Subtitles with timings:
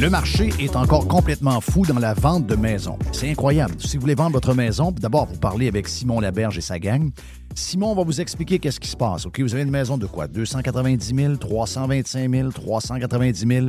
[0.00, 2.96] Le marché est encore complètement fou dans la vente de maisons.
[3.10, 3.74] C'est incroyable.
[3.80, 7.10] Si vous voulez vendre votre maison, d'abord, vous parlez avec Simon Laberge et sa gang.
[7.56, 9.26] Simon va vous expliquer qu'est-ce qui se passe.
[9.26, 10.28] OK, vous avez une maison de quoi?
[10.28, 13.66] 290 000, 325 000, 390 000.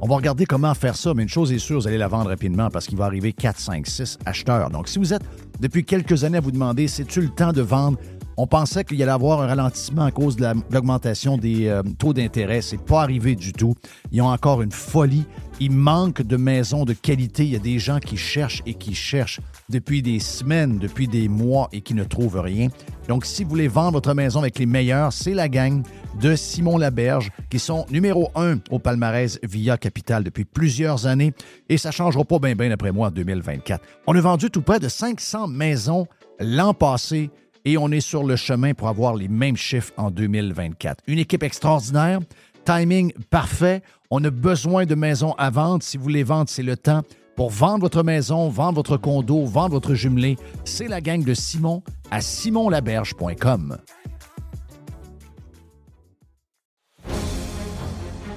[0.00, 2.30] On va regarder comment faire ça, mais une chose est sûre, vous allez la vendre
[2.30, 4.70] rapidement parce qu'il va arriver 4, 5, 6 acheteurs.
[4.70, 5.22] Donc, si vous êtes
[5.60, 7.98] depuis quelques années à vous demander, c'est-tu le temps de vendre?
[8.40, 12.12] On pensait qu'il y allait avoir un ralentissement à cause de l'augmentation des euh, taux
[12.12, 12.60] d'intérêt.
[12.60, 13.74] C'est pas arrivé du tout.
[14.12, 15.26] Ils ont encore une folie.
[15.58, 17.42] Il manque de maisons de qualité.
[17.42, 21.26] Il y a des gens qui cherchent et qui cherchent depuis des semaines, depuis des
[21.26, 22.68] mois et qui ne trouvent rien.
[23.08, 25.82] Donc, si vous voulez vendre votre maison avec les meilleurs, c'est la gang
[26.20, 31.32] de Simon Laberge qui sont numéro un au palmarès via Capital depuis plusieurs années
[31.68, 33.84] et ça ne changera pas bien, bien après moi en 2024.
[34.06, 36.06] On a vendu tout près de 500 maisons
[36.38, 37.30] l'an passé
[37.68, 41.04] et on est sur le chemin pour avoir les mêmes chiffres en 2024.
[41.06, 42.20] Une équipe extraordinaire,
[42.64, 43.82] timing parfait.
[44.10, 45.82] On a besoin de maisons à vendre.
[45.82, 47.02] Si vous voulez vendre, c'est le temps.
[47.36, 51.82] Pour vendre votre maison, vendre votre condo, vendre votre jumelé, c'est la gang de Simon
[52.10, 53.76] à simonlaberge.com.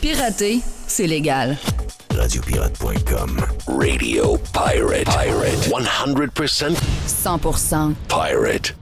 [0.00, 1.56] Pirater, c'est légal.
[2.16, 5.04] Radiopirate.com Radio Pirate.
[5.04, 5.68] Pirate.
[5.68, 6.74] 100%
[7.06, 8.74] 100% pirate.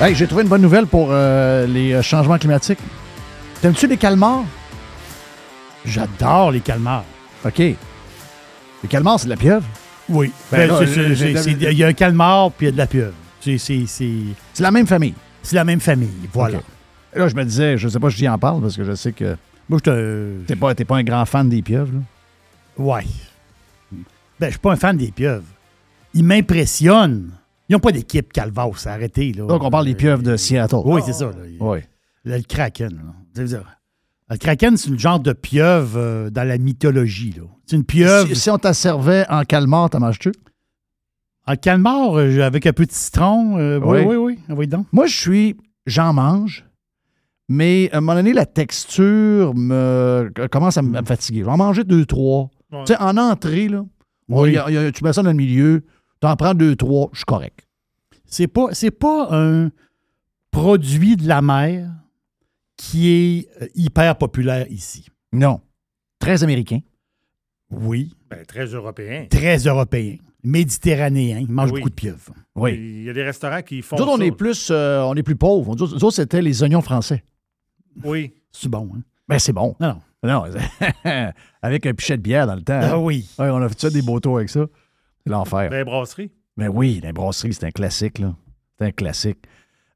[0.00, 2.80] Hey, j'ai trouvé une bonne nouvelle pour euh, les euh, changements climatiques.
[3.62, 4.44] T'aimes-tu les calmars?
[5.84, 7.04] J'adore les calmars.
[7.44, 7.58] OK.
[7.58, 7.76] Les
[8.88, 9.64] calmars, c'est de la pieuvre?
[10.08, 10.30] Oui.
[10.50, 13.14] Ben Ben, c'est- Il y a un calmar puis il y a de la pieuvre.
[13.40, 15.14] C'est la même famille.
[15.42, 16.28] c'est la même famille.
[16.32, 16.58] Voilà.
[17.14, 19.12] Là, je me disais, je sais pas si j'y en parle parce que je sais
[19.12, 19.36] que
[19.68, 20.38] Moi, je te.
[20.46, 21.92] t'es pas, t'es pas un grand fan des pieuvres.
[21.92, 22.00] là.
[22.84, 23.04] Ouais.
[24.40, 25.44] Ben, je suis pas un fan des pieuvres.
[26.14, 27.30] Ils m'impressionnent.
[27.68, 29.32] Ils n'ont pas d'équipe Calvas, arrêtez.
[29.32, 29.46] Là.
[29.46, 30.76] Donc, on parle des pieuvres de Seattle.
[30.84, 31.26] Oui, c'est ça.
[31.26, 31.32] là.
[31.60, 31.78] Oui.
[32.24, 32.90] Le, le Kraken.
[33.36, 33.44] là.
[34.30, 37.34] Le Kraken, c'est une genre de pieuvre euh, dans la mythologie.
[37.66, 38.28] C'est une pieuvre.
[38.28, 40.32] Si, si on t'a servait en calmar, t'en manges-tu?
[41.46, 43.58] En calmar, euh, avec un peu de citron.
[43.58, 44.38] euh, oui, Oui.
[44.48, 44.86] oui, donc.
[44.92, 45.56] Moi, je suis.
[45.86, 46.64] J'en mange,
[47.48, 51.40] mais à un moment donné, la texture me commence à me fatiguer.
[51.40, 52.50] Je vais en manger deux, trois.
[52.70, 52.84] Ouais.
[52.86, 53.84] Tu sais, en entrée, là,
[54.28, 54.52] on- Oui.
[54.52, 55.84] y a- y a- tu mets ça dans le milieu,
[56.20, 57.66] tu en prends deux, trois, je suis correct.
[58.26, 59.70] C'est pas, c'est pas un
[60.52, 61.90] produit de la mer
[62.76, 65.06] qui est euh, hyper populaire ici.
[65.32, 65.60] Non.
[66.18, 66.80] Très américain.
[67.70, 68.14] Oui.
[68.30, 69.26] Ben, très européen.
[69.30, 70.16] Très européen.
[70.44, 71.38] Méditerranéen.
[71.38, 71.80] Ils mangent Oui.
[71.80, 72.34] beaucoup de pieuvres.
[72.54, 72.72] Oui.
[72.74, 74.24] Il y a des restaurants qui font Nous autres, on ça.
[74.24, 75.74] est plus, euh, on est plus pauvres.
[75.76, 77.24] Nous autres, c'était les oignons français.
[78.04, 78.34] Oui.
[78.50, 79.02] C'est bon, hein?
[79.28, 79.74] Ben, c'est bon.
[79.80, 80.00] Non, non.
[80.24, 80.44] Non,
[81.62, 82.78] avec un pichet de bière dans le temps.
[82.80, 82.98] Ah hein.
[82.98, 83.28] oui.
[83.40, 84.66] Ouais, on a fait ça des beaux tours avec ça.
[85.24, 85.68] C'est l'enfer.
[85.70, 86.30] Des brasseries.
[86.56, 88.34] Ben oui, la brasserie, c'est un classique, là.
[88.78, 89.38] C'est un classique.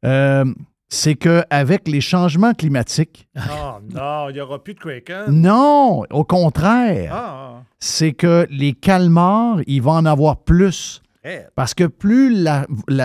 [0.05, 0.45] Euh,
[0.89, 5.25] c'est qu'avec les changements climatiques, Oh non, il n'y aura plus de Kraken.
[5.31, 11.03] non, au contraire, Ah, c'est que les calmars, il va en avoir plus.
[11.25, 11.29] ah.
[11.29, 12.47] Eh, Parce que plus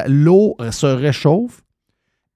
[0.07, 1.61] l'eau se réchauffe,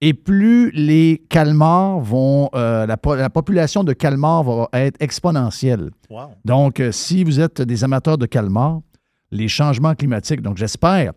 [0.01, 2.49] Et plus les calmars vont.
[2.53, 5.89] euh, la, po- la population de calmars va être exponentielle.
[6.09, 6.31] Wow.
[6.43, 8.81] Donc, euh, si vous êtes des amateurs de calmars,
[9.31, 11.13] les changements climatiques, donc j'espère,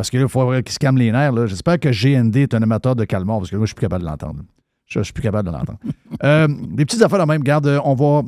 [0.00, 2.54] parce que là, il faut qu'ils se calment les nerfs, là, j'espère que GND est
[2.54, 4.40] un amateur de calmars, parce que moi, je suis plus capable de l'entendre.
[4.86, 5.78] Je, je suis plus capable de l'entendre.
[6.24, 7.42] Euh, des petites affaires de même.
[7.42, 8.22] Garde, euh, on va,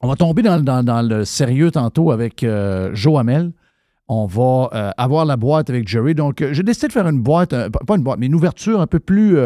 [0.00, 3.52] on va tomber dans, dans- dans le sérieux tantôt avec euh, Joe Hamel.
[4.08, 6.14] On va euh, avoir la boîte avec Jerry.
[6.14, 7.50] Donc, j'ai décidé de faire une boîte,
[7.86, 9.36] pas une boîte, mais une ouverture un peu plus.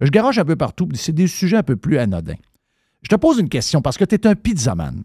[0.00, 0.88] je garoche un peu partout.
[0.94, 2.34] C'est des sujets un peu plus anodins.
[3.02, 5.02] Je te pose une question parce que tu es un pizzaman.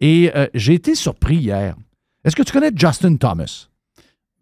[0.00, 1.74] Et j'ai été surpris hier.
[2.24, 3.68] Est-ce que tu connais Justin Thomas?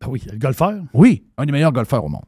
[0.03, 0.83] Ben oui, le golfeur.
[0.95, 2.25] Oui, un des meilleurs golfeurs au monde.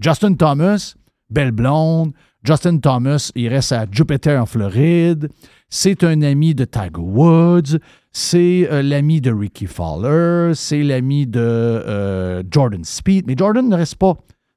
[0.00, 0.94] Justin Thomas,
[1.28, 2.12] belle blonde.
[2.42, 5.28] Justin Thomas, il reste à Jupiter en Floride.
[5.68, 7.78] C'est un ami de Tiger Woods.
[8.12, 10.52] C'est euh, l'ami de Ricky Fowler.
[10.54, 13.26] C'est l'ami de euh, Jordan Speed.
[13.26, 14.14] Mais Jordan ne reste pas,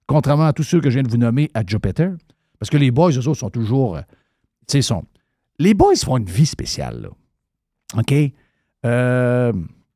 [0.07, 2.13] contrairement à tous ceux que je viens de vous nommer, à Jupiter.
[2.57, 3.97] Parce que les boys, eux autres, sont toujours.
[3.97, 4.01] euh,
[4.67, 5.03] tu sais, sont.
[5.59, 7.99] Les boys font une vie spéciale, là.
[7.99, 8.13] OK?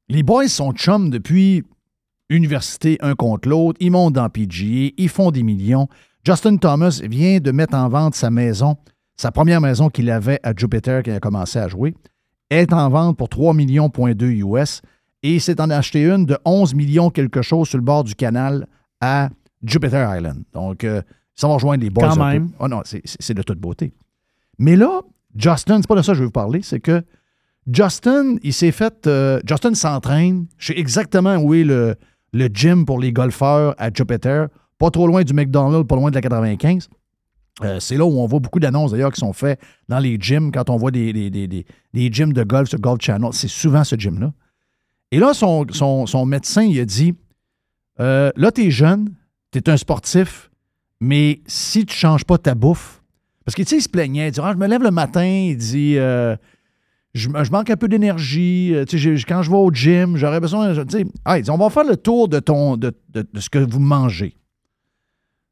[0.10, 1.64] Les boys sont chums depuis
[2.30, 3.78] université un contre l'autre.
[3.80, 5.88] Ils montent dans PGA, ils font des millions.
[6.26, 8.78] Justin Thomas vient de mettre en vente sa maison,
[9.16, 11.94] sa première maison qu'il avait à Jupiter quand il a commencé à jouer,
[12.50, 14.82] est en vente pour 3 millions US
[15.24, 18.68] et s'est en acheté une de 11 millions quelque chose sur le bord du canal
[19.02, 19.30] à
[19.64, 20.44] Jupiter Island.
[20.54, 21.02] Donc, euh,
[21.36, 22.10] ça va rejoindre les boys.
[22.10, 22.50] Quand même.
[22.60, 23.94] Oh non, c'est de toute beauté.
[24.58, 25.02] Mais là,
[25.36, 27.04] Justin, c'est pas de ça que je veux vous parler, c'est que
[27.72, 29.08] Justin, il s'est fait.
[29.08, 30.46] euh, Justin s'entraîne.
[30.58, 31.96] Je sais exactement où est le,
[32.36, 34.50] le gym pour les golfeurs à Jupiter.
[34.78, 36.90] Pas trop loin du McDonald's, pas loin de la 95.
[37.64, 40.52] Euh, c'est là où on voit beaucoup d'annonces d'ailleurs qui sont faites dans les gyms
[40.52, 43.30] quand on voit des, gyms de golf sur Golf Channel.
[43.32, 44.34] C'est souvent ce gym-là.
[45.12, 47.16] Et là, son médecin, il a dit
[48.02, 49.14] euh, Là, tu es jeune,
[49.54, 50.52] tu es un sportif,
[51.00, 53.02] mais si tu ne changes pas ta bouffe,
[53.46, 55.24] parce que tu sais, il se plaignait, il dit Ah, Je me lève le matin,
[55.24, 56.36] il dit euh,
[57.16, 58.72] je, je manque un peu d'énergie.
[58.76, 58.86] euh,
[59.28, 60.72] quand je vais au gym, j'aurais besoin.
[60.84, 61.06] dit,
[61.50, 64.36] on va faire le tour de, ton, de, de- de ce que vous mangez.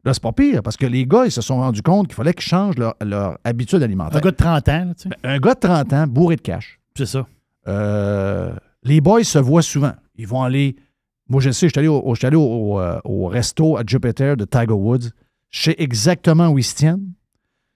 [0.06, 2.34] Là, c'est pas pire, parce que les gars, ils se sont rendus compte qu'il fallait
[2.34, 4.18] qu'ils changent leur, leur habitude alimentaire.
[4.18, 5.16] Un gars de 30 ans, tu sais.
[5.24, 6.80] Un gars de 30 ans, bourré de cash.
[6.98, 7.26] C'est ça.
[7.70, 9.94] Euh, les boys se voient souvent.
[10.16, 10.76] Ils vont aller.
[11.30, 12.42] Moi, je sais, je suis allé, au, je suis allé au-
[12.74, 15.10] au, euh, au resto à Jupiter de Tiger Woods.
[15.50, 17.14] Je sais exactement où ils se tiennent.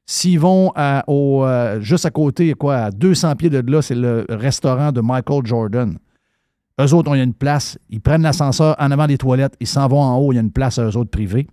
[0.09, 3.95] S'ils vont à- au, euh, juste à côté, quoi, à 200 pieds de là, c'est
[3.95, 5.97] le restaurant de Michael Jordan.
[6.79, 7.77] Eux autres, il y a une place.
[7.89, 9.55] Ils prennent l'ascenseur en avant des toilettes.
[9.59, 10.31] Ils s'en vont en haut.
[10.31, 11.47] Il y a une place à eux autres privée.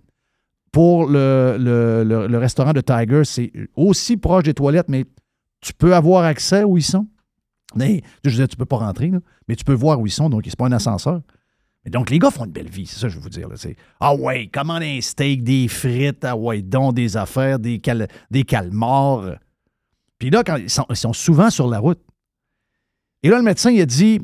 [0.71, 5.05] Pour le, restaurant de Tiger, c'est aussi proche des toilettes, mais
[5.61, 7.07] tu peux avoir accès où ils sont.
[7.75, 9.11] Mais, je dire, tu peux pas rentrer,
[9.47, 11.21] mais tu peux voir où ils sont, donc c'est pas un ascenseur.
[11.85, 13.47] Mais donc, les gars font une belle vie, c'est ça que je veux vous dire.
[13.47, 17.77] là, c'est, ah ouais, commande un steak, des frites, ah ouais, donc des affaires, des,
[17.79, 19.35] cal- des calmars.
[20.17, 21.99] Puis là, quand ils sont, ils sont souvent sur la route.
[23.21, 24.19] Et là, le médecin, il a dit,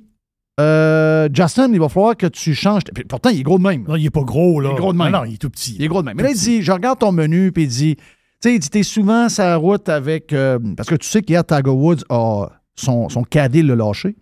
[0.60, 2.84] euh, Justin, il va falloir que tu changes.
[2.94, 3.84] Puis pourtant, il est gros de même.
[3.88, 4.70] Non, il est pas gros, là.
[4.70, 5.12] Il est gros de même.
[5.12, 5.76] Non, non, il est tout petit.
[5.78, 6.18] Il est gros de même.
[6.18, 8.04] Mais là, il dit, je regarde ton menu, puis il dit, tu
[8.42, 10.34] sais, il dit, t'es souvent sur la route avec.
[10.34, 14.16] euh, parce que tu sais qu'hier, Tiger Woods a son, son cadet l'a lâché.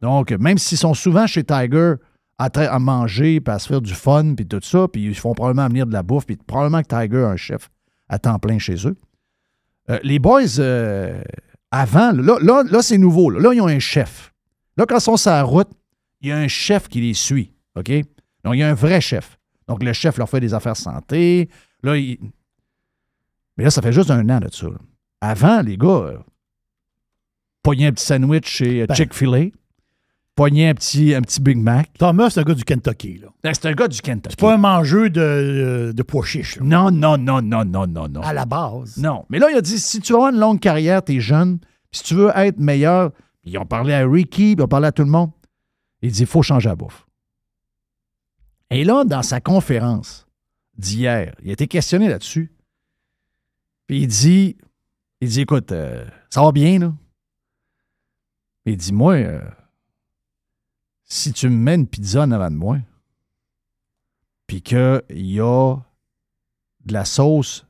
[0.00, 1.94] Donc, même s'ils sont souvent chez Tiger
[2.38, 5.68] à, manger, puis à se faire du fun, puis tout ça, puis ils font probablement
[5.68, 7.70] venir de la bouffe, puis probablement que Tiger a un chef
[8.08, 8.96] à temps plein chez eux.
[9.90, 11.22] Euh, les boys, euh,
[11.70, 13.30] avant, là, là, là, c'est nouveau.
[13.30, 13.40] Là.
[13.40, 14.32] Là, ils ont un chef.
[14.76, 15.68] Là, quand ils sont sur la route,
[16.20, 17.52] il y a un chef qui les suit.
[17.76, 17.90] OK?
[18.44, 19.38] Donc, il y a un vrai chef.
[19.68, 21.48] Donc, le chef leur fait des affaires santé.
[21.82, 22.18] Là, il...
[23.56, 24.66] Mais là, ça fait juste un an de ça.
[25.20, 26.18] Avant, les gars, euh,
[27.62, 28.94] pognaient un petit sandwich chez euh, Ben.
[28.94, 29.50] Chick-fil-A,
[30.34, 31.90] pognaient un petit, un petit Big Mac.
[31.98, 33.28] Thomas, c'est un gars du Kentucky, là.
[33.42, 34.34] Ben, C'est un gars du Kentucky.
[34.36, 36.62] C'est pas un mangeur de, de pois chiches, là.
[36.64, 38.20] Non, non, non, non, non, non, non.
[38.22, 38.96] À la base.
[38.96, 39.24] Non.
[39.30, 41.58] Mais là, il a dit si tu veux avoir une longue carrière, t'es jeune,
[41.92, 43.12] si tu veux être meilleur,
[43.44, 45.30] ils ont parlé à Ricky, ils ont parlé à tout le monde.
[46.02, 47.06] Il dit il faut changer la bouffe.
[48.70, 50.26] Et là, dans sa conférence
[50.76, 52.50] d'hier, il a été questionné là-dessus.
[53.86, 54.56] Puis il dit
[55.20, 56.92] il dit écoute, euh, ça va bien, là.
[58.66, 59.40] Il dit moi, euh,
[61.14, 62.78] si tu me mets une pizza en avant de moi,
[64.46, 65.76] puis qu'il y a
[66.84, 67.66] de la sauce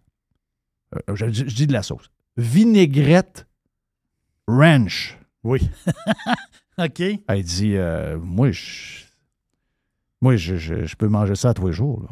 [1.08, 2.10] euh, je, je dis de la sauce.
[2.36, 3.46] Vinaigrette
[4.46, 5.18] ranch.
[5.42, 5.68] Oui.
[6.78, 7.02] OK.
[7.28, 9.04] Elle dit euh, Moi, je.
[10.20, 12.02] Moi, je, peux manger ça tous les jours.
[12.02, 12.08] là.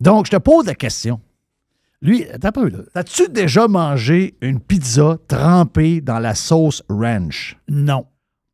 [0.00, 1.20] Donc, je te pose la question.
[2.00, 2.78] Lui, un peu, là.
[2.94, 7.56] As-tu déjà mangé une pizza trempée dans la sauce ranch?
[7.68, 8.06] Non.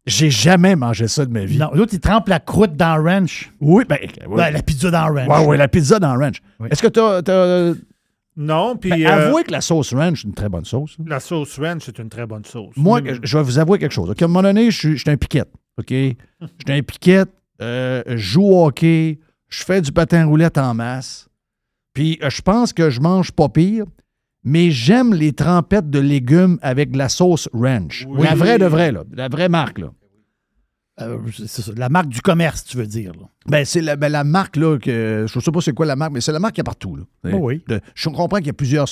[0.07, 1.59] J'ai jamais mangé ça de ma vie.
[1.59, 1.71] Non.
[1.75, 3.53] L'autre, il trempe la croûte dans le ranch.
[3.61, 3.99] Oui, ben.
[4.03, 4.37] oui.
[4.37, 5.29] Ben, la pizza dans le ranch.
[5.41, 6.41] Ouais, ouais, la pizza dans le ranch.
[6.59, 6.69] Oui.
[6.71, 7.75] Est-ce que tu as,
[8.37, 10.97] Non, puis Ben, euh, avouez que la sauce ranch, c'est une très bonne sauce.
[10.99, 11.05] hein.
[11.07, 12.75] la sauce ranch, c'est une très bonne sauce.
[12.77, 13.19] Moi, Mm.
[13.23, 14.09] je vais vous avouer quelque chose.
[14.11, 15.51] OK, À un moment donné, je suis je suis un piquette.
[15.79, 15.91] OK?
[15.91, 16.07] Je
[16.41, 17.31] suis un piquette,
[17.61, 21.29] euh, je joue au hockey, je fais du patin roulette en masse.
[21.93, 23.85] Puis euh, je pense que je mange pas pire,
[24.45, 28.07] mais j'aime les trempettes de légumes avec de la sauce ranch.
[28.09, 28.23] Oui.
[28.25, 29.05] La vraie de vraie, là.
[29.13, 29.93] La vraie marque, là.
[31.01, 33.13] Euh, c'est ça, la marque du commerce, tu veux dire.
[33.13, 33.27] là.
[33.47, 36.13] Ben, c'est la, ben, la marque, là, que je sais pas c'est quoi la marque,
[36.13, 37.05] mais c'est la marque qu'il y a partout, là.
[37.33, 37.63] Oh oui.
[37.69, 38.87] De- je comprends qu'il y a plusieurs,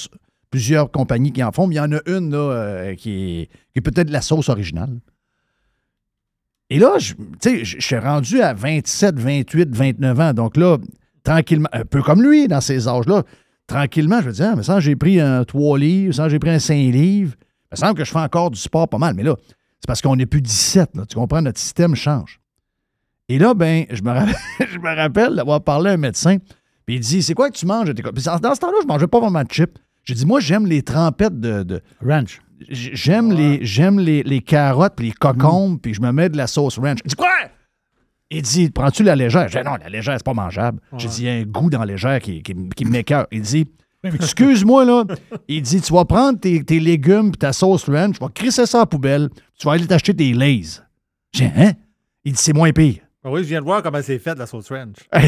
[0.50, 3.10] plusieurs compagnies qui en font, mais il y en a une, là, euh, qui
[3.42, 5.00] est, qui est peut-être la sauce originale.
[6.70, 10.32] Et là, je- tu sais, je je suis rendu à 27, 28, 29 ans.
[10.34, 10.78] Donc là,
[11.24, 13.22] tranquillement, un peu comme lui, dans ces âges-là,
[13.68, 16.50] tranquillement, je me dis, ah, mais ça, j'ai pris un 3 livres, ça, j'ai pris
[16.50, 17.34] un 5 livres.
[17.70, 19.14] Il me semble que je fais encore du sport pas mal.
[19.14, 19.36] Mais là,
[19.78, 20.96] c'est parce qu'on n'est plus 17.
[20.96, 21.42] Là, tu comprends?
[21.42, 22.40] Notre système change.
[23.28, 24.34] Et là, ben, je me rappelle,
[24.72, 26.38] je me rappelle d'avoir parlé à un médecin.
[26.86, 27.92] Puis il dit, c'est quoi que tu manges?
[27.92, 29.78] Puis dans ce temps-là, je mangeais pas vraiment de chips.
[30.04, 32.40] J'ai dit, moi, j'aime les trempettes de- de, Ranch.
[32.70, 36.46] J'aime les, j'aime les, les carottes puis les cocombes, puis je me mets de la
[36.46, 36.98] sauce ranch.
[37.04, 37.28] Il dit quoi?
[38.30, 39.48] Il dit, prends-tu la légère?
[39.48, 40.80] J'ai dit, non, la légère, c'est pas mangeable.
[40.98, 43.26] J'ai dit, il y a un goût dans la légère qui, qui, qui m'écoeure.
[43.32, 43.66] Il dit,
[44.04, 45.04] excuse-moi, là.
[45.48, 48.66] Il dit, tu vas prendre tes, tes légumes puis ta sauce ranch, tu vas crisser
[48.66, 50.80] ça à la poubelle, tu vas aller t'acheter des Lays.
[51.32, 51.72] J'ai dit, hein?
[52.24, 52.98] Il dit, c'est moins pire.
[53.24, 54.96] Ah oui, je viens de voir comment c'est fait, la sauce ranch.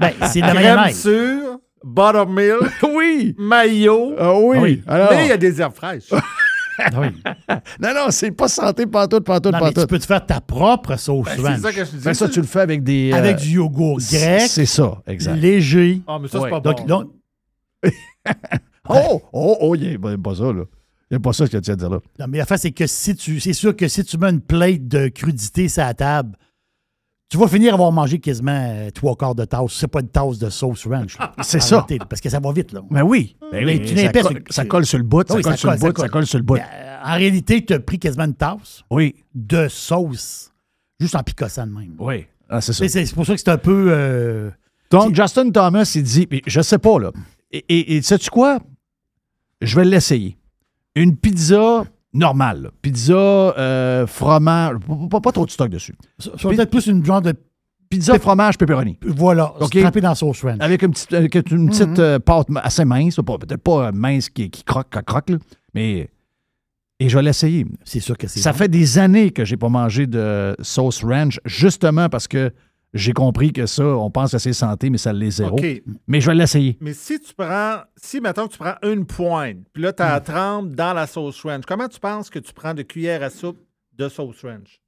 [0.00, 3.34] Ben, c'est de la Crème sûre, buttermilk, Oui!
[3.38, 4.14] maillot.
[4.18, 4.58] Ah oui!
[4.60, 4.82] Oui.
[4.86, 6.10] Alors, Mais il y a des herbes fraîches.
[6.78, 7.08] Ah oui.
[7.80, 9.90] non, non, c'est pas santé pantoute, pantoute, Non, mais tu pantoute.
[9.90, 12.04] peux te faire ta propre sauce Ben, c'est ça que je te dis.
[12.04, 13.12] Ben, ça, tu le fais avec des...
[13.12, 15.36] euh, Avec du yogourt grec, C'est ça, exact.
[15.36, 16.00] léger.
[16.06, 16.44] Ah, mais ça, Ouais.
[16.44, 16.86] c'est pas Donc, bon.
[16.86, 17.10] donc,
[18.88, 20.64] Oh, oh, oh, il n'aime pas ça, là.
[21.10, 21.98] Il n'aime pas ça ce que tu viens de dire là.
[22.18, 23.40] non, mais la face, c'est que si tu.
[23.40, 26.36] C'est sûr que si tu mets une plate de crudité sur la table,
[27.28, 29.72] tu vas finir à avoir mangé quasiment euh, trois quarts de tasse.
[29.72, 31.16] C'est pas une tasse de sauce ranch.
[31.42, 31.84] C'est ça.
[32.08, 32.80] Parce que ça va vite, là.
[32.90, 33.36] Ben oui.
[33.52, 35.56] Ben Mais oui, tu ça, colle, c'est- ça colle sur le bout, ça colle ça
[35.56, 36.26] sur le bout, ça colle.
[36.26, 36.58] sur le bout.
[37.04, 40.52] En réalité, tu as pris quasiment une tasse Oui, de sauce
[41.00, 41.94] juste en picossant de même.
[41.98, 42.26] oui.
[42.48, 42.86] Ah, c'est ça.
[42.86, 43.86] C'est pour ça que c'est un peu.
[43.88, 44.50] euh,
[44.90, 47.10] Donc, Justin Thomas, il dit, je sais pas, là.
[47.50, 48.58] Et, et, et sais-tu quoi?
[49.62, 50.36] Je vais l'essayer.
[50.94, 52.70] Une pizza normale, là.
[52.80, 55.94] pizza, euh, fromage, pas, pas- pas trop de stock dessus.
[56.18, 57.34] ça ça va peut-être plus une genre de.
[57.90, 58.98] Pizza, fromage, pepperoni.
[59.04, 59.78] Voilà, OK?
[59.80, 60.56] trempé dans la sauce ranch.
[60.60, 64.28] Avec une petite, avec une petite euh, pâte assez mince, pas- peut-être pas euh, mince
[64.30, 65.36] qui, qui croque, qui croque, là,
[65.74, 66.08] mais.
[67.00, 67.66] Et je vais l'essayer.
[67.84, 68.40] C'est sûr que c'est.
[68.40, 68.58] Ça bon.
[68.58, 72.50] fait des années que j'ai pas mangé de sauce ranch, justement parce que
[72.94, 75.56] j'ai compris que ça, on pense que c'est santé, mais ça l'est zéro.
[76.06, 76.78] Mais je vais l'essayer.
[76.80, 80.70] Mais si tu prends, si maintenant tu prends une pointe, puis là, tu la trempes
[80.70, 83.58] dans la sauce ranch, comment tu penses que tu prends de cuillère à soupe
[83.96, 84.80] de sauce ranch?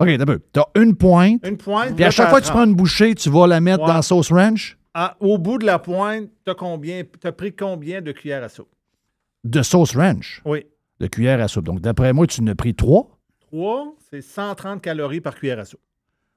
[0.00, 1.94] OK, d'abord, tu as une pointe, Une pointe.
[1.94, 3.88] puis à chaque fois que tu prends une bouchée, tu vas la mettre Ouais.
[3.88, 4.78] dans la sauce ranch?
[4.94, 7.02] Ah, au bout de la pointe, tu as combien,
[7.36, 8.68] pris combien de cuillères à soupe?
[9.44, 10.64] de sauce ranch, Oui.
[11.00, 11.64] de cuillère à soupe.
[11.64, 13.18] Donc, d'après moi, tu en as pris trois.
[13.40, 15.80] Trois, c'est 130 calories par cuillère à soupe.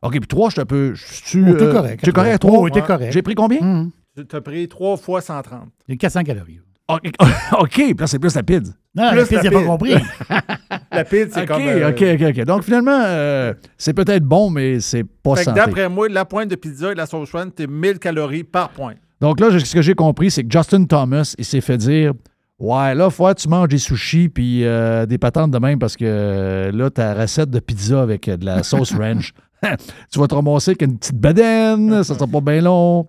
[0.06, 0.94] OK, puis trois, je te peux.
[1.26, 2.04] Tu Oh, t'es correct.
[2.04, 2.60] Tu es correct à Oh, trois?
[2.62, 2.88] oui, t'es Ouais.
[2.88, 3.12] correct.
[3.14, 3.60] J'ai pris combien?
[3.62, 5.68] Hum, Tu as pris trois fois 130.
[5.88, 6.60] Il y a 400 calories.
[6.88, 7.02] OK,
[7.60, 8.68] OK, puis là, c'est plus rapide.
[8.96, 9.94] Non, Plus n'a pas compris.
[10.92, 11.62] La pizza, c'est OK, comme.
[11.68, 12.46] euh, OK, OK, OK.
[12.46, 15.60] Donc, finalement, euh, c'est peut-être bon, mais c'est pas fait que santé.
[15.60, 18.98] d'après moi, la pointe de pizza et la sauce ranch, c'est 1000 calories par pointe.
[19.20, 22.14] Donc là, ce que j'ai compris, c'est que Justin Thomas, il s'est fait dire
[22.60, 25.98] Ouais, là, faut que tu manges des sushis puis euh, des patentes de même parce
[25.98, 29.34] que euh, là, ta recette de pizza avec euh, de la sauce ranch,
[30.12, 33.08] tu vas te ramasser avec une petite bedaine, ça sera pas bien long.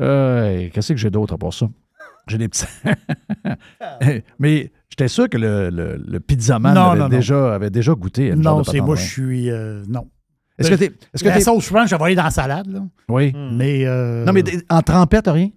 [0.00, 1.68] Euh, Qu'est-ce que j'ai d'autre à part ça?
[2.28, 2.66] J'ai des petits.
[4.38, 7.08] Mais j'étais sûr que le, le, le pizzaman Non, avait, non, non.
[7.16, 9.50] Déjà, avait déjà goûté à une non, de c'est moi, je suis.
[9.50, 10.08] euh, non.
[10.58, 10.86] Est-ce que t'es.
[11.14, 12.80] Est-ce que La t'es- sauce ranch, ça va aller dans la salade, là.
[13.08, 13.32] Oui.
[13.52, 13.86] Mais.
[13.86, 15.50] euh, Non, mais en trempette, t'as rien?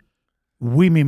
[0.60, 1.06] Oui, mais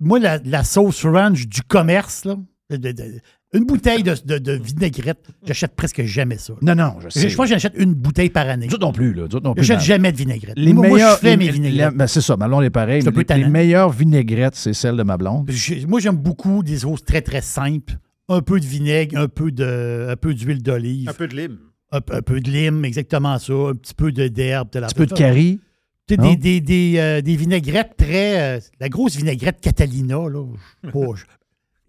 [0.00, 2.34] moi, la, la sauce ranch du commerce, là,
[2.70, 3.20] de- de- de-
[3.52, 6.52] une bouteille de, de- de vinaigrette, j'achète presque jamais ça.
[6.62, 7.28] Non, non, je Je, sais.
[7.28, 8.66] je pense que j'achète une bouteille par année.
[8.66, 9.24] Nous autres non plus, là.
[9.42, 9.64] Non plus.
[9.64, 10.54] J'achète mais- jamais de vinaigrette.
[10.56, 11.94] Les moi, je fais mes vinaigrettes.
[11.94, 13.02] ben, c'est ça, Malon est pareil.
[13.02, 15.50] C'est un mais peu Les, meilleures vinaigrettes, c'est celle de ma blonde.
[15.88, 17.98] Moi, j'aime beaucoup des sauces très, très simples.
[18.28, 21.58] Un peu de vinaigre, un peu de, un peu d'huile d'olive, Un peu de lime.
[21.90, 24.68] un, un peu de lime, exactement ça, un petit peu de d'herbe.
[24.76, 25.58] Un petit peu de curry.
[26.06, 26.30] Tu sais, Non?
[26.30, 28.58] Des, des, des, euh, des vinaigrettes très.
[28.58, 30.44] euh, la grosse vinaigrette Catalina, là.
[30.84, 31.24] je- je-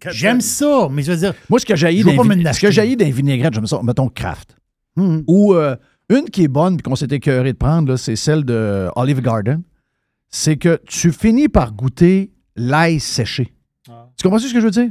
[0.10, 1.34] J'aime ça, mais je veux dire.
[1.50, 4.56] Moi, ce que j'ai des vinaigrettes, j'aime ça, mettons Kraft.
[4.98, 5.76] hum, Ou euh,
[6.10, 9.22] une qui est bonne puis qu'on s'est écœuré de prendre, là, c'est celle de Olive
[9.22, 9.62] Garden.
[10.30, 13.54] C'est que tu finis par goûter l'ail séché.
[14.18, 14.88] Tu comprends ce que je veux dire?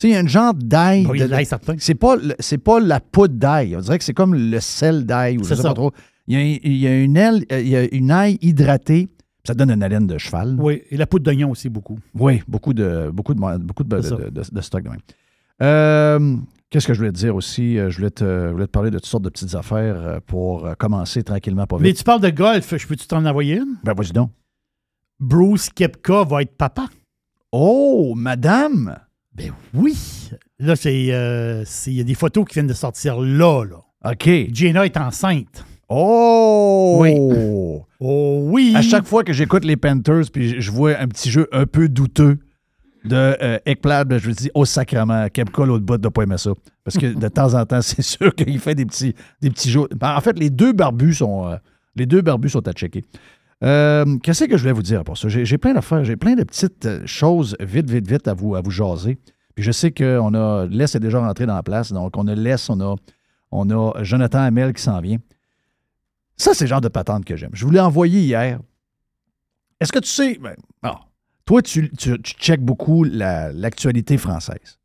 [0.00, 1.06] Tu sais, il y a un genre d'ail.
[1.08, 1.74] oui, de- l'ail certain.
[1.78, 2.16] C'est pas,
[2.64, 3.76] pas la poudre d'ail.
[3.76, 5.68] On dirait que c'est comme le sel d'ail ou je C'est sais ça.
[5.68, 5.92] pas trop.
[6.26, 9.08] Il y a, il y a une aile, euh, il y a une ail hydratée.
[9.50, 10.56] Ça donne une haleine de cheval.
[10.58, 11.98] Oui, et la poudre d'oignon aussi, beaucoup.
[12.14, 14.16] Oui, beaucoup de, beaucoup de, beaucoup de, C'est ça.
[14.16, 15.00] de- de- de stock de même.
[15.62, 16.36] Euh,
[16.70, 17.78] Qu'est-ce que je voulais te dire aussi?
[17.78, 20.20] Euh, Je voulais te, je voulais te parler de toutes sortes de petites affaires euh,
[20.24, 21.98] pour commencer tranquillement, pas Mais vite.
[21.98, 23.76] tu parles de golf, je peux-tu t'en envoyer une?
[23.82, 24.30] Ben, vas-y donc.
[25.18, 26.86] Bruce Kepka va être papa.
[27.52, 28.96] Oh, madame!
[29.34, 29.96] Ben oui.
[30.58, 34.10] Là, euh, il y a des photos qui viennent de sortir là, là.
[34.12, 34.28] OK.
[34.52, 35.64] Jenna est enceinte.
[35.90, 36.98] Oh!
[37.00, 37.14] Oui.
[38.02, 38.72] Oh oui.
[38.74, 41.86] À chaque fois que j'écoute les Panthers puis je- vois un petit jeu un peu
[41.86, 42.38] douteux
[43.04, 46.38] de euh, Ekblad, ben, je me dis, oh sacrement, Kepka, l'autre bout, doit pas aimer
[46.38, 46.52] ça.
[46.82, 49.86] Parce que de temps en temps, c'est sûr qu'il fait des petits, des petits jeux.
[49.94, 51.56] Ben, en fait, les deux barbus sont, euh,
[51.94, 53.04] les deux barbus sont à checker.
[53.62, 55.28] Euh, Qu'est-ce que je voulais vous dire pour ça?
[55.28, 58.62] J'ai plein d'affaires, j'ai plein de petites euh, choses vite, vite, vite à vous, à
[58.62, 59.18] vous jaser.
[59.54, 62.34] Puis je sais qu'on a, l'Est est déjà rentré dans la place, donc on a
[62.34, 62.96] l'Est, on a,
[63.52, 65.18] on a Jonathan Hamel qui s'en vient.
[66.40, 67.50] Ça, c'est le genre de patente que j'aime.
[67.52, 68.60] Je vous l'ai envoyé hier.
[69.80, 70.38] Est-ce que tu sais.
[70.40, 70.54] ben,
[71.44, 74.78] toi, tu, tu, tu checkes beaucoup la- l'actualité française.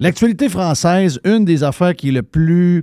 [0.00, 2.82] L'actualité française, une des affaires qui est le plus.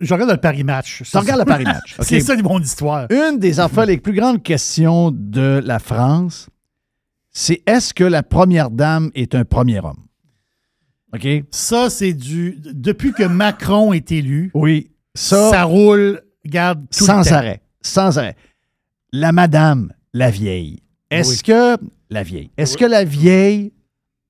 [0.00, 1.02] Je regarde le Paris match.
[1.04, 1.96] Tu regardes le Paris match.
[2.00, 3.06] C'est ça, mon histoire.
[3.10, 6.48] Une des affaires, les plus grandes questions de la France,
[7.30, 10.02] c'est est-ce que la première dame est un premier homme?
[11.12, 11.26] OK?
[11.50, 12.58] Ça, c'est du.
[12.64, 14.90] Depuis que Macron est élu, Oui.
[15.14, 17.34] ça, Ça, roule, garde tout sans le temps.
[17.34, 17.60] arrêt.
[17.82, 18.36] Sans arrêt.
[19.12, 20.80] La madame, la vieille.
[21.10, 21.42] Est-ce Oui.
[21.42, 21.76] que.
[22.10, 22.50] La vieille?
[22.56, 23.72] Est-ce que la vieille,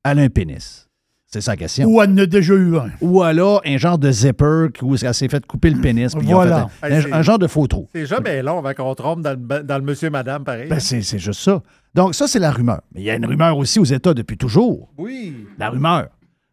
[0.04, 0.88] elle a un pénis?
[1.26, 1.88] C'est sa question.
[1.88, 2.90] Ou elle en a déjà eu un.
[3.00, 6.14] Ou alors un genre de zipper où elle s'est fait couper le pénis.
[6.14, 6.68] Voilà.
[6.83, 7.88] un, un- un genre de faux trou.
[7.92, 10.68] C'est jamais long avant qu'on trompe dans le, dans le monsieur-madame, pareil.
[10.68, 11.61] Ben, c'est c'est juste ça.
[11.92, 12.83] Donc, ça, c'est la rumeur.
[12.94, 14.92] Mais il y a une rumeur aussi aux États depuis toujours.
[14.97, 15.47] oui.
[15.59, 16.09] La rumeur.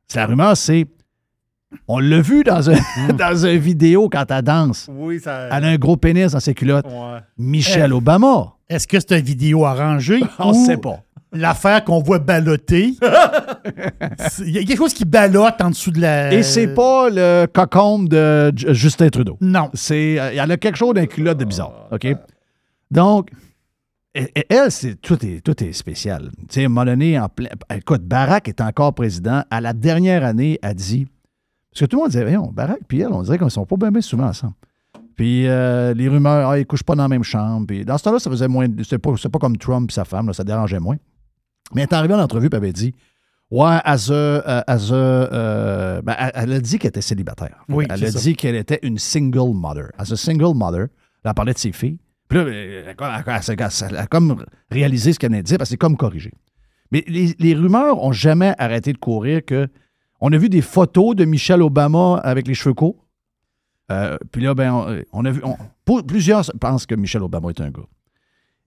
[0.08, 0.88] C'est La rumeur, c'est.
[1.88, 2.76] On l'a vu dans un,
[3.18, 4.90] dans une vidéo quand elle danse.
[4.92, 5.48] Oui, ça.
[5.52, 6.86] Elle a un gros pénis dans ses culottes.
[6.86, 7.20] Ouais.
[7.38, 7.96] Michelle Eh.
[7.96, 8.54] Obama.
[8.70, 10.22] Est-ce que c'est une vidéo arrangée?
[10.40, 11.00] On ne sait pas.
[11.34, 12.96] L'affaire qu'on voit balloter?
[14.40, 16.34] Il y a quelque chose qui ballotte en dessous de la.
[16.34, 19.38] Et c'est pas le cocombe de J- Justin Trudeau.
[19.40, 19.70] Non.
[19.74, 21.88] C'est, euh, il y en a quelque chose d'un culotte de bizarre.
[21.92, 22.08] OK?
[22.90, 23.30] Donc,
[24.14, 26.32] elle, c'est, tout, est, tout est spécial.
[26.38, 29.44] Tu sais, à un moment donné, en plein, écoute, Barack est encore président.
[29.50, 31.08] À la dernière année, a dit.
[31.72, 33.66] Parce que tout le monde disait, voyons, Barack et elle, on dirait qu'ils ne sont
[33.66, 34.54] pas bien, bien souvent ensemble.
[35.16, 37.66] Puis euh, les rumeurs, ah, ils ne couchent pas dans la même chambre.
[37.68, 38.68] Puis dans ce temps-là, ça faisait moins.
[38.84, 40.98] C'est pas, pas comme Trump et sa femme, là, ça dérangeait moins.
[41.74, 42.94] Mais elle est arrivée en entrevue et elle avait dit
[43.50, 47.64] Ouais, as a, euh, as a, euh, ben, elle, a dit qu'elle était célibataire.
[47.70, 48.20] Oui, elle a ça.
[48.20, 49.90] dit qu'elle était une single mother.
[49.98, 50.88] As a single mother,
[51.24, 52.00] elle parlait de ses filles.
[52.30, 55.58] Puis là, elle, elle- elle- elle- elle a comme réalisé ce qu'elle venait de dire,
[55.58, 56.32] parce que c'est comme corrigé.
[56.92, 59.68] Mais les, les rumeurs ont jamais arrêté de courir que.
[60.22, 63.06] On a vu des photos de Michelle Obama avec les cheveux courts.
[63.92, 65.42] Euh, puis là, ben, on, on a vu.
[65.44, 67.88] on- pour- plusieurs pensent que Michelle Obama est un gars.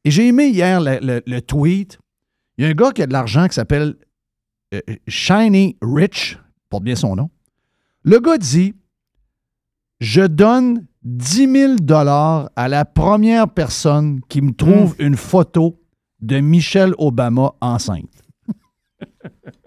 [0.05, 1.99] Et j'ai aimé hier le, le- le tweet.
[2.59, 3.95] Il y a un gars qui a de l'argent qui s'appelle
[4.75, 6.39] euh, Shiny Rich,
[6.69, 7.31] porte bien son nom.
[8.03, 8.75] Le gars dit
[10.01, 11.93] Je donne 10 000
[12.57, 15.81] à la première personne qui me trouve une photo
[16.21, 18.14] de Michelle Obama enceinte.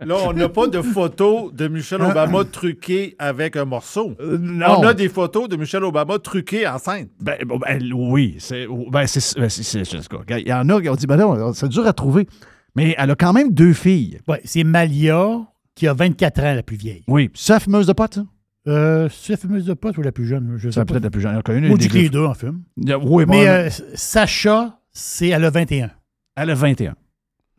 [0.01, 4.15] Là, on n'a pas de photo de Michelle Obama truquée avec un morceau.
[4.19, 4.79] non.
[4.79, 7.09] On a des photos de Michelle Obama truquée enceinte.
[7.19, 10.37] Ben, bon, ben, oui, c'est ben, c'est- ben, c'est- c'est- c'est ce gars.
[10.39, 12.27] Il y en a qui ont dit ben non, c'est dur à trouver.
[12.75, 14.19] Mais elle a quand même deux filles.
[14.27, 15.39] Ouais, c'est Malia
[15.75, 17.03] qui a 24 ans, la plus vieille.
[17.07, 18.25] Oui, c'est la fumeuse de potes, ça?
[18.67, 20.53] Euh, c'est la fumeuse de pote ou la plus jeune?
[20.57, 20.85] Je C'est sais pas.
[20.93, 21.35] peut-être la plus jeune.
[21.35, 22.61] Elle que les deux en fument.
[22.77, 25.89] Oui, bon, Mais euh, Sacha, c'est elle a 21.
[26.35, 26.95] Elle a 21.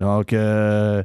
[0.00, 1.02] Donc, euh,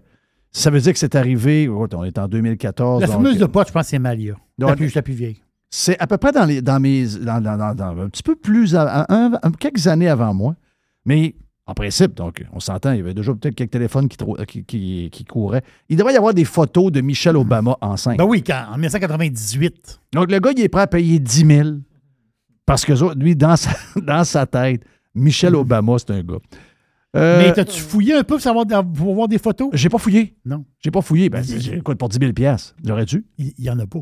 [0.54, 3.02] ça veut dire que c'est arrivé, oh, on est en 2014.
[3.02, 4.36] La donc, de pote, je pense c'est Malia.
[4.60, 5.42] La Donc, plus, la plus vieille.
[5.70, 7.06] C'est à peu près dans, les, dans mes.
[7.22, 8.76] Dans, dans- dans- dans- un petit peu plus.
[8.76, 10.56] à- un- un- quelques années avant moi.
[11.06, 11.34] Mais
[11.66, 14.64] en principe, donc, on s'entend, il y avait déjà peut-être quelques téléphones qui, trou- qui,
[14.64, 15.64] qui- qui couraient.
[15.90, 18.18] Il devrait y avoir des photos de Michelle Obama enceinte.
[18.20, 20.00] Ben oui, quand, en 1998.
[20.14, 21.70] Donc, le gars, il est prêt à payer 10 000
[22.66, 24.84] parce que lui, dans sa, dans sa tête,
[25.16, 26.38] Michelle Obama, c'est un gars.
[27.16, 29.70] Euh, Mais t'as-tu fouillé un peu pour, savoir, pour voir des photos?
[29.74, 30.36] J'ai pas fouillé.
[30.46, 30.66] Non.
[30.80, 31.30] J'ai pas fouillé.
[31.30, 32.32] Ben, j'ai- écoute, pour 10 000
[32.84, 33.26] j'aurais dû.
[33.38, 34.00] Il n'y en a pas.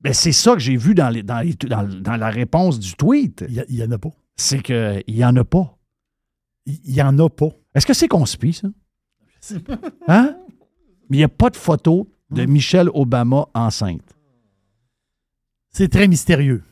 [0.00, 2.94] Ben, c'est ça que j'ai vu dans, les, dans, les- dans- dans la réponse du
[2.94, 3.44] tweet.
[3.48, 4.10] Il n'y en a pas.
[4.36, 5.76] C'est qu'il n'y en a pas.
[6.66, 7.48] Il n'y en a pas.
[7.74, 8.68] Est-ce que c'est conspi, ça?
[10.08, 10.36] Hein?
[11.10, 14.14] Mais il n'y a pas de photo de Michelle Obama enceinte.
[15.70, 16.62] C'est très mystérieux.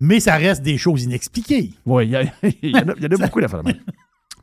[0.00, 1.72] Mais ça reste des choses inexpliquées.
[1.86, 2.22] Oui, il y, a-
[2.62, 3.62] y en a y en a beaucoup d'affaires.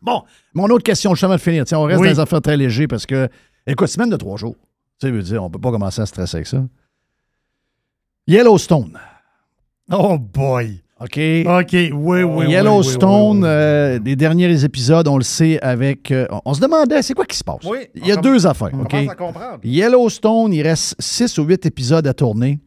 [0.06, 1.66] Bon, mon autre question, justement, de finir.
[1.66, 2.08] Tiens, on reste Oui.
[2.08, 3.28] dans les affaires très légers parce que,
[3.66, 4.56] écoute, semaine de trois jours.
[5.00, 6.64] Tu sais, veut dire, on ne peut pas commencer à stresser avec ça.
[8.28, 8.98] Yellowstone.
[9.92, 10.82] Oh boy!
[11.00, 11.20] OK?
[11.46, 12.50] OK, oui, oui, oui.
[12.50, 16.10] Yellowstone, oui, oui, euh, les derniers épisodes, on le sait, avec.
[16.12, 17.64] euh, on- se demandait, c'est quoi qui se passe?
[17.66, 18.70] Oui, Il y a deux affaires.
[18.74, 18.90] On OK?
[18.92, 19.60] commence à comprendre.
[19.64, 22.60] Yellowstone, il reste six ou huit épisodes à tourner.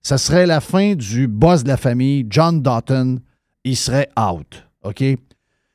[0.00, 3.18] Ça serait la fin du boss de la famille, John Doughton.
[3.64, 4.64] Il serait out.
[4.84, 5.02] OK?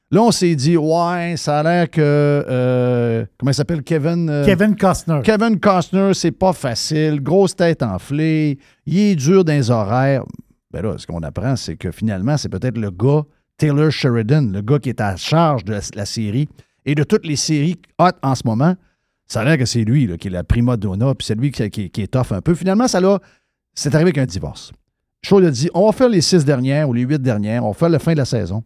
[0.09, 1.99] Là, on s'est dit, ouais, ça a l'air que.
[2.01, 3.83] euh, comment il s'appelle?
[3.83, 4.29] Kevin.
[4.29, 5.19] euh, Kevin Costner.
[5.23, 7.21] Kevin Costner, c'est pas facile.
[7.21, 8.57] Grosse tête enflée.
[8.85, 10.23] Il est dur dans les horaires.
[10.71, 13.23] Ben là, ce qu'on apprend, c'est que finalement, c'est peut-être le gars,
[13.57, 16.47] Taylor Sheridan, le gars qui est à charge de la, la série
[16.85, 18.75] et de toutes les séries hot en ce moment.
[19.27, 21.51] Ça a l'air que c'est lui là, qui est la prima donna, puis c'est lui
[21.51, 22.53] qui, qui- qui est tough un peu.
[22.55, 23.19] Finalement, ça là,
[23.73, 24.71] c'est arrivé avec un divorce.
[25.21, 27.73] Shaw a dit on va faire les six dernières ou les huit dernières, on va
[27.73, 28.63] faire la fin de la saison.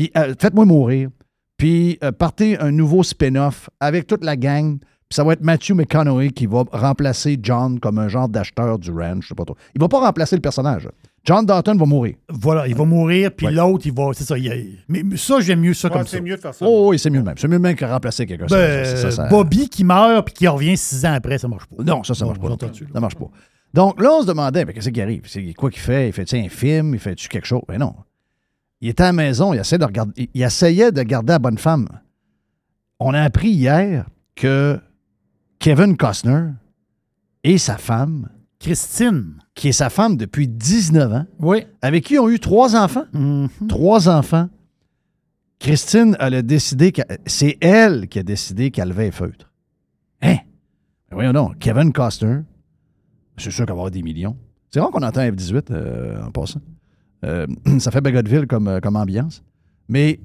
[0.00, 1.10] Puis euh, faites-moi mourir.
[1.58, 4.78] Puis euh, partez un nouveau spin-off avec toute la gang.
[4.78, 8.90] Puis ça va être Matthew McConaughey qui va remplacer John comme un genre d'acheteur du
[8.92, 9.24] ranch.
[9.24, 9.56] Je sais pas trop.
[9.74, 10.88] Il va pas remplacer le personnage.
[11.22, 12.14] John Dalton va mourir.
[12.30, 13.52] Voilà, il va mourir, puis Ouais.
[13.52, 14.10] l'autre, il va.
[14.14, 14.38] C'est ça.
[14.38, 14.54] il a-
[14.88, 16.64] mais, mais ça, j'aime mieux ça Ouais, comme c'est mieux de faire ça.
[16.66, 17.34] Oh oui, c'est mieux même.
[17.36, 18.48] C'est mieux même que remplacer quelqu'un.
[18.48, 21.46] Ça, Ben, ça, ça, ça- Bobby qui meurt, puis qui revient six ans après, ça
[21.46, 21.82] marche pas.
[21.84, 22.66] Non, ça, ça Bon, marche pas.
[22.94, 23.28] Ça marche pas.
[23.74, 25.24] Donc là, on se demandait, ben, qu'est-ce qui arrive?
[25.26, 26.08] C'est quoi qu'il fait?
[26.08, 26.94] Il fait-tu un film?
[26.94, 27.60] Il fait-tu quelque chose?
[27.68, 27.94] Ben non.
[28.80, 31.38] Il était à la maison, il essayait de, regarder, il- il essayait de garder la
[31.38, 31.86] bonne femme.
[32.98, 34.78] On a appris hier que
[35.58, 36.48] Kevin Costner
[37.44, 39.34] et sa femme, Christine.
[39.54, 41.64] qui est sa femme depuis 19 ans, Oui.
[41.82, 43.04] avec qui ils ont eu trois enfants.
[43.12, 43.48] Mhm.
[43.68, 44.48] Trois enfants.
[45.58, 46.92] Christine, elle a décidé,
[47.26, 49.50] c'est elle qui a décidé qu'elle levait les feutres.
[50.22, 50.36] Hein?
[51.10, 52.40] Ben voyons donc, Kevin Costner,
[53.36, 54.36] c'est sûr qu'il va avoir des millions.
[54.70, 56.60] C'est rare qu'on entend F-18 euh, en passant.
[57.24, 57.46] Euh,
[57.78, 59.42] ça fait Bagotville comme, euh, comme ambiance.
[59.88, 60.20] Mais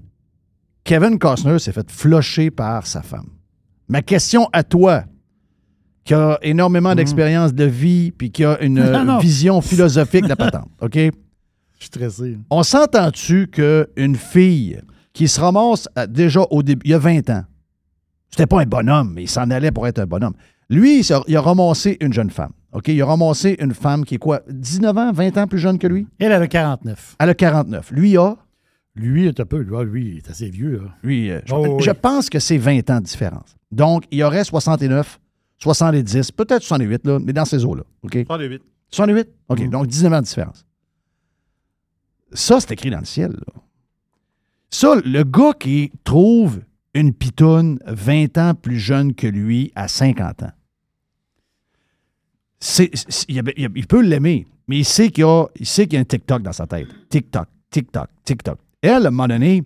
[0.83, 3.27] Kevin Costner s'est fait flusher par sa femme.
[3.87, 5.03] Ma question à toi,
[6.03, 9.17] qui a énormément d'expérience de vie puis qui a une Non, non.
[9.19, 10.93] vision philosophique de la patente, OK?
[10.95, 11.09] Je
[11.79, 12.37] suis stressé.
[12.49, 14.79] On s'entend-tu qu'une fille
[15.13, 17.43] qui se ramasse à- déjà au début, il y a 20 ans,
[18.29, 20.33] c'était pas un bonhomme, mais il s'en allait pour être un bonhomme.
[20.69, 22.51] Lui, il, il a ramassé une jeune femme.
[22.75, 22.87] OK?
[22.89, 24.41] Il a ramassé une femme qui est quoi?
[24.49, 26.07] 19 ans, 20 ans plus jeune que lui?
[26.19, 27.15] Elle, elle a 49.
[27.19, 27.91] Elle a 49.
[27.91, 28.35] Lui, a?
[28.95, 29.57] Lui, il est un peu.
[29.59, 30.77] Lui, lui, il est assez vieux.
[30.83, 30.89] Là.
[31.03, 31.83] Lui, euh, je, Oh, oui.
[31.83, 33.55] je pense que c'est 20 ans de différence.
[33.71, 35.19] Donc, il y aurait 69,
[35.57, 37.83] 70, peut-être 68, là, mais dans ces eaux-là.
[38.03, 38.23] OK?
[38.25, 38.61] 38.
[38.91, 39.27] 68?
[39.49, 39.69] OK, Mm.
[39.69, 40.65] donc 19 ans de différence.
[42.33, 43.31] Ça, c'est écrit dans le ciel.
[43.31, 43.61] là.
[44.69, 46.61] Ça, le gars qui trouve
[46.93, 50.51] une pitoune 20 ans plus jeune que lui à 50 ans,
[52.65, 55.97] c'est, c'est- il, peut l'aimer, mais il sait qu'il y a, il sait qu'il y
[55.97, 56.87] a un TikTok dans sa tête.
[57.09, 58.57] TikTok, TikTok, TikTok.
[58.81, 59.63] Elle, à un moment donné,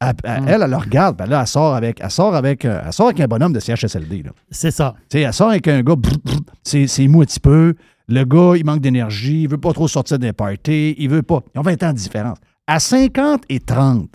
[0.00, 2.82] elle, elle, elle, elle le regarde, ben là, elle sort avec, elle sort avec, euh,
[2.84, 4.22] elle sort avec un bonhomme de CHSLD.
[4.24, 4.30] Là.
[4.50, 4.94] C'est ça.
[5.12, 7.74] Elle sort avec un gars, brr, brr, c'est c'est mou un petit peu.
[8.08, 11.40] Le gars, il manque d'énergie, il veut pas trop sortir des parties, il veut pas.
[11.54, 12.38] Ils ont 20 ans de différence.
[12.66, 14.08] À 50 et 30,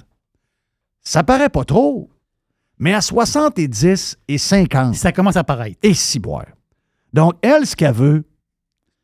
[1.02, 2.10] ça paraît pas trop.
[2.78, 5.78] Mais à 70 et 50, Ça commence à paraître.
[5.82, 6.46] et si boire.
[7.16, 8.24] Donc, elle, ce qu'elle veut,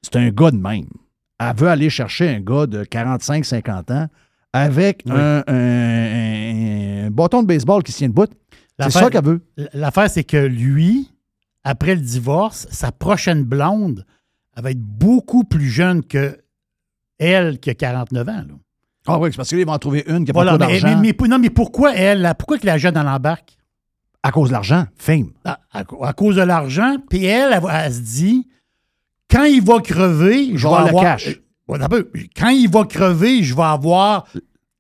[0.04, 0.86] c'est un gars de même.
[1.40, 4.08] Elle veut aller chercher un gars de 45-50 ans
[4.54, 5.14] avec Oui.
[5.16, 8.26] un, un- un bâton de baseball qui se tient debout.
[8.28, 9.42] C'est L'affaire- ça qu'elle veut.
[9.74, 11.10] L'affaire, c'est que lui,
[11.64, 14.06] après le divorce, sa prochaine blonde,
[14.58, 16.38] elle va être beaucoup plus jeune que
[17.18, 18.32] elle qui a 49 ans.
[18.34, 18.44] là.
[19.08, 21.02] Ah oui, c'est parce qu'il va en trouver une qui n'a Voilà, pas d'argent.
[21.28, 22.22] non, mais pourquoi elle?
[22.22, 22.36] là?
[22.36, 23.58] Pourquoi que la jeune, elle embarque?
[24.24, 25.32] À cause de l'argent, fame.
[25.46, 26.98] À, à- à cause de l'argent.
[27.10, 28.48] Puis elle, elle, se dit,
[29.30, 31.28] quand il va crever, je vais avoir le cash.
[31.28, 32.12] Euh, un peu.
[32.36, 34.28] Quand il va crever, je vais avoir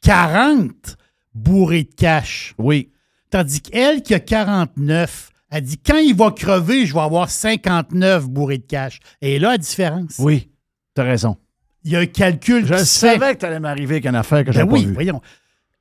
[0.04, 0.98] 40
[1.34, 2.54] bourrés de cash.
[2.58, 2.92] Oui.
[3.30, 8.28] Tandis qu'elle qui a 49, elle dit quand il va crever, je vais avoir 59
[8.30, 9.00] bourrés de cash.
[9.22, 10.16] Et là, la différence.
[10.20, 10.50] Oui.
[10.94, 11.38] T'as raison.
[11.84, 13.14] Il y a un calcul Je qui se fait.
[13.18, 14.94] savais que t'allais m'arriver avec une affaire que Ben j'avais oui, pas vue.
[14.94, 15.22] voyons.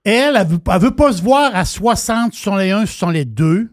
[0.05, 3.25] Elle, elle veut, elle veut pas se voir à 60 sur les 1, sur les
[3.25, 3.71] 2,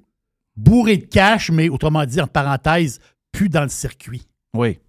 [0.56, 3.00] bourré de cash, mais autrement dit, en parenthèse,
[3.32, 4.24] plus dans le circuit.
[4.56, 4.80] Oui.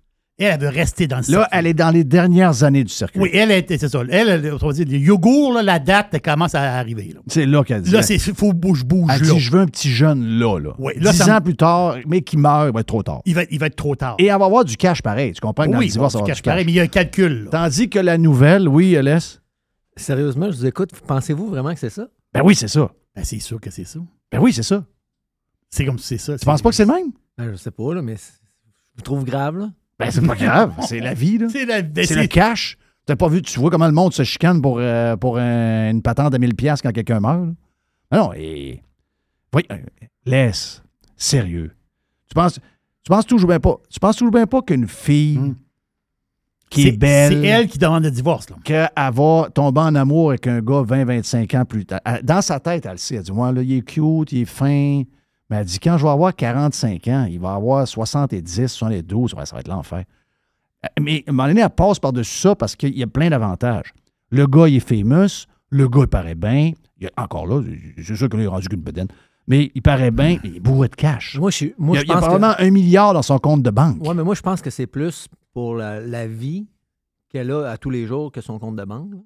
[0.41, 1.41] Elle, elle veut rester dans le circuit.
[1.41, 3.21] Là, elle est dans les dernières années du circuit.
[3.21, 4.01] Oui, elle, était- c'est ça.
[4.09, 7.11] Elle, elle, autrement dit, les yogourts, là, la date, elle commence à arriver.
[7.15, 7.91] Là, C'est là qu'elle dit.
[7.91, 9.33] là il faut que je bouge elle là.
[9.35, 10.71] dit, je veux un petit jeune là, là.
[10.79, 13.21] Oui, là, Dix ça ans plus tard, mais qui meurt, il va être trop tard.
[13.27, 14.15] Il va, il va être trop tard.
[14.19, 15.33] Et elle va avoir du cash pareil.
[15.33, 15.65] Tu comprends?
[15.67, 16.53] Que dans oui, le divorce, elle avoir cache du cash.
[16.53, 17.45] pareil, mais il y a un calcul.
[17.45, 17.51] là.
[17.51, 19.41] Tandis que la nouvelle, oui, laisse.
[19.99, 20.91] Sérieusement, je vous écoute.
[21.07, 22.09] Pensez-vous vraiment que c'est ça?
[22.33, 22.91] Ben oui, c'est ça.
[23.15, 23.99] Ben, c'est sûr que c'est ça.
[24.33, 24.85] Ben oui, c'est ça.
[25.71, 26.39] C'est comme c'est ça.
[26.39, 27.13] Tu penses pas que c'est le même?
[27.37, 28.41] Ben, je sais pas, là, mais c'est-
[28.95, 29.71] je vous trouve grave, là.
[29.99, 30.75] Ben c'est pas grave.
[30.87, 31.49] C'est la vie, là.
[31.51, 32.79] C'est la- ben, le cash.
[33.05, 36.03] T'as pas vu, tu vois comment le monde se chicane pour, euh, pour un- une
[36.03, 37.47] patente de 1000 pièces quand quelqu'un meurt.
[37.47, 37.53] là?
[38.13, 38.83] Ah non, et...
[39.55, 39.79] Oui, euh,
[40.25, 40.83] laisse.
[41.17, 41.73] Sérieux.
[42.29, 42.55] Tu penses,
[43.03, 43.77] tu penses toujours bien pas.
[43.91, 45.55] Tu penses toujours bien pas qu'une fille Hmm.
[46.71, 47.33] Qui C'est est belle.
[47.43, 48.49] C'est elle qui demande le divorce.
[48.51, 48.57] Là.
[48.65, 52.01] qu'elle va tomber en amour avec un gars 20-25 ans plus tard.
[52.23, 53.17] Dans sa tête, elle le sait.
[53.17, 55.03] Elle dit Moi, là, il est cute, il est fin.
[55.51, 59.47] Mais elle dit Quand je vais avoir 45 ans, il va avoir 70, 72, ouais,
[59.47, 60.05] ça va être l'enfer.
[60.85, 63.31] Euh, Mais à un moment donné, elle passe par-dessus ça parce qu'il y a plein
[63.31, 63.93] d'avantages.
[64.31, 65.47] Le gars, il est famous.
[65.71, 66.73] Le gars, il paraît bien.
[67.01, 67.63] Il y a- encore là,
[68.03, 69.09] c'est sûr qu'il est rendu qu'une bedaine.
[69.47, 71.39] Mais il paraît bien, il est bourré de cash.
[71.39, 72.29] Moi, je, moi, il y a, je il y a pense que...
[72.29, 73.97] probablement un milliard dans son compte de banque.
[74.07, 76.67] Ouais, mais moi, je pense que c'est plus pour la, la vie
[77.31, 79.13] qu'elle a à tous les jours que son compte de banque.
[79.13, 79.19] là.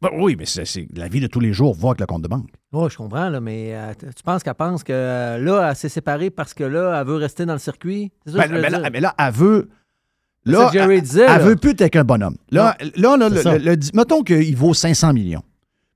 [0.00, 2.22] Ben oui, mais c'est c'est la vie de tous les jours, voir avec le compte
[2.22, 2.48] de banque.
[2.72, 5.76] Oui, je comprends, là, mais euh, t- tu penses qu'elle pense que euh, là, elle
[5.76, 8.12] s'est séparée parce que là, elle veut rester dans le circuit?
[8.24, 8.80] C'est ça Ben, que je veux ben dire.
[8.80, 9.68] là, mais là, elle veut.
[10.46, 11.38] C'est Là, ça que Jerry elle, disait, elle là.
[11.40, 12.36] veut plus être avec un bonhomme.
[12.52, 13.58] Là, là, là, le- ça.
[13.58, 15.42] le- le- mettons qu'il vaut 500 millions,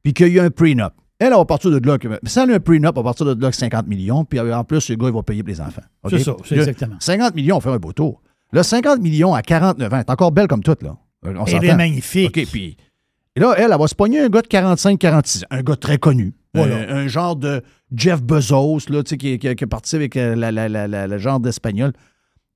[0.03, 0.92] puis qu'il y a un prenup.
[1.20, 1.97] Elle, elle va partir de là.
[1.97, 4.40] que- Si elle a un prenup, elle va partir de là avec 50 millions, puis
[4.40, 5.83] en plus, le gars, il va payer pour les enfants.
[6.03, 6.11] OK?
[6.11, 6.97] C'est ça, c'est Là, exactement.
[6.99, 8.20] 50 millions, on fait un beau tour.
[8.55, 10.97] Là, 50 millions à 49 ans, elle est encore belle comme toute, là.
[11.27, 12.37] Euh, On Elle est magnifique.
[12.37, 12.77] OK, puis
[13.37, 15.99] et là, elle, elle va se pogner un gars de 45-46 ans, un gars très
[15.99, 16.35] connu.
[16.55, 16.77] Voilà.
[16.77, 17.62] Euh, un genre de
[17.93, 20.87] Jeff Bezos, là, tu sais, qui, qui- qui est parti avec euh, la, la- la-
[20.87, 21.93] la- le genre d'espagnol.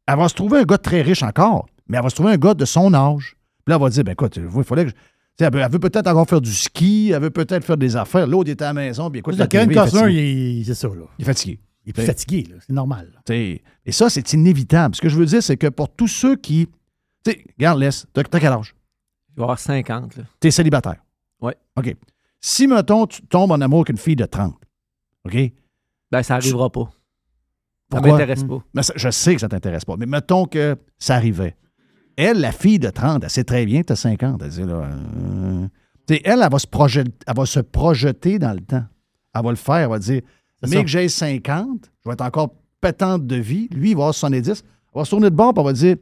[0.06, 2.36] Elle va se trouver un gars très riche encore, mais elle va se trouver un
[2.36, 3.34] gars de son âge.
[3.64, 4.90] Puis là, elle va dire, ben écoute, il fallait que...
[4.90, 8.26] je- Elle veut, peut-être encore faire du ski, elle veut peut-être faire des affaires.
[8.28, 10.60] L'autre, il était à la maison, puis écoute, la TV, il est fatigué.
[10.70, 10.88] est- ça.
[10.88, 10.94] Là.
[11.18, 11.60] Il est fatigué.
[11.88, 12.42] Il est plus fatigué.
[12.50, 12.56] là.
[12.66, 13.10] C'est normal.
[13.14, 13.20] là.
[13.26, 14.94] Tu sais, Et ça, c'est inévitable.
[14.94, 16.68] Ce que je veux dire, c'est que pour tous ceux qui...
[17.24, 18.74] Tu sais, regarde, laisse, t'as quel âge?
[19.30, 20.16] Il va avoir 50.
[20.16, 20.24] Là.
[20.40, 20.96] T'es célibataire.
[21.40, 21.56] Ouais.
[21.76, 21.94] OK.
[22.40, 24.54] Si, mettons, tu tombes en amour avec une fille de 30,
[25.24, 25.36] OK?
[26.10, 26.84] Ben, ça n'arrivera pas.
[27.90, 28.12] Ça Pourquoi?
[28.12, 28.58] m'intéresse pas.
[28.74, 31.56] Mais ça- je sais que ça t'intéresse pas, mais mettons que ça arrivait.
[32.16, 34.42] Elle, la fille de 30, elle sait très bien que tu as 50.
[34.42, 35.66] Elle dit, là, euh,
[36.06, 38.84] tu sais, elle, elle va, se projeter, elle va se projeter dans le temps.
[39.34, 39.76] Elle va le faire.
[39.76, 40.22] Elle va dire,
[40.62, 40.82] mais ça.
[40.82, 43.68] que j'ai 50, je vais être encore pétante de vie.
[43.72, 44.48] Lui, il va avoir 70.
[44.48, 44.54] Elle
[44.94, 45.96] va se tourner de bord, elle va dire,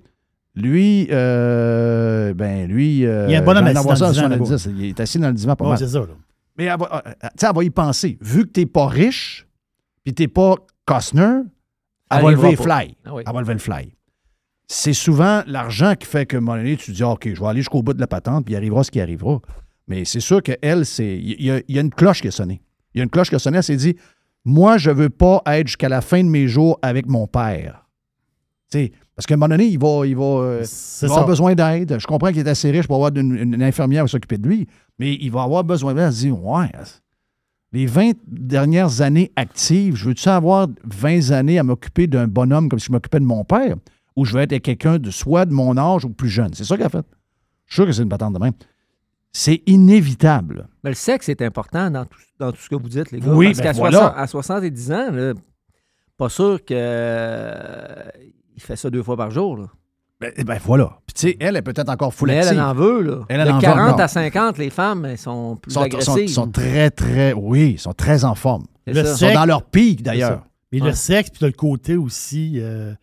[0.54, 4.12] lui, euh, ben, lui, euh, Il y a un bonhomme assis dans le ça à
[4.12, 4.68] divan, 70.
[4.78, 5.78] Il est assis dans le divan, pas mal.
[5.78, 6.00] c'est ça.
[6.00, 6.06] Là.
[6.56, 8.16] Mais elle va, euh, tu sais, elle va y penser.
[8.22, 9.46] Vu que tu n'es pas riche,
[10.02, 10.54] puis tu n'es pas
[10.86, 11.42] Costner,
[12.10, 12.96] elle va lever le fly.
[13.04, 13.22] Ah oui.
[13.26, 13.92] Elle va lever le fly.
[14.68, 17.38] C'est souvent l'argent qui fait que, à un moment donné, tu te dis, OK, je
[17.38, 19.40] vais aller jusqu'au bout de la patente, puis il arrivera ce qui arrivera.
[19.88, 21.18] Mais c'est sûr qu'elle, c'est.
[21.18, 22.62] Il y, y a une cloche qui a sonné.
[22.94, 23.58] Il y a une cloche qui a sonné.
[23.58, 23.94] Elle s'est dit,
[24.46, 27.84] moi, je ne veux pas être jusqu'à la fin de mes jours avec mon père.
[28.70, 30.64] Tu sais, parce qu'à un moment donné, il va, il va, euh,
[31.02, 31.96] il va avoir besoin d'aide.
[31.98, 34.68] Je comprends qu'il est assez riche pour avoir une, une infirmière qui s'occuper de lui,
[35.00, 36.04] mais il va avoir besoin d'aide.
[36.04, 36.70] Elle se dit, ouais,
[37.72, 42.78] les 20 dernières années actives, je veux-tu avoir 20 années à m'occuper d'un bonhomme comme
[42.78, 43.74] si je m'occupais de mon père,
[44.14, 46.54] ou je veux être avec quelqu'un de soit de mon âge ou plus jeune?
[46.54, 47.04] C'est ça qu'elle a fait.
[47.66, 48.52] Je suis sûr que c'est une patente de même.
[49.38, 50.66] C'est inévitable.
[50.82, 53.32] Mais le sexe est important dans tout, dans tout ce que vous dites, les gars.
[53.32, 53.98] Oui, parce ben qu'à voilà.
[53.98, 55.32] 60 à 70 ans, là,
[56.16, 58.02] pas sûr que euh,
[58.56, 59.58] il fait ça deux fois par jour.
[59.58, 59.66] Là.
[60.20, 60.98] Ben, ben voilà.
[61.06, 63.02] Puis tu sais, elle est peut-être encore full Mais elle, en veut.
[63.02, 63.24] Là.
[63.28, 64.00] Elle, elle de en veut 40 encore.
[64.00, 66.28] à 50, les femmes, elles sont plus sont, agressives.
[66.28, 68.64] sont- sont très, très, oui, sont très en forme.
[68.86, 70.46] Ils sont dans leur pic, d'ailleurs.
[70.72, 70.88] Mais Ouais.
[70.88, 72.94] le sexe, puis tu as le côté aussi euh,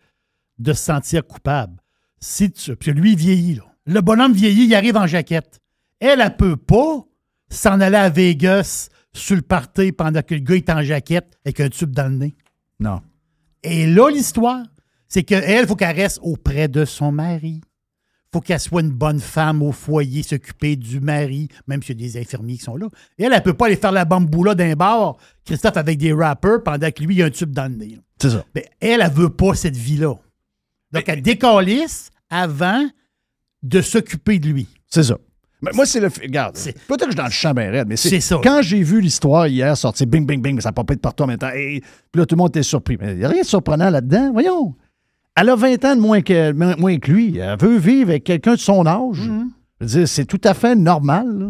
[0.58, 1.74] de se sentir coupable.
[2.18, 3.54] Si tu, puis lui, il vieillit.
[3.54, 3.62] Là.
[3.86, 5.60] Le bonhomme vieillit, il arrive en jaquette.
[6.04, 7.06] Elle, elle peut pas
[7.48, 11.60] s'en aller à Vegas sur le party pendant que le gars est en jaquette avec
[11.60, 12.36] un tube dans le nez.
[12.78, 13.00] Non.
[13.62, 14.62] Et là, l'histoire,
[15.08, 17.62] c'est qu'elle, il faut qu'elle reste auprès de son mari.
[18.30, 22.06] faut qu'elle soit une bonne femme au foyer, s'occuper du mari, même s'il y a
[22.06, 22.88] des infirmiers qui sont là.
[23.16, 26.62] Et elle, elle peut pas aller faire la bamboula d'un bar, Christophe, avec des rappers,
[26.62, 27.98] pendant que lui, il a un tube dans le nez.
[28.20, 28.44] C'est ça.
[28.54, 30.16] Mais elle, elle veut pas cette vie-là.
[30.92, 32.86] Donc, elle décalisse avant
[33.62, 34.68] de s'occuper de lui.
[34.86, 35.16] C'est ça.
[35.64, 36.08] Mais moi, c'est le.
[36.08, 38.38] Regarde, C'est- peut-être que je suis dans le champ bien raide, mais c'est ça.
[38.42, 41.38] Quand j'ai vu l'histoire hier sortir, bing, bing, bing, ça popait de partout en même
[41.38, 41.50] temps.
[41.54, 41.80] Et,
[42.12, 42.96] puis là, tout le monde était surpris.
[43.00, 44.30] Mais il n'y a rien de surprenant là-dedans.
[44.32, 44.74] Voyons.
[45.36, 47.38] Elle a 20 ans de moins que, moins moins que lui.
[47.38, 49.16] Elle veut vivre avec quelqu'un de son âge.
[49.80, 51.26] Je veux dire, c'est tout à fait normal.
[51.38, 51.46] là.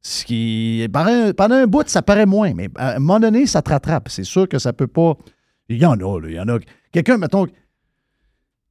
[0.00, 3.44] Ce qui, pendant, un- pendant un bout, ça paraît moins, mais à un moment donné,
[3.46, 4.08] ça te rattrape.
[4.08, 5.14] C'est sûr que ça peut pas.
[5.68, 6.28] Il y en a, là.
[6.28, 6.58] Il y en a.
[6.92, 7.46] Quelqu'un, mettons,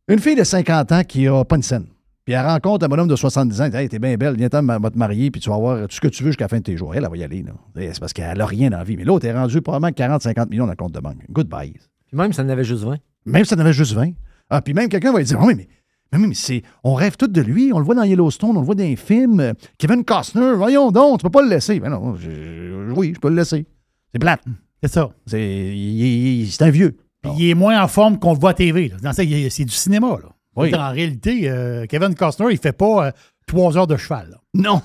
[0.08, 1.88] une fille de 50 ans qui a pas une scène.
[2.26, 3.66] Puis elle rencontre un bonhomme de 70 ans.
[3.66, 5.96] Elle dit Hey, t'es bien belle, viens-t'en va te marier, puis tu vas avoir tout
[5.96, 6.96] ce que tu veux jusqu'à la fin de tes jours.
[6.96, 7.44] Elle, elle va y aller.
[7.44, 7.52] là.
[7.82, 8.98] Et C'est parce qu'elle a rien dans la vie.
[8.98, 11.24] Mais l'autre est rendu probablement 40-50 millions dans le compte de banque.
[11.30, 11.74] Goodbye.
[12.08, 12.96] Puis même, ça en avait juste 20.
[13.26, 14.12] Même si ça en avait juste 20.
[14.50, 15.68] Ah, puis même quelqu'un va lui dire Oui, mais,
[16.12, 17.72] mais, oui, mais c'est, on rêve tous de lui.
[17.74, 19.54] On le voit dans Yellowstone, on le voit dans les films.
[19.78, 21.80] Kevin Costner, voyons donc, tu peux pas le laisser.
[21.80, 23.66] Mais non, je- je- oui, je peux le laisser.
[24.12, 24.42] C'est plate.
[24.84, 25.12] C'est ça.
[25.28, 26.98] C'est, il- il- c'est un vieux.
[27.22, 28.90] Puis il est moins en forme qu'on le voit à TV.
[28.90, 28.96] là.
[29.02, 30.18] Dans ça, c'est du cinéma.
[30.22, 30.30] Là.
[30.56, 30.74] Oui.
[30.76, 33.12] En réalité, euh, Kevin Costner, il fait pas euh,
[33.46, 34.30] trois heures de cheval.
[34.32, 34.38] là.
[34.54, 34.82] Non,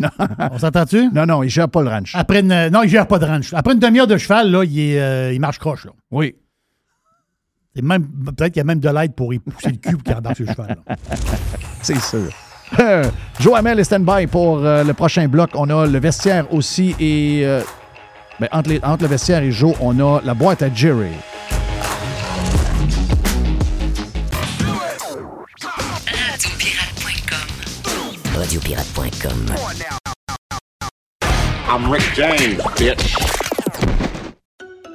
[0.52, 1.10] On s'entend-tu?
[1.12, 2.12] non, non, il gère pas le ranch.
[2.14, 3.52] Après une, non, il gère pas de ranch.
[3.52, 5.84] Après une demi-heure de cheval, là, il, est, euh, il marche croche.
[5.84, 5.92] Là.
[6.10, 6.34] Oui.
[7.76, 10.02] C'est même, peut-être qu'il y a même de l'aide pour y pousser le cul pour
[10.02, 10.78] qu'il embarque sur le cheval.
[10.88, 10.96] là.
[11.82, 12.28] C'est sûr.
[13.40, 15.50] Joe Hamel est stand-by pour euh, le prochain bloc.
[15.54, 17.62] On a le vestiaire aussi et euh,
[18.40, 21.10] ben, entre, les- entre le vestiaire et Joe, on a la boîte à Jerry.
[28.40, 29.54] Radiopirate.com.
[31.68, 33.14] I'm Rick James, bitch.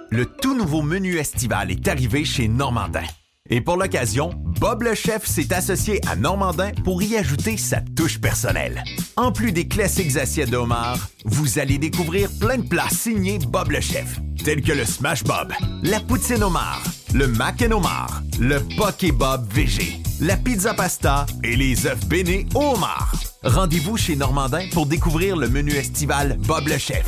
[0.10, 3.04] Le tout nouveau menu estival est arrivé chez Normandin.
[3.52, 8.20] Et pour l'occasion, Bob le chef s'est associé à Normandin pour y ajouter sa touche
[8.20, 8.84] personnelle.
[9.16, 13.70] En plus des classiques assiettes de homard, vous allez découvrir plein de plats signés Bob
[13.70, 15.54] le chef, tels que le Smash Bob,
[15.84, 16.82] la poutine homard,
[17.16, 22.46] le mac and homard, le poké Bob VG, la pizza pasta et les œufs bénis
[22.54, 23.14] au homard.
[23.42, 27.06] Rendez-vous chez Normandin pour découvrir le menu estival Bob le chef.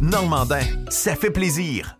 [0.00, 1.99] Normandin, ça fait plaisir.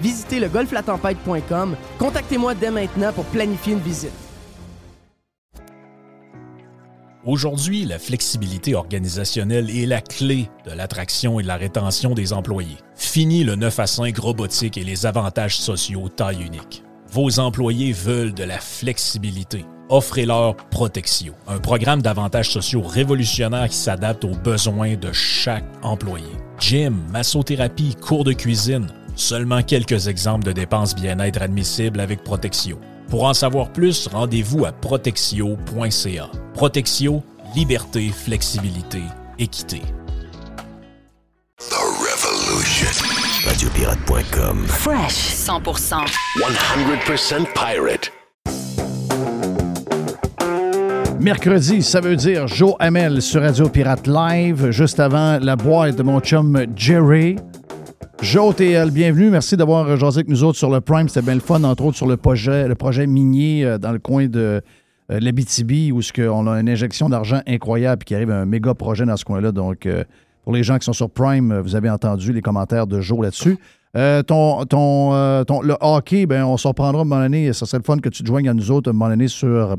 [0.00, 1.76] Visitez le golflatempête.com.
[1.98, 4.12] Contactez-moi dès maintenant pour planifier une visite.
[7.24, 12.78] Aujourd'hui, la flexibilité organisationnelle est la clé de l'attraction et de la rétention des employés.
[12.94, 16.84] Fini le 9 à 5 robotique et les avantages sociaux taille unique.
[17.10, 19.64] Vos employés veulent de la flexibilité.
[19.90, 26.28] Offrez-leur Protexio, un programme d'avantages sociaux révolutionnaire qui s'adapte aux besoins de chaque employé.
[26.60, 28.86] Gym, massothérapie, cours de cuisine,
[29.18, 32.78] seulement quelques exemples de dépenses bien-être admissibles avec Protexio.
[33.08, 36.30] Pour en savoir plus, rendez-vous à protexio.ca.
[36.54, 37.22] Protexio,
[37.54, 39.02] liberté, flexibilité,
[39.38, 39.82] équité.
[41.58, 42.88] The Revolution.
[43.46, 44.66] Radiopirate.com.
[44.68, 46.06] Fresh 100%.
[46.36, 48.12] 100% pirate.
[51.20, 56.04] Mercredi, ça veut dire Joe Hamel sur Radio Pirate Live, juste avant la boîte de
[56.04, 57.36] mon chum Jerry.
[58.20, 59.30] Joe TL, bienvenue.
[59.30, 61.08] Merci d'avoir jasé avec nous autres sur le Prime.
[61.08, 63.98] C'était bien le fun, entre autres sur le projet, le projet minier euh, dans le
[64.00, 64.60] coin de
[65.10, 66.00] euh, l'Abitibi, où
[66.30, 69.52] on a une injection d'argent incroyable, qui arrive un méga projet dans ce coin-là.
[69.52, 70.04] Donc, euh,
[70.42, 73.22] pour les gens qui sont sur Prime, euh, vous avez entendu les commentaires de Joe
[73.22, 73.56] là-dessus.
[73.96, 77.52] Euh, ton, ton, euh, ton- le hockey, ben, on s'en prendra à un moment donné.
[77.52, 79.76] Ça serait le fun que tu te joignes à nous autres à un moment sur,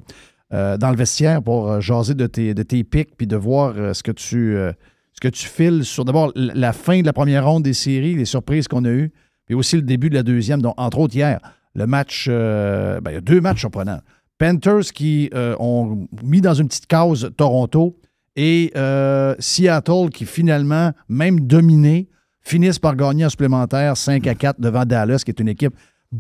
[0.54, 3.74] euh, dans le vestiaire pour euh, jaser de tes, de tes pics puis de voir
[3.78, 4.72] euh, ce que tu euh,
[5.20, 8.68] que tu files sur d'abord la fin de la première ronde des séries, les surprises
[8.68, 9.12] qu'on a eues,
[9.46, 10.62] puis aussi le début de la deuxième.
[10.62, 11.40] Donc, entre autres, hier,
[11.76, 14.02] le match, euh, ben, il y a deux matchs surprenants.
[14.38, 17.98] Panthers qui euh, ont mis dans une petite case Toronto
[18.36, 22.08] et euh, Seattle qui finalement, même dominé,
[22.42, 25.74] finissent par gagner en supplémentaire 5 à 4 devant Dallas, qui est une équipe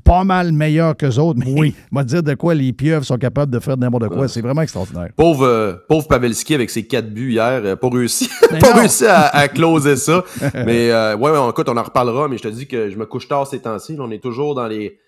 [0.03, 1.39] pas mal meilleure qu'eux autres.
[1.43, 1.75] Mais oui.
[1.91, 4.27] moi dire de quoi les pieuvres sont capables de faire n'importe quoi.
[4.27, 5.09] C'est vraiment extraordinaire.
[5.15, 9.27] Pauvre, euh, pauvre Pavelski avec ses quatre buts hier, euh, pas réussi, pas réussi à,
[9.27, 10.23] à closer ça.
[10.53, 13.27] mais euh, ouais, écoute, on en reparlera, mais je te dis que je me couche
[13.27, 13.97] tard ces temps-ci.
[13.99, 14.99] On est toujours dans les.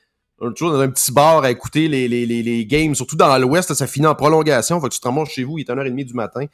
[0.44, 3.16] On est toujours dans un petit bar à écouter les, les, les, les games, surtout
[3.16, 4.80] dans l'Ouest, ça finit en prolongation.
[4.82, 6.46] Faut que tu te remontes chez vous, il est 1h30 du matin.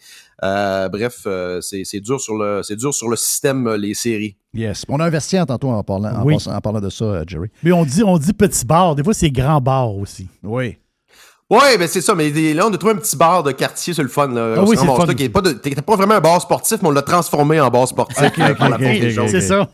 [0.44, 3.94] Euh, bref, euh, c'est c'est dur sur le c'est dur sur le système, euh, les
[3.94, 4.36] séries.
[4.54, 4.84] Yes.
[4.90, 6.34] On a un vestiaire tantôt en parlant, en Oui.
[6.34, 7.48] passant- en parlant de ça, euh, Jerry.
[7.64, 8.94] Mais on dit, on dit petit bar.
[8.96, 10.28] Des fois, c'est grand bar aussi.
[10.44, 10.78] Oui.
[11.50, 14.04] Ouais, ben c'est ça, mais là, on a trouvé un petit bar de quartier sur
[14.04, 14.28] le fun.
[14.28, 14.56] Là.
[14.58, 15.06] Ah oui, c'est le fun.
[15.14, 17.70] qui est pas de- T'es pas vraiment un bar sportif, mais on l'a transformé en
[17.70, 18.18] bar sportif.
[18.22, 19.32] OK, euh, OK, pour la OK, force OK, des choses.
[19.32, 19.70] C'est ça.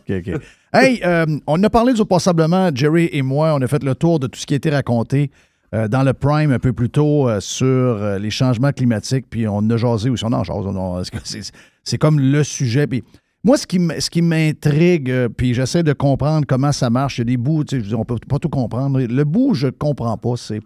[0.74, 4.20] Hey, euh, on a parlé du passablement, Jerry et moi, on a fait le tour
[4.20, 5.30] de tout ce qui a été raconté
[5.76, 9.70] euh, dans le Prime un peu plus tôt euh, sur les changements climatiques, puis on
[9.70, 11.52] a jasé aussi, on en jase, c'est-
[11.84, 12.88] c'est comme le sujet.
[12.88, 13.04] Puis
[13.44, 17.38] moi, ce qui m'intrigue, puis j'essaie de comprendre comment ça marche, il y a des
[17.38, 19.00] bouts, tu sais, on peut pas tout comprendre.
[19.00, 20.60] Le bout je comprends pas, c'est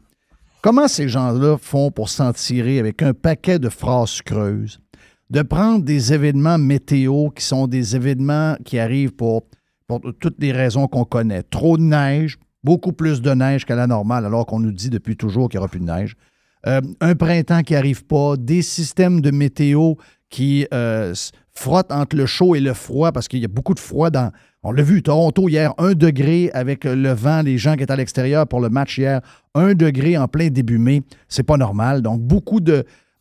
[0.61, 4.79] comment ces gens-là font pour s'en tirer avec un paquet de phrases creuses
[5.29, 9.43] de prendre des événements météo qui sont des événements qui arrivent pour,
[9.87, 11.43] pour toutes les raisons qu'on connaît.
[11.43, 15.15] Trop de neige, beaucoup plus de neige qu'à la normale, alors qu'on nous dit depuis
[15.15, 16.15] toujours qu'il n'y aura plus de neige.
[16.65, 19.93] Euh, un printemps qui n'arrive pas, des systèmes de météo
[20.29, 21.13] qui euh,
[21.53, 24.31] frottent entre le chaud et le froid parce qu'il y a beaucoup de froid dans.
[24.63, 27.95] On l'a vu, Toronto hier, un degré avec le vent, les gens qui étaient à
[27.95, 29.21] l'extérieur pour le match hier,
[29.55, 32.01] un degré en plein début mai, c'est pas normal.
[32.01, 32.59] Donc, beaucoup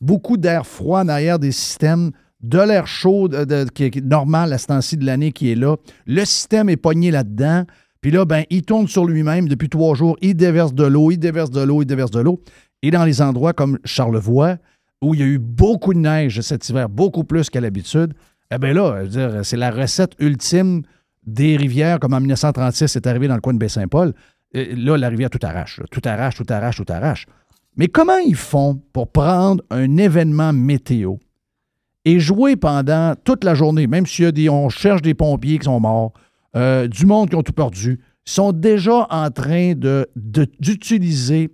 [0.00, 2.10] beaucoup d'air froid derrière des systèmes,
[2.40, 3.28] de l'air chaud
[3.74, 5.76] qui est normal à ce temps-ci de l'année qui est là.
[6.06, 7.64] Le système est pogné là-dedans.
[8.00, 10.16] Puis là, ben, il tourne sur lui-même depuis trois jours.
[10.20, 12.40] Il déverse de l'eau, il déverse de l'eau, il déverse de l'eau.
[12.82, 14.58] Et dans les endroits comme Charlevoix,
[15.02, 18.14] où il y a eu beaucoup de neige cet hiver, beaucoup plus qu'à l'habitude,
[18.50, 19.02] eh bien là,
[19.42, 20.82] c'est la recette ultime
[21.26, 24.14] des rivières, comme en 1936, c'est arrivé dans le coin de Baie-Saint-Paul.
[24.52, 27.26] Là, la rivière tout arrache, tout arrache, tout arrache, tout arrache.
[27.76, 31.16] Mais comment ils font pour prendre un événement météo?
[32.06, 35.58] Et jouer pendant toute la journée, même s'il y a des, on cherche des pompiers
[35.58, 36.12] qui sont morts,
[36.54, 39.74] euh, du monde qui ont tout perdu, sont déjà en train
[40.14, 41.50] d'utiliser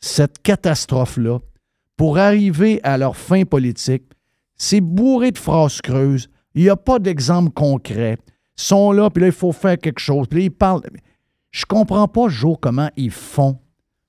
[0.00, 1.38] cette catastrophe-là
[1.96, 4.02] pour arriver à leur fin politique.
[4.56, 6.28] C'est bourré de phrases creuses.
[6.56, 8.18] Il n'y a pas d'exemple concret.
[8.58, 10.26] Ils sont là, puis là, il faut faire quelque chose.
[10.26, 10.82] Puis là, ils parlent.
[11.52, 13.60] Je comprends pas, Joe, comment ils font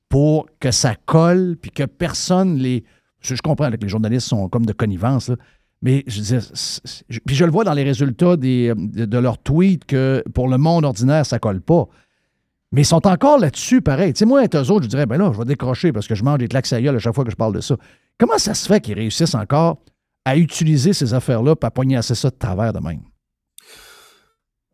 [0.10, 2.84] pour que ça colle, puis que personne les.
[3.22, 5.36] Je, comprends que les journalistes sont comme de connivence, là,
[5.84, 6.40] mais je
[7.26, 11.26] puis je le vois dans les résultats de, leurs tweets que pour le monde ordinaire,
[11.26, 11.90] ça colle pas.
[12.72, 14.14] Mais ils sont encore là-dessus, pareil.
[14.14, 16.16] Tu sais, moi, être eux autres, je dirais, ben là, je vais décrocher parce que
[16.16, 17.76] je mange des claques à à chaque fois que je parle de ça.
[18.18, 19.78] Comment ça se fait qu'ils réussissent encore
[20.24, 23.02] à utiliser ces affaires-là pour poignasser ça de travers de même?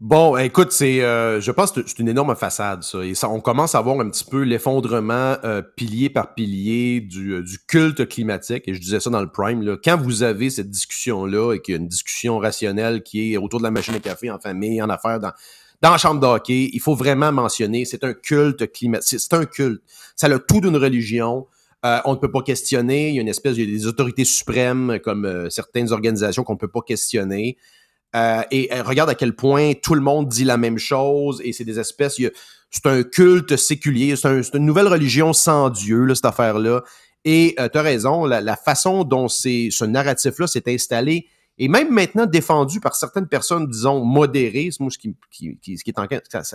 [0.01, 3.03] Bon, écoute, c'est, euh, je pense que c'est une énorme façade, ça.
[3.03, 7.33] Et ça, on commence à voir un petit peu l'effondrement euh, pilier par pilier du,
[7.33, 8.63] euh, du culte climatique.
[8.67, 9.61] Et je disais ça dans le prime.
[9.61, 9.75] Là.
[9.83, 13.59] Quand vous avez cette discussion-là et qu'il y a une discussion rationnelle qui est autour
[13.59, 15.33] de la machine à café, en famille, en affaires, dans,
[15.81, 19.19] dans la chambre d'hockey, il faut vraiment mentionner, c'est un culte climatique.
[19.19, 19.81] C'est un culte.
[20.15, 21.45] Ça a le tout d'une religion.
[21.85, 23.09] Euh, on ne peut pas questionner.
[23.09, 26.57] Il y a une espèce, il y des autorités suprêmes comme certaines organisations qu'on ne
[26.57, 27.57] peut pas questionner.
[28.15, 31.53] Euh, et euh, regarde à quel point tout le monde dit la même chose et
[31.53, 32.19] c'est des espèces.
[32.71, 36.81] C'est un culte séculier, c'est un- c'est une nouvelle religion sans Dieu, là, cette affaire-là.
[37.25, 41.27] Et tu as raison, la, façon dont ce narratif-là s'est installé
[41.59, 45.17] et même maintenant défendu par certaines personnes, disons, modérées, moi ce qui,
[45.85, 45.99] est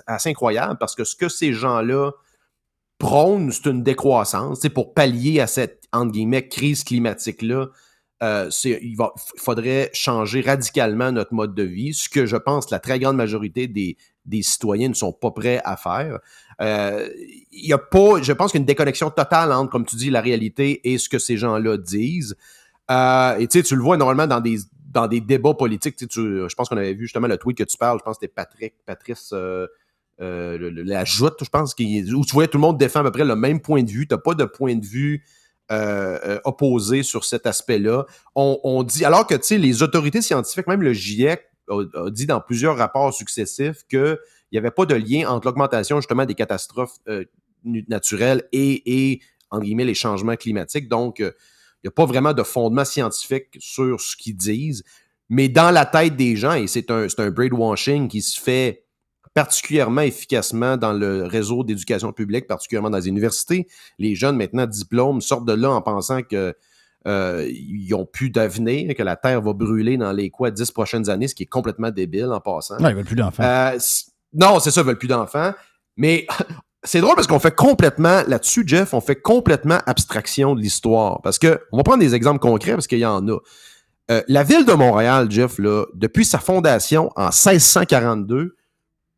[0.06, 2.12] assez incroyable parce que ce que ces gens-là
[2.98, 4.60] prônent, c'est une décroissance.
[4.62, 7.66] C'est pour pallier à cette, entre guillemets, crise climatique-là.
[8.24, 8.96] Euh, il
[9.36, 13.66] faudrait changer radicalement notre mode de vie, ce que je pense la très grande majorité
[13.66, 13.96] des,
[14.42, 16.20] citoyens ne sont pas prêts à faire.
[16.62, 17.08] Euh,
[17.52, 19.96] Il y a pas, je pense qu'il y a une déconnexion totale entre, comme tu
[19.96, 22.34] dis, la réalité et ce que ces gens-là disent.
[22.90, 24.58] Euh, et tu le vois normalement dans des,
[24.90, 25.96] dans des débats politiques.
[25.96, 27.98] Tu je pense qu'on avait vu justement le tweet que tu parles.
[27.98, 29.34] Je pense que c'était Patrick, Patrice
[30.18, 33.36] la joute, je pense, où tu voyais tout le monde défend à peu près le
[33.36, 34.06] même point de vue.
[34.06, 35.24] Tu n'as pas de point de vue
[35.72, 38.04] euh, euh, opposé sur cet aspect-là.
[38.34, 41.40] On, dit, alors que tu les autorités scientifiques, même le GIEC,
[41.70, 44.18] a, dit dans plusieurs rapports successifs qu'il
[44.52, 47.24] n'y avait pas de lien entre l'augmentation justement des catastrophes euh,
[47.64, 50.88] naturelles et, entre guillemets, les changements climatiques.
[50.88, 51.32] Donc, il
[51.84, 54.84] n'y a pas vraiment de fondement scientifique sur ce qu'ils disent.
[55.30, 58.83] Mais dans la tête des gens, et c'est un, c'est un brainwashing qui se fait
[59.34, 63.66] particulièrement efficacement dans le réseau d'éducation publique, particulièrement dans les universités.
[63.98, 66.54] Les jeunes, maintenant, diplômes, sortent de là en pensant que
[67.06, 71.10] euh, ils n'ont plus d'avenir, que la Terre va brûler dans les quoi, 10 prochaines
[71.10, 72.78] années, ce qui est complètement débile en passant.
[72.78, 73.42] Non, ils veulent plus d'enfants.
[73.42, 73.78] Euh,
[74.32, 75.52] non, c'est ça, ils veulent plus d'enfants.
[75.96, 76.26] Mais
[76.84, 81.20] c'est drôle parce qu'on fait complètement, là-dessus, Jeff, on fait complètement abstraction de l'histoire.
[81.22, 83.38] Parce que, on va prendre des exemples concrets parce qu'il y en a.
[84.10, 88.54] Euh, la ville de Montréal, Jeff, là, depuis sa fondation en 1642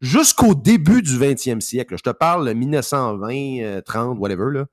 [0.00, 3.32] jusqu'au début du 20e siècle, je te parle de 1920,
[3.62, 4.66] euh, 30, whatever, là,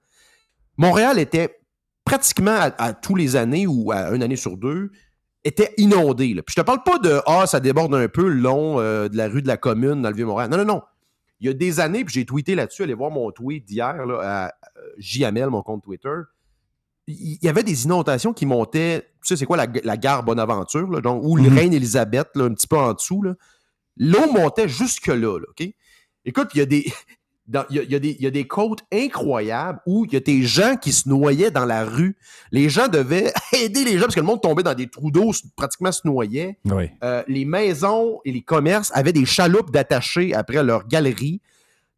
[0.78, 1.60] Montréal était
[2.06, 4.92] pratiquement à, à tous les années ou à une année sur deux,
[5.46, 6.34] était inondé.
[6.34, 6.42] Là.
[6.42, 9.18] Puis je te parle pas de Ah, ça déborde un peu le long euh, de
[9.18, 10.50] la rue de la commune dans le Vieux-Montréal.
[10.50, 10.82] Non, non, non.
[11.42, 14.46] Il y a des années, puis j'ai tweeté là-dessus, allez voir mon tweet d'hier à
[14.48, 14.50] euh,
[14.98, 16.16] JML, mon compte Twitter.
[17.08, 20.90] Il y avait des inondations qui montaient, tu sais, c'est quoi la, la gare Bonaventure,
[20.90, 21.58] là, donc, ou le Mhm.
[21.58, 23.22] Reine-Élisabeth, là, un petit peu en dessous.
[23.22, 23.34] là.
[23.98, 25.68] L'eau montait jusque-là, là, OK?
[26.26, 26.86] Écoute, il y a des.
[27.48, 30.06] dans- Il y, a, il y a des, il y a des côtes incroyables où
[30.06, 32.16] il y a des gens qui se noyaient dans la rue.
[32.52, 35.32] Les gens devaient aider les gens parce que le monde tombait dans des trous d'eau,
[35.56, 36.58] pratiquement se noyait.
[36.66, 36.90] Oui.
[37.04, 41.42] Euh, les maisons et les commerces avaient des chaloupes d'attachés après leur galerie.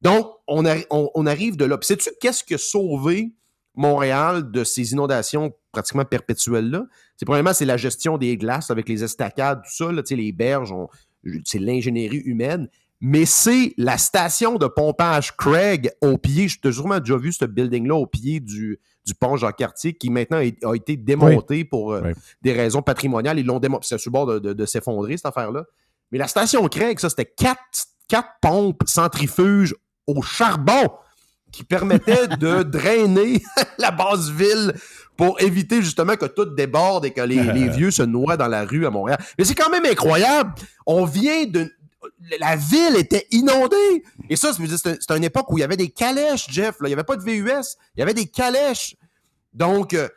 [0.02, 1.78] Donc, on, on- on arrive de là.
[1.78, 3.32] Puis sais-tu qu'est-ce qui a sauvé
[3.76, 6.86] Montréal de ces inondations pratiquement perpétuelles-là?
[7.18, 10.72] C'est probablement c'est la gestion des glaces avec les estacades, tout ça, là, les berges,
[10.72, 10.90] on-
[11.44, 12.68] c'est l'ingénierie humaine.
[13.02, 16.48] Mais c'est la station de pompage Craig au pied.
[16.48, 20.38] Je t'ai sûrement déjà vu ce building-là au pied du, du pont Jacques-Cartier qui maintenant
[20.38, 22.12] a, été démonté pour euh, Oui.
[22.42, 23.38] des raisons patrimoniales.
[23.38, 23.86] Ils l'ont démonté.
[23.90, 25.66] C'est sur le bord de, de- de s'effondrer, cette affaire-là.
[26.12, 27.60] Mais la station Craig, ça, c'était quatre,
[28.08, 29.76] quatre pompes centrifuges
[30.08, 30.90] au charbon
[31.56, 33.42] qui permettaient de drainer
[33.78, 34.74] la basse ville
[35.16, 38.66] pour éviter justement que tout déborde et que les, les vieux se noient dans la
[38.66, 39.18] rue à Montréal.
[39.38, 40.54] Mais c'est quand même incroyable.
[40.86, 41.72] On vient de...
[42.40, 44.04] La ville était inondée.
[44.30, 46.76] Et ça, c'est une époque où il y avait des calèches, Jeff.
[46.80, 46.88] là.
[46.88, 47.78] Il n'y avait pas de VUS.
[47.96, 48.96] Il y avait des calèches.
[49.54, 50.08] Donc, euh,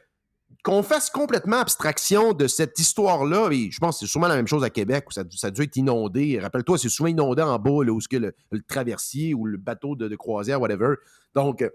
[0.65, 4.49] qu'on fasse complètement abstraction de cette histoire-là, et je pense que c'est sûrement la même
[4.49, 6.39] chose à Québec, où ça, ça a dû être inondé.
[6.41, 8.35] Rappelle-toi, c'est souvent inondé en bas, là, où que le,
[8.67, 10.95] traversier ou le bateau de, croisière, whatever.
[11.35, 11.71] Donc, euh,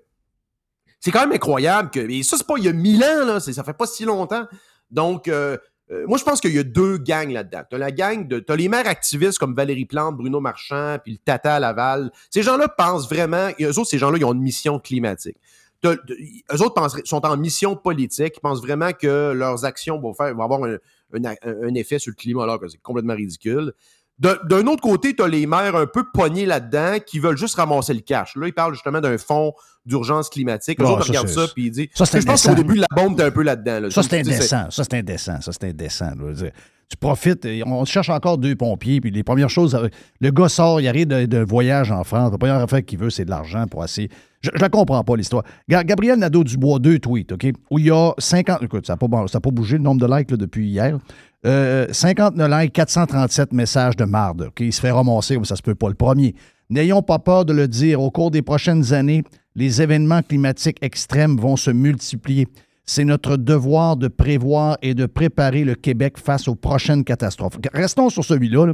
[0.99, 1.99] c'est quand même incroyable que.
[1.99, 4.47] Et ça, c'est pas il y a mille ans, là, ça fait pas si longtemps.
[4.91, 5.57] Donc, euh,
[5.91, 7.63] euh, moi, je pense qu'il y a deux gangs là-dedans.
[7.69, 8.39] T'as la gang de.
[8.39, 12.11] T'as les maires activistes comme Valérie Plante, Bruno Marchand, puis le Tata Laval.
[12.29, 13.49] Ces gens-là pensent vraiment.
[13.59, 15.37] et Eux autres, ces gens-là, ils ont une mission climatique.
[15.83, 18.33] T'as- t'as- Eux autres pensent- sont en mission politique.
[18.37, 20.77] Ils pensent vraiment que leurs actions vont, faire, vont avoir un,
[21.13, 23.73] un- un effet sur le climat, alors que c'est complètement ridicule.
[24.19, 27.55] De- D'un autre côté, tu as les maires un peu pognés là-dedans qui veulent juste
[27.55, 28.35] ramasser le cash.
[28.35, 29.53] Là, ils parlent justement d'un fonds
[29.85, 30.79] d'urgence climatique.
[30.79, 31.87] Eux Bon, autres ça, regardent ça puis ils disent.
[31.95, 33.79] ça, c'est je pense qu'au début de la bombe, t'es un peu là-dedans.
[33.81, 33.91] là.
[33.91, 34.69] Ça, c'est indécent.
[34.71, 35.41] Ça, c'est indécent.
[35.41, 36.05] Ça, c'est indécent.
[36.05, 36.13] là.
[36.19, 36.51] Je veux dire,
[36.89, 37.47] Tu profites.
[37.65, 39.01] On cherche encore deux pompiers.
[39.01, 39.87] Puis les premières choses, euh,
[40.19, 42.31] le gars sort, il arrive de, voyage en France.
[42.31, 44.09] La première affaire qu'il veut, c'est de l'argent pour essayer.
[44.41, 45.43] Je, je la comprends pas, l'histoire.
[45.69, 47.47] Ga- Gabriel Nadeau-Dubois, deux tweets, OK?
[47.71, 48.61] Où il y a 50.
[48.61, 48.97] Écoute, ça n'a
[49.39, 50.97] pas, bougé le nombre de likes depuis hier.
[51.45, 54.43] Euh, 59 likes, 437 messages de marde.
[54.49, 54.59] OK?
[54.59, 55.89] Il se fait ramasser, mais ça se peut pas.
[55.89, 56.35] Le premier.
[56.69, 58.01] N'ayons pas peur de le dire.
[58.01, 59.23] Au cours des prochaines années,
[59.55, 62.47] les événements climatiques extrêmes vont se multiplier.
[62.85, 67.57] C'est notre devoir de prévoir et de préparer le Québec face aux prochaines catastrophes.
[67.73, 68.65] Restons sur celui-là.
[68.67, 68.73] là.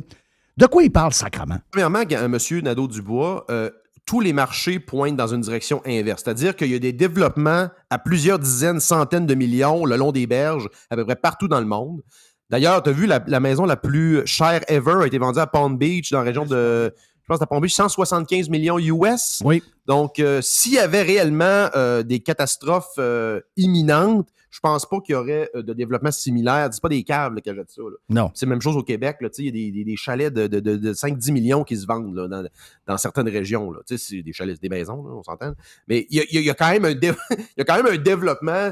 [0.58, 1.58] De quoi il parle sacrement?
[1.72, 2.38] Premièrement, Ga- M.
[2.64, 3.70] Nadeau-Dubois, euh,
[4.06, 6.24] tous les marchés pointent dans une direction inverse.
[6.26, 10.26] C'est-à-dire qu'il y a des développements à plusieurs dizaines, centaines de millions le long des
[10.26, 12.02] berges, à peu près partout dans le monde.
[12.50, 15.46] D'ailleurs, tu as vu la, la maison la plus chère ever a été vendue à
[15.46, 16.92] Palm Beach, dans la région de,
[17.30, 19.44] je pense, à Palm Beach, 175 millions US.
[19.46, 19.62] Oui.
[19.86, 25.14] Donc, euh, s'il y avait réellement euh, des catastrophes euh, imminentes, je pense pas qu'il
[25.14, 26.68] y aurait de développement similaire.
[26.72, 27.84] C'est pas des câbles qui achètent ça.
[27.84, 27.98] là.
[28.10, 28.32] Non.
[28.34, 29.18] C'est la même chose au Québec.
[29.38, 31.86] Il y a des, des- des chalets de, de- de- de 5-10 millions qui se
[31.86, 32.44] vendent là, dans,
[32.88, 33.72] dans certaines régions.
[33.72, 33.82] là.
[33.86, 35.54] C'est des chalets, des maisons, là, on s'entend.
[35.88, 37.64] Mais il y a, y a- y a quand même un dé- il y a
[37.64, 38.72] quand même un développement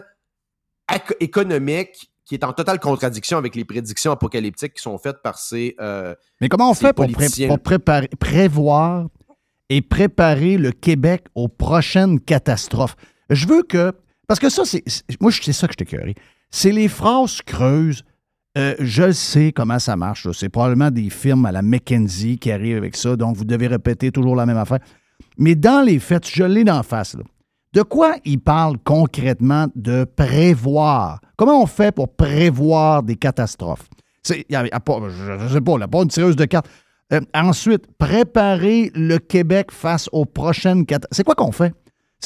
[1.20, 5.76] économique qui est en totale contradiction avec les prédictions apocalyptiques qui sont faites par ces.
[5.80, 7.48] euh, Mais comment on fait pour, pré- politiciens.
[7.48, 9.08] pour préparer, prévoir
[9.70, 12.96] et préparer le Québec aux prochaines catastrophes?
[13.30, 13.94] Je veux que.
[14.28, 14.84] Parce que ça, c'est.
[15.22, 16.16] Moi, c'est ça que je t'écœurais.
[16.52, 18.04] C'est les phrases creuses.
[18.58, 20.28] Euh, je sais comment ça marche.
[20.32, 24.12] C'est probablement des firmes à la McKenzie qui arrivent avec ça, donc vous devez répéter
[24.12, 24.80] toujours la même affaire.
[25.38, 27.14] Mais dans les faits, je l'ai d'en face.
[27.16, 27.24] Là.
[27.78, 31.22] De quoi il parle concrètement de prévoir?
[31.36, 33.88] Comment on fait pour prévoir des catastrophes?
[34.24, 36.68] C'est- y a- il y a pas- je ne sais pas, une tireuse de cartes.
[37.14, 41.16] Euh, ensuite, préparer le Québec face aux prochaines catastrophes.
[41.18, 41.72] C'est quoi qu'on fait?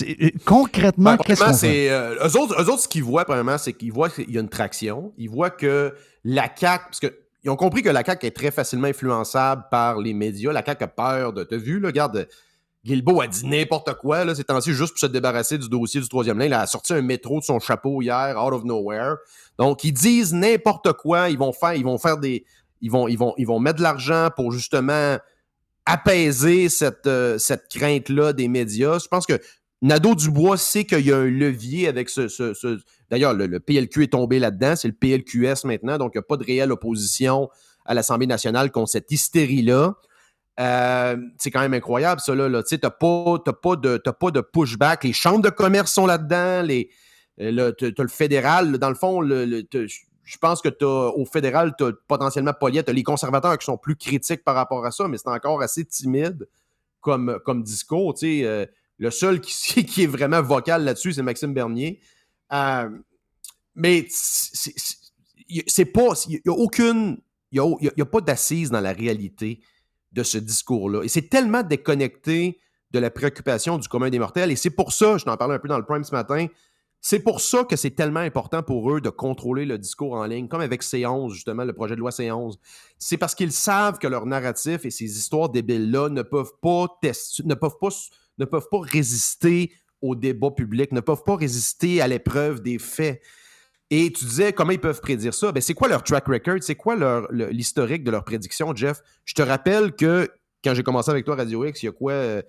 [0.03, 1.67] Euh, concrètement, Ben, qu'est-ce qu'on fait?
[1.67, 4.37] c'est, euh, eux, autres, eux autres, ce qu'ils voient, premièrement, c'est qu'ils voient qu'il y
[4.37, 5.11] a une traction.
[5.17, 5.93] Ils voient que
[6.23, 10.13] la CAQ, parce qu'ils ont compris que la CAQ est très facilement influençable par les
[10.13, 10.53] médias.
[10.53, 11.43] La CAQ a peur de.
[11.43, 12.25] T'as vu, là, regarde,
[12.83, 16.09] Guilbeault a dit n'importe quoi, là, ces temps-ci, juste pour se débarrasser du dossier du
[16.09, 16.45] troisième lien.
[16.45, 19.17] Il a sorti un métro de son chapeau hier, out of nowhere.
[19.59, 21.29] Donc, ils disent n'importe quoi.
[21.29, 22.43] Ils vont faire, ils vont faire des.
[22.81, 25.17] Ils vont, ils vont, ils vont mettre de l'argent pour justement
[25.85, 28.97] apaiser cette, euh, cette crainte-là des médias.
[28.97, 29.39] Je pense que
[29.83, 32.79] Nadeau Dubois sait qu'il y a un levier avec ce.
[33.11, 34.75] D'ailleurs, le, le PLQ est tombé là-dedans.
[34.75, 37.49] C'est le PLQS maintenant, donc il n'y a pas de réelle opposition
[37.85, 39.95] à l'Assemblée nationale contre cette hystérie-là.
[40.61, 42.35] Euh, c'est quand même incroyable, ça.
[42.35, 42.61] Là.
[42.63, 45.03] Tu t'as pas, pas, de, pas de pushback.
[45.03, 46.67] Les chambres de commerce sont là-dedans.
[47.39, 48.77] Euh, t'as, t'as le fédéral.
[48.77, 53.03] Dans le fond, je pense que t'as, au fédéral, tu as potentiellement Poliette, t'as les
[53.03, 56.47] conservateurs qui sont plus critiques par rapport à ça, mais c'est encore assez timide
[56.99, 58.13] comme, comme discours.
[58.13, 58.45] tu sais.
[58.45, 58.65] Euh,
[58.99, 61.99] le seul qui, est vraiment vocal là-dessus, c'est Maxime Bernier.
[63.73, 66.09] Mais c'est pas.
[66.27, 67.17] Il n'y a aucune.
[67.51, 69.61] Il n'y a, a pas d'assise dans la réalité
[70.11, 71.03] de ce discours-là.
[71.03, 72.59] Et c'est tellement déconnecté
[72.91, 74.51] de la préoccupation du commun des mortels.
[74.51, 76.47] Et c'est pour ça, je t'en parlais un peu dans le prime ce matin,
[77.03, 80.47] c'est pour ça que c'est tellement important pour eux de contrôler le discours en ligne,
[80.47, 82.57] comme avec C11, justement, le projet de loi C11.
[82.99, 87.41] C'est parce qu'ils savent que leur narratif et ces histoires débiles-là ne peuvent pas tester,
[87.43, 87.89] ne peuvent pas,
[88.37, 89.71] ne peuvent pas résister
[90.03, 93.19] au débat public, ne peuvent pas résister à l'épreuve des faits.
[93.91, 95.51] Et tu disais comment ils peuvent prédire ça?
[95.51, 96.57] Ben, c'est quoi leur track record?
[96.61, 99.01] C'est quoi leur, le- l'historique de leur prédiction, Jeff?
[99.25, 100.27] Je te rappelle que
[100.63, 102.41] quand j'ai commencé avec toi, Radio X, il y a quoi, euh,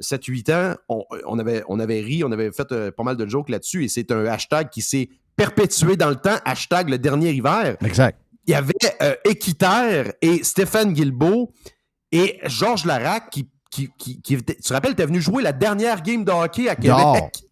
[0.00, 3.26] 7-8 ans, on, on avait, on avait ri, on avait fait euh, pas mal de
[3.26, 7.30] jokes là-dessus et c'est un hashtag qui s'est perpétué dans le temps, hashtag le dernier
[7.30, 7.76] hiver.
[7.84, 8.18] Exact.
[8.46, 8.72] Il y avait
[9.02, 11.52] euh, Équiterre et Stéphane Guilbeault
[12.12, 15.52] et Georges Larac qui, qui, qui, qui était- tu te rappelles, t'es venu jouer la
[15.52, 16.76] dernière game de hockey à.
[16.76, 16.92] Québec?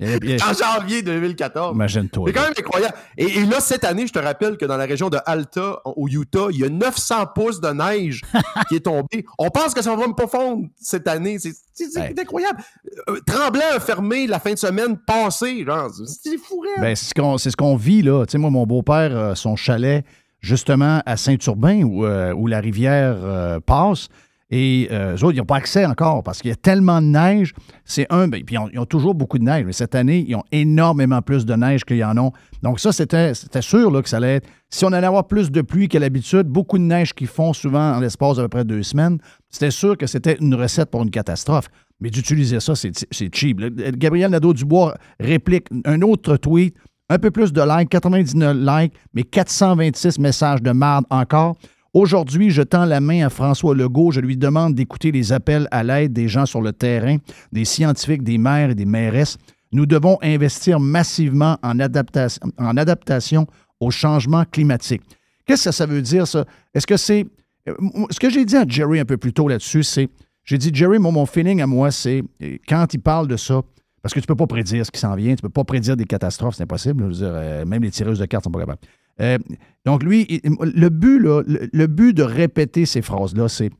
[0.00, 1.74] A- en janvier 2014.
[1.74, 2.24] Imagine-toi.
[2.28, 2.94] C'est quand même incroyable.
[3.18, 6.06] Et, et là, cette année, je te rappelle que dans la région de Alta, au
[6.08, 8.22] Utah, il y a 900 pouces de neige
[8.68, 9.24] qui est tombée.
[9.38, 11.38] On pense que ça va même pas fondre cette année.
[11.40, 12.62] C'est incroyable.
[13.08, 15.64] Euh, Tremblant a fermé la fin de semaine passée.
[16.06, 16.80] C'est fou, raide.
[16.80, 17.14] Ben, c'est ce
[17.56, 18.24] qu'on ce vit, là.
[18.26, 20.04] Tu sais, moi, mon beau-père, euh, son chalet,
[20.40, 24.08] justement, à Saint-Urbain, où, euh, où la rivière euh, passe,
[24.54, 27.06] et euh, eux autres, ils n'ont pas accès encore parce qu'il y a tellement de
[27.06, 27.54] neige.
[27.86, 30.44] C'est un, ben, puis ils ont, toujours beaucoup de neige, mais cette année, ils ont
[30.52, 32.32] énormément plus de neige qu'ils en ont.
[32.62, 33.32] Donc, ça, c'était
[33.62, 34.48] sûr là, que ça allait être.
[34.68, 37.94] Si on allait avoir plus de pluie qu'à l'habitude, beaucoup de neige qu'ils font souvent
[37.94, 41.10] en l'espace d'à peu près deux semaines, c'était sûr que c'était une recette pour une
[41.10, 41.68] catastrophe.
[42.00, 43.58] Mais d'utiliser ça, c'est cheap.
[43.96, 46.76] Gabriel Nadeau-Dubois réplique un autre tweet,
[47.08, 51.56] un peu plus de likes, 99 likes, mais 426 messages de marde encore.
[51.94, 54.12] Aujourd'hui, je tends la main à François Legault.
[54.12, 57.18] Je lui demande d'écouter les appels à l'aide des gens sur le terrain,
[57.52, 59.36] des scientifiques, des maires et des mairesses.
[59.72, 63.46] Nous devons investir massivement en adaptation,
[63.78, 65.02] au changement climatique.
[65.44, 66.46] Qu'est-ce que ça veut dire, ça?
[66.72, 67.26] Est-ce que c'est.
[67.68, 67.74] euh,
[68.10, 70.08] Ce que j'ai dit à Jerry un peu plus tôt là-dessus, c'est.
[70.44, 72.22] J'ai dit, Jerry, mon feeling à moi, c'est
[72.68, 73.60] quand il parle de ça,
[74.02, 75.62] parce que tu ne peux pas prédire ce qui s'en vient, tu ne peux pas
[75.64, 77.12] prédire des catastrophes, c'est impossible.
[77.20, 78.80] Euh, même les tireuses de cartes sont pas capables.
[79.20, 79.38] Euh,
[79.84, 83.70] donc, lui, le but, là, le, but de répéter ces phrases-là, c'est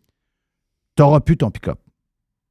[0.95, 1.79] T'auras plus ton pick-up.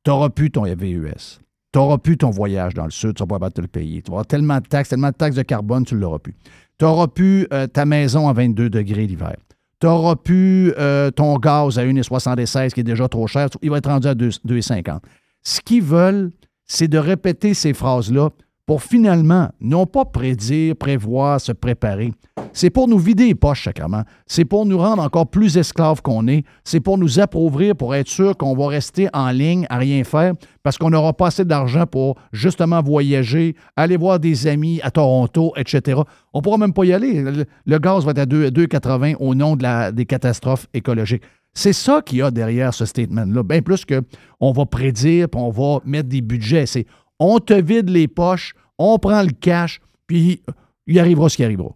[0.04, 1.40] T'auras plus ton VUS.
[1.72, 4.02] T'auras plus ton voyage dans le sud, tu vas pas te le payer.
[4.02, 6.36] Tu avoir tellement de taxes, tellement de taxes de carbone, tu l'auras plus.
[6.78, 9.36] T'auras plus euh, ta maison à 22 degrés l'hiver.
[9.80, 13.48] T'auras plus euh, ton gaz à 1,76 qui est déjà trop cher.
[13.62, 15.00] Il va être rendu à 2 2,50.
[15.44, 16.32] Ce qu'ils veulent,
[16.66, 18.30] c'est de répéter ces phrases-là
[18.72, 22.14] pour finalement, non pas prédire, prévoir, se préparer.
[22.54, 24.04] C'est pour nous vider les poches, sacrément.
[24.28, 26.46] C'est pour nous rendre encore plus esclaves qu'on est.
[26.64, 30.36] C'est pour nous appauvrir, pour être sûr qu'on va rester en ligne à rien faire
[30.64, 35.52] parce qu'on n'aura pas assez d'argent pour justement voyager, aller voir des amis à Toronto,
[35.58, 36.00] etc.
[36.32, 37.26] On ne pourra même pas y aller.
[37.66, 39.58] Le, gaz va être à 2 2,80 au nom
[39.92, 41.24] des catastrophes écologiques.
[41.54, 43.44] C'est ça qu'il y a derrière ce statement-là.
[43.44, 44.02] Bien plus que
[44.40, 46.66] on va prédire, puis on va mettre des budgets.
[46.66, 46.86] C'est
[47.22, 50.42] on te vide les poches, on prend le cash, puis
[50.88, 51.70] il arrivera ce qui arrivera.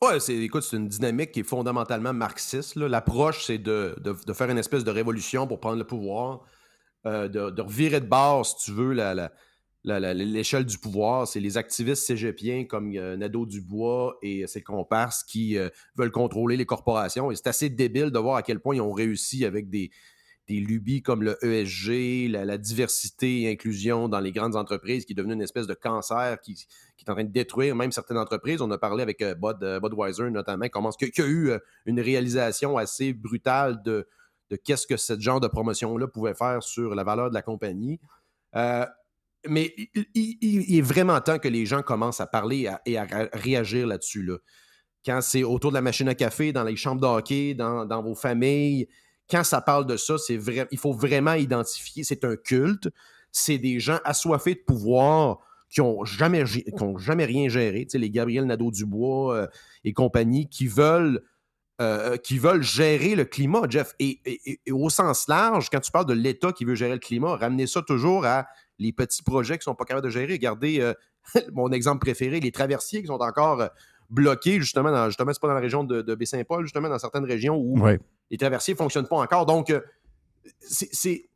[0.00, 2.76] Ouais, c'est, écoute, c'est une dynamique qui est fondamentalement marxiste.
[2.76, 3.96] L'approche, c'est de,
[4.32, 6.42] faire une espèce de révolution pour prendre le pouvoir,
[7.04, 9.30] euh, de, de revirer de bord, si tu veux, la-
[9.82, 11.26] l'échelle du pouvoir.
[11.26, 16.66] C'est les activistes cégepiens comme euh, Nadeau-Dubois et ses comparses qui euh, veulent contrôler les
[16.66, 17.32] corporations.
[17.32, 19.90] Et c'est assez débile de voir à quel point ils ont réussi avec des,
[20.46, 25.16] des lubies comme le ESG, la, diversité et inclusion dans les grandes entreprises, qui est
[25.16, 28.60] devenu une espèce de cancer qui, qui est en train de détruire même certaines entreprises.
[28.60, 31.58] On a parlé avec euh, Bud, euh, Budweiser notamment, comment qu'il y a eu euh,
[31.86, 34.06] une réalisation assez brutale de,
[34.64, 37.98] qu'est-ce que ce genre de promotion-là pouvait faire sur la valeur de la compagnie.
[39.46, 39.74] Mais
[40.14, 44.22] il, est vraiment temps que les gens commencent à parler et à, réagir là-dessus.
[44.22, 44.36] Là.
[45.04, 48.14] Quand c'est autour de la machine à café, dans les chambres de hockey, dans vos
[48.14, 48.88] familles,
[49.30, 52.88] quand ça parle de ça, c'est vrai, il faut vraiment identifier, c'est un culte,
[53.32, 55.38] c'est des gens assoiffés de pouvoir
[55.70, 56.44] qui n'ont jamais,
[56.98, 59.46] jamais rien géré, tu sais, les Gabriel Nadeau-Dubois euh,
[59.82, 61.20] et compagnie, qui veulent,
[61.80, 63.94] euh, qui veulent gérer le climat, Jeff.
[63.98, 64.20] Et,
[64.70, 67.82] au sens large, quand tu parles de l'État qui veut gérer le climat, ramener ça
[67.82, 68.46] toujours à
[68.78, 70.34] les petits projets qui ne sont pas capables de gérer.
[70.34, 70.94] Regardez euh,
[71.52, 73.68] mon exemple préféré, les traversiers qui sont encore euh,
[74.10, 77.24] bloqués, justement, dans, justement, c'est pas dans la région de, de Baie-Saint-Paul, justement, dans certaines
[77.24, 77.98] régions où Ouais.
[78.30, 79.46] les traversiers ne fonctionnent pas encore.
[79.46, 79.80] Donc, euh,
[80.60, 81.28] c'est,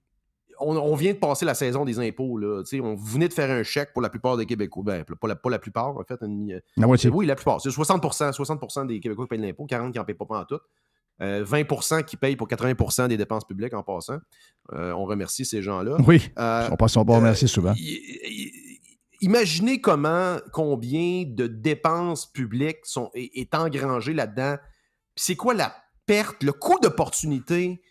[0.60, 2.36] on, on vient de passer la saison des impôts.
[2.38, 2.62] Là.
[2.82, 4.82] On venait de faire un chèque pour la plupart des Québécois.
[4.84, 6.18] Ben, pas, la, pas la plupart, en fait.
[6.22, 7.10] une- euh, La moitié.
[7.10, 7.60] oui, la plupart.
[7.60, 8.02] C'est 60
[8.32, 10.58] 60 des Québécois qui payent de l'impôt, 40 qui n'en payent pas en tout.
[11.20, 14.18] Euh, 20% qui payent pour 80% des dépenses publiques en passant.
[14.72, 15.96] Euh, on remercie ces gens-là.
[16.06, 16.30] Oui.
[16.38, 17.72] Euh, On passe on pas remercier souvent.
[19.20, 24.56] Imaginez comment, combien de dépenses publiques sont, est, est engrangé là-dedans.
[25.16, 25.74] C'est quoi la
[26.06, 27.82] perte, le coût d'opportunité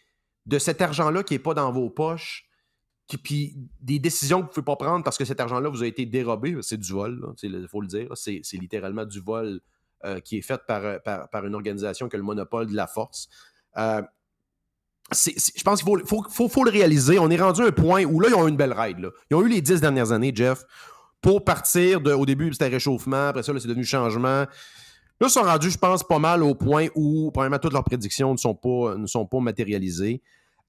[0.45, 2.47] de cet argent-là qui n'est pas dans vos poches,
[3.23, 5.87] puis des décisions que vous ne pouvez pas prendre parce que cet argent-là vous a
[5.87, 6.57] été dérobé?
[6.61, 8.09] C'est du vol, il faut le dire.
[8.15, 9.61] C'est littéralement du vol
[10.03, 12.75] euh, qui est fait par, euh, par, par une organisation qui a le monopole de
[12.75, 13.29] la force.
[13.77, 14.01] Euh,
[15.11, 17.17] je pense qu'il faut, faut, le réaliser.
[17.17, 19.09] On est rendu à un point où là, ils ont eu une belle ride.
[19.31, 20.65] Ils ont eu les dix dernières années, Jeff,
[21.21, 22.11] pour partir de.
[22.13, 23.27] Au début, c'était réchauffement.
[23.29, 24.45] Après ça, c'est devenu changement.
[25.19, 28.31] Là, ils sont rendus, je pense, pas mal au point où, probablement, toutes leurs prédictions
[28.31, 30.21] ne sont pas, ne sont pas matérialisées.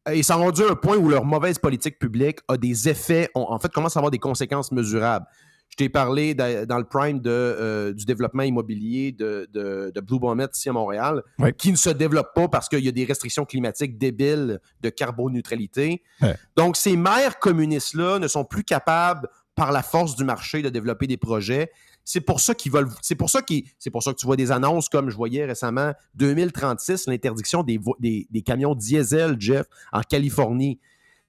[0.09, 3.29] Euh, Ils sont rendus à un point où leur mauvaise politique publique a des effets,
[3.35, 5.27] on- en fait, commence à avoir des conséquences mesurables.
[5.69, 10.01] Je t'ai parlé da- dans le prime de, euh, du développement immobilier de, de, de
[10.01, 11.53] Blue Bonnet ici à Montréal, Ouais.
[11.53, 16.03] qui ne se développe pas parce qu'il y a des restrictions climatiques débiles de carboneutralité.
[16.23, 16.37] Ouais.
[16.57, 19.29] Donc, ces maires communistes-là ne sont plus capables,
[19.59, 21.71] par la force du marché, de développer des projets.
[22.05, 22.89] C'est pour ça qu'ils veulent.
[23.03, 25.45] C'est pour ça qu'ils- c'est pour ça que tu vois des annonces comme je voyais
[25.45, 30.79] récemment 2036, l'interdiction des, des, des camions diesel, Jeff, en Californie.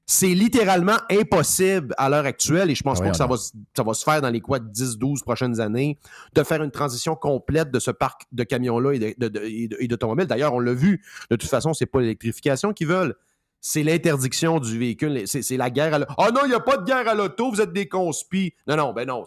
[0.06, 3.36] C'est littéralement impossible à l'heure actuelle, et je pense pas que ça va,
[3.76, 5.98] ça va se faire dans les quoi 10-12 prochaines années,
[6.34, 10.26] de faire une transition complète de ce parc de camions-là et de- de- d'automobiles.
[10.28, 13.16] D'ailleurs, on l'a vu, de toute façon, c'est pas l'électrification qu'ils veulent.
[13.62, 15.24] C'est l'interdiction du véhicule.
[15.26, 16.14] C'est la guerre à l'auto.
[16.18, 18.54] Oh non, il n'y a pas de guerre à l'auto, vous êtes des conspis.
[18.68, 19.26] Non, non, ben non.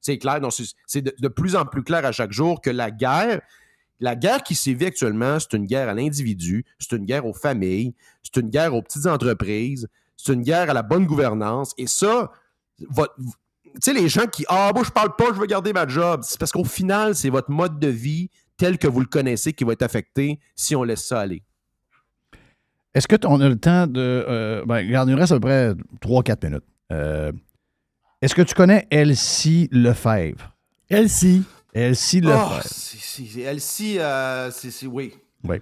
[0.00, 0.40] c'est- clair.
[0.86, 3.40] c'est- de, plus en plus clair à chaque jour que la guerre,
[4.00, 7.94] la guerre qui sévit actuellement, c'est une guerre à l'individu, c'est une guerre aux familles,
[8.22, 11.72] c'est une guerre aux petites entreprises, c'est une guerre à la bonne gouvernance.
[11.78, 12.32] Et ça,
[12.78, 12.86] tu
[13.80, 16.22] sais, les gens qui Ah, moi, je parle pas, je veux garder ma job.
[16.24, 19.64] C'est parce qu'au final, c'est votre mode de vie tel que vous le connaissez qui
[19.64, 21.42] va être affecté si on laisse ça aller.
[22.94, 24.00] Est-ce que on a le temps de.
[24.00, 26.64] euh, ben, regarde, il nous reste à peu près 3-4 minutes.
[26.92, 27.30] Euh,
[28.20, 30.54] Est-ce que tu connais Elsie Lefebvre?
[30.88, 31.42] Elsie.
[31.72, 32.62] Elsie Oh, Lefebvre.
[32.64, 35.14] c'est- c'est- Elsie, euh, c'est c'est- oui.
[35.44, 35.56] Oui.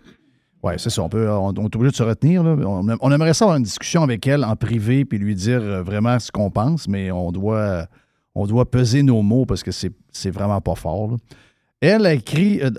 [0.63, 1.03] Oui, c'est ça.
[1.03, 2.43] On, peut, on, on est obligé de se retenir.
[2.43, 2.57] là.
[2.67, 5.83] On, on aimerait ça avoir une discussion avec elle en privé puis lui dire euh,
[5.83, 7.87] vraiment ce qu'on pense, mais on doit,
[8.35, 11.11] on doit peser nos mots parce que c'est c'est vraiment pas fort.
[11.13, 11.17] là.
[11.81, 12.71] Elle a écrit, euh,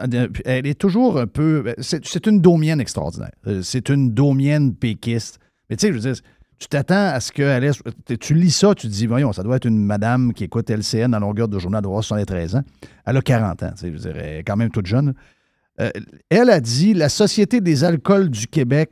[0.45, 1.73] elle est toujours un peu.
[1.79, 3.31] C'est c'est une domienne extraordinaire.
[3.47, 5.39] Euh, C'est une domienne péquiste.
[5.69, 6.21] Mais tu sais, je veux dire,
[6.57, 7.71] tu t'attends à ce qu'elle ait.
[8.19, 11.13] Tu lis ça, tu te dis, voyons, ça doit être une madame qui écoute LCN
[11.13, 12.63] à longueur de journée, elle doit avoir 73 ans.
[13.05, 15.13] Elle a 40 ans, tu sais, je veux dire, elle est quand même toute jeune.
[15.79, 15.89] Euh,
[16.29, 18.89] elle a dit la Société des alcools du Québec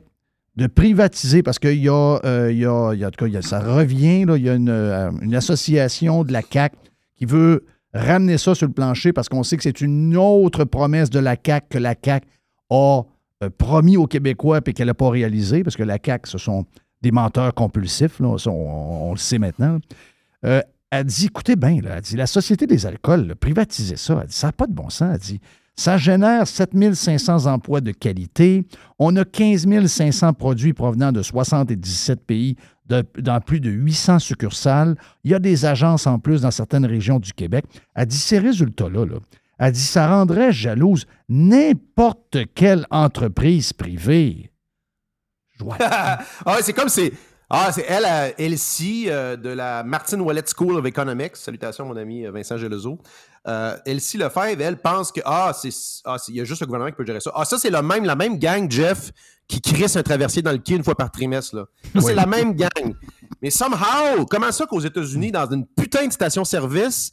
[0.56, 4.48] de privatiser, parce qu'il y a, euh, y a, y a- ça revient, il y
[4.48, 4.70] a une,
[5.20, 6.72] une association de la CAC
[7.16, 7.64] qui veut
[7.94, 11.36] ramener ça sur le plancher parce qu'on sait que c'est une autre promesse de la
[11.36, 12.24] CAC que la CAC
[12.70, 13.02] a
[13.42, 16.66] euh, promis aux Québécois et qu'elle n'a pas réalisé, parce que la CAC, ce sont
[17.02, 19.78] des menteurs compulsifs, on, le sait maintenant.
[20.44, 20.60] Euh,
[20.90, 24.52] elle dit, écoutez bien, elle dit, la Société des alcools, là, privatiser ça, ça n'a
[24.52, 25.10] pas de bon sens.
[25.12, 25.40] Elle dit,
[25.76, 28.66] ça génère 7500 emplois de qualité.
[28.98, 32.56] On a 15 500 produits provenant de 77 pays,
[32.88, 34.96] dans plus de 800 succursales.
[35.24, 37.64] Il y a des agences en plus dans certaines régions du Québec.
[37.94, 39.16] Elle dit, ces résultats-là, là,
[39.58, 44.50] elle dit, ça rendrait jalouse n'importe quelle entreprise privée.
[45.80, 47.12] Ah, c'est comme c'est.
[47.50, 51.34] Ah, c'est elle, euh, Elsie, euh, de la Martin Wallet School of Economics.
[51.34, 52.98] Salutations, mon ami euh, Vincent Gelozo.
[53.46, 55.70] Euh, Elsie Lefebvre, elle pense que ah, c'est
[56.04, 57.30] ah, il y a juste le gouvernement qui peut gérer ça.
[57.34, 59.12] Ah, ça, c'est le même, la même gang, Jeff,
[59.46, 61.56] qui crisse un traversier dans le quai une fois par trimestre.
[61.56, 61.66] Là.
[61.94, 62.94] Ça, c'est la même gang.
[63.40, 67.12] Mais somehow, comment ça qu'aux États-Unis, dans une putain de station-service,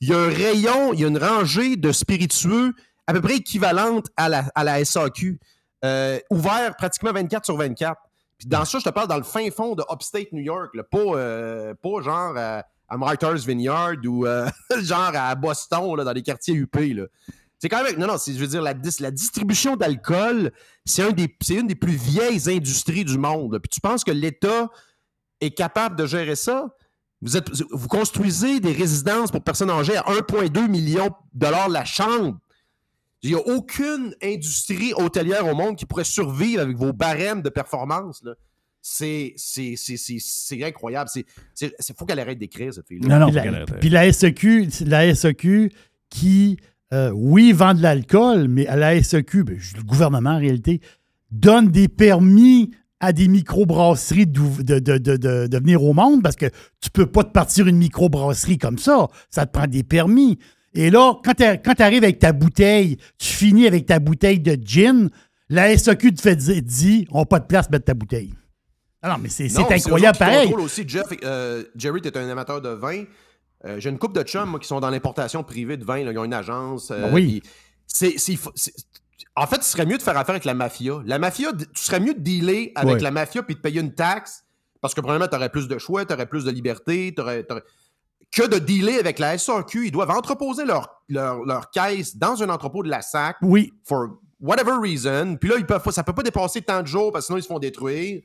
[0.00, 2.72] il y a un rayon, il y a une rangée de spiritueux
[3.06, 5.38] à peu près équivalente à la, à la SAQ,
[5.84, 8.00] euh, ouvert pratiquement 24 sur 24.
[8.38, 10.82] Puis dans ça, je te parle dans le fin fond de Upstate New York, là,
[10.82, 12.36] pas, euh, pas genre
[12.88, 14.48] à, Martha's Vineyard ou euh,
[14.82, 16.76] genre à Boston, là, dans les quartiers UP.
[17.58, 17.98] C'est quand même.
[17.98, 20.52] Non, non, je veux dire, la, la distribution d'alcool,
[20.84, 23.58] c'est un une des plus vieilles industries du monde.
[23.58, 24.68] Puis tu penses que l'État
[25.40, 26.74] est capable de gérer ça?
[27.22, 31.84] Vous, êtes, vous construisez des résidences pour personnes âgées à 1,2 million de dollars la
[31.84, 32.38] chambre.
[33.22, 37.48] Il n'y a aucune industrie hôtelière au monde qui pourrait survivre avec vos barèmes de
[37.48, 38.22] performance.
[38.22, 38.34] là.
[38.86, 41.08] C'est c'est- c'est- c'est- c'est incroyable.
[41.14, 43.18] Il faut qu'elle arrête d'écrire, cette fille-là.
[43.18, 45.70] Non, non, Puis la, puis la SEQ, la SEQ
[46.10, 46.58] qui,
[46.92, 50.82] euh, oui, vend de l'alcool, mais à la SEQ, ben, le gouvernement en réalité,
[51.30, 56.22] donne des permis à des microbrasseries d'ouv- de, de, de, de- de venir au monde
[56.22, 56.46] parce que
[56.82, 59.08] tu peux pas te partir une microbrasserie comme ça.
[59.30, 60.38] Ça te prend des permis.
[60.74, 65.08] Et là, quand tu arrives avec ta bouteille, tu finis avec ta bouteille de gin,
[65.48, 68.34] la SEQ te fait dire, dit, on n'a pas de place pour mettre ta bouteille.
[69.06, 70.52] Ah non, mais c'est incroyable pareil.
[70.54, 73.04] aussi, Jeff, euh, Jerry, tu es un amateur de vin.
[73.66, 76.02] Euh, J'ai une couple de chums moi, qui sont dans l'importation privée de vin.
[76.04, 76.10] là.
[76.12, 76.90] Ils ont une agence.
[76.90, 77.42] euh, Ben oui.
[77.86, 78.16] c'est-
[79.36, 81.02] en fait, il serait mieux de faire affaire avec la mafia.
[81.04, 84.44] La mafia, tu serais mieux de dealer avec la mafia puis de payer une taxe
[84.80, 87.64] parce que probablement tu aurais plus de choix, tu aurais plus de liberté, t'aurais- t'aurais-
[88.32, 89.86] que de dealer avec la SAQ.
[89.86, 93.72] Ils doivent entreposer leur, leur, leur caisse dans un entrepôt de la SAC Oui.
[93.84, 94.06] for
[94.40, 95.36] whatever reason.
[95.40, 97.42] Puis là, ils peuvent, ça peut pas dépasser tant de jours parce que sinon ils
[97.42, 98.22] se font détruire.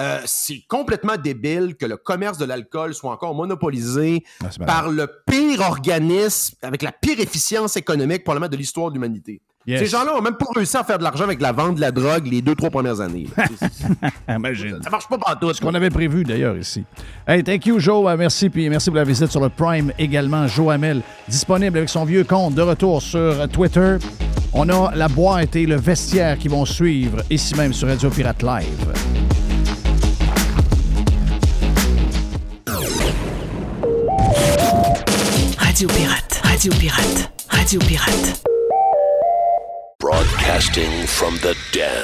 [0.00, 5.06] Euh, c'est complètement débile que le commerce de l'alcool soit encore monopolisé Ah, par le
[5.26, 9.42] pire organisme avec la pire efficience économique probablement de l'histoire de l'humanité.
[9.66, 9.80] Yes.
[9.80, 11.92] Ces gens-là ont même pas réussi à faire de l'argent avec la vente de la
[11.92, 13.28] drogue les deux, trois premières années.
[14.28, 14.80] Imagine.
[14.82, 15.52] ça marche pas partout.
[15.52, 16.84] Ce qu'on avait prévu d'ailleurs ici.
[17.28, 18.10] Hey, thank you, Joe.
[18.10, 20.48] Euh, Merci, puis merci pour la visite sur le Prime également.
[20.48, 23.98] Joe Hamel, disponible avec son vieux compte de retour sur Twitter.
[24.52, 28.42] On a la boîte et le vestiaire qui vont suivre ici même sur Radio Pirate
[28.42, 29.31] Live.
[35.72, 38.42] Radio Pirate, Radio Pirate, Radio Pirate.
[39.98, 42.02] Broadcasting from the den.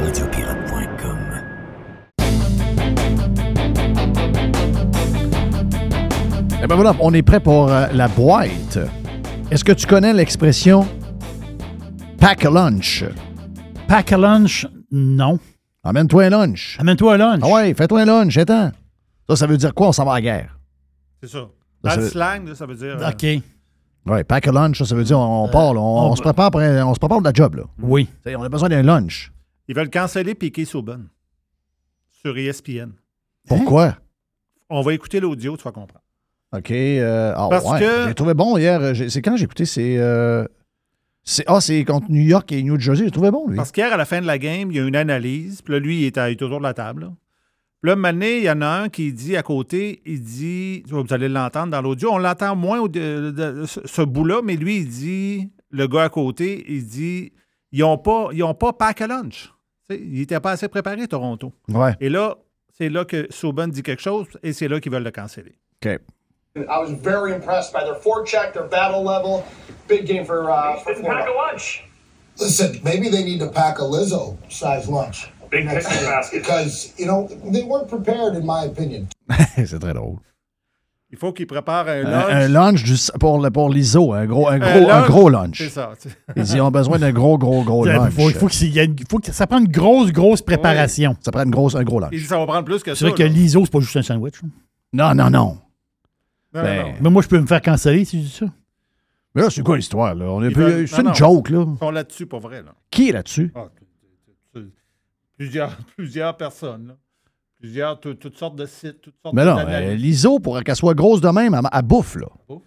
[0.00, 1.18] Radiopirate.com.
[6.62, 8.78] Eh ben voilà, on est prêt pour euh, la boîte.
[9.50, 10.88] Est-ce que tu connais l'expression
[12.18, 13.04] pack a lunch?
[13.86, 15.38] Pack a lunch, non.
[15.84, 16.78] Amène-toi un lunch.
[16.80, 17.40] Amène-toi un lunch.
[17.44, 18.72] Ah ouais, fais-toi un lunch, attends.
[19.28, 19.88] Ça, ça veut dire quoi?
[19.88, 20.58] On s'en va à la guerre?
[21.22, 21.48] C'est ça.
[21.90, 22.96] Ça, le slang, là, ça veut dire.
[23.00, 23.42] euh, OK.
[24.06, 26.50] Ouais, pack a lunch, ça, veut dire on part, là, on, on- on se prépare
[26.52, 27.64] pour, un- on se prépare pour la job, là.
[27.82, 28.08] Oui.
[28.26, 29.32] On a besoin d'un lunch.
[29.68, 31.00] Ils veulent canceller Piqué Souban
[32.22, 32.90] sur ESPN.
[33.48, 33.96] Pourquoi?
[34.70, 36.02] On va écouter l'audio, tu vas comprendre.
[36.56, 36.70] OK.
[36.70, 37.80] euh, ah, Parce ouais.
[37.80, 38.80] que- J'ai trouvé bon hier.
[38.80, 39.96] euh, C'est quand j'ai écouté, c'est.
[39.98, 40.44] euh,
[41.24, 43.04] c'est- ah, c'est contre New York et New Jersey.
[43.04, 43.56] J'ai trouvé bon, lui.
[43.56, 45.62] Parce qu'hier, à la fin de la game, il y a une analyse.
[45.62, 47.02] Puis là, lui, il est, à- il est autour de la table.
[47.02, 47.12] là.
[47.82, 50.22] Puis là, un moment donné, il y en a un qui dit à côté, il
[50.22, 54.40] dit, vous allez l'entendre dans l'audio, on l'entend moins au- de, de- ce, ce bout-là,
[54.42, 57.32] mais lui, il dit, le gars à côté, il dit,
[57.72, 59.52] ils n'ont pas, ils ont pas pack a lunch.
[59.88, 61.52] Tu sais, ils n'étaient pas assez préparés, Toronto.
[61.68, 61.92] Ouais.
[62.00, 62.36] Et là,
[62.76, 65.54] c'est là que Souban dit quelque chose et c'est là qu'ils veulent le canceller.
[65.84, 65.98] OK.
[66.56, 69.42] I was very impressed by their forecheck, their battle level.
[69.88, 71.26] Big game for, uh, for Florida.
[71.30, 71.84] lunch.
[72.40, 75.30] Listen, maybe they need to pack a Lizzo size lunch.
[75.56, 76.10] Big next picnic year.
[76.10, 76.42] basket.
[76.42, 79.06] Because, you know, they weren't prepared, in my opinion.
[79.56, 80.16] c'est très drôle.
[81.10, 82.30] Il faut qu'ils préparent un Un, lunch.
[82.32, 85.58] un lunch du- pour, le- pour l'ISO, un gros, un, gros, un lunch, gros lunch.
[85.58, 86.16] c'est ça, tu sais.
[86.56, 88.12] Ils ont besoin d'un gros, gros, gros Il lunch.
[88.12, 91.16] faut, il faut qu'il y ait une- faut que ça prenne une grosse, grosse préparation.
[91.24, 92.10] Ça prend une grosse, un gros lunch.
[92.12, 93.10] Il dit, ça va prendre plus que C'est ça.
[93.10, 94.34] vrai que l'ISO, c'est pas juste un sandwich.
[94.92, 95.58] Non, non, non.
[96.52, 96.94] Non, Ben, non, non.
[97.00, 98.46] Mais moi, je peux me faire canceller si je dis ça.
[99.34, 100.24] Mais là, c'est quoi l'histoire, là?
[100.26, 101.14] On est Ils plus- veulent- C'est une non.
[101.14, 101.64] joke, là.
[101.70, 102.62] Ils sont là-dessus, pas vrai.
[102.62, 102.72] Là.
[102.90, 103.52] Qui est là-dessus?
[103.54, 103.85] Ah, c'est- c'est-
[105.36, 106.88] plusieurs, plusieurs personnes.
[106.88, 106.94] là.
[107.58, 110.92] Plusieurs, tout- toutes sortes de sites, toutes sortes Mais non, euh, l'ISO, pour qu'elle soit
[110.94, 112.26] grosse de même, elle, elle bouffe, là.
[112.48, 112.62] Bouffe.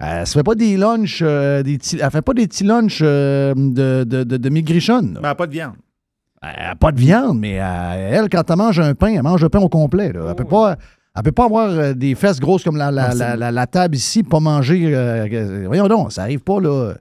[0.00, 3.00] Elle se fait pas des lunchs, euh, des petits- elle fait pas des petits lunchs
[3.02, 4.50] euh, de, de, de, là.
[4.50, 5.74] Mais elle a pas de viande.
[6.42, 9.48] Elle a pas de viande, mais elle, quand elle mange un pain, elle mange un
[9.48, 10.12] pain au complet.
[10.12, 10.24] Là.
[10.30, 10.76] Elle peut pas.
[11.14, 13.94] Elle peut pas avoir des fesses grosses comme la, la, Ah, la, la- la table
[13.96, 14.94] ici, pas manger.
[14.94, 16.94] euh, voyons donc, ça arrive pas, là.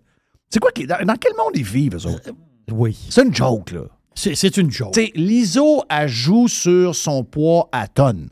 [0.50, 0.86] C'est quoi qui.
[0.86, 2.30] Dans, dans quel monde ils vivent, eux autres?
[2.72, 3.08] Oui.
[3.10, 3.84] C'est une joke, là.
[4.14, 4.96] C'est une joke.
[5.16, 8.30] L'ISO, elle joue sur son poids à tonnes.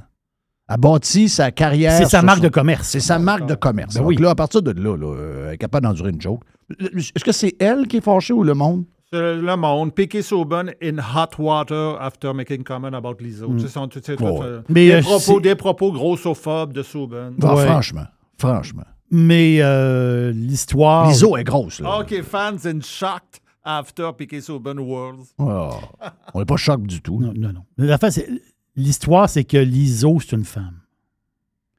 [0.72, 1.94] Elle bâtit sa carrière.
[1.98, 2.88] C'est sa marque son- de commerce.
[2.90, 3.96] C'est sa marque de commerce.
[3.96, 4.18] Ben Donc oui.
[4.18, 5.16] là, à partir de là, là,
[5.48, 6.42] elle est capable d'endurer une joke.
[6.80, 8.84] Est-ce que c'est elle qui est fâchée ou le monde?
[9.12, 9.96] C'est le monde.
[9.96, 13.50] Piqué Souban in hot water after making comment about l'ISO.
[13.50, 13.56] Mm.
[13.58, 14.40] Tu sais, sont- tu sais, Ouais.
[14.44, 17.32] euh, Mais, des, euh, propos, c'est- des propos grossophobes de Souban.
[17.42, 17.66] Ah, Ouais.
[17.66, 18.06] Franchement.
[18.38, 18.84] Franchement.
[19.10, 21.08] Mais euh, l'histoire.
[21.10, 22.02] L'ISO est grosse, là.
[22.02, 25.28] OK, fans in shocked after Piqué Souban Worlds.
[25.38, 25.72] Oh,
[26.34, 27.20] on n'est pas choc du tout.
[27.20, 27.64] Non, non, non.
[27.78, 28.30] L'affaire, c'est-
[28.76, 30.80] L'histoire, c'est que l'ISO, c'est une femme.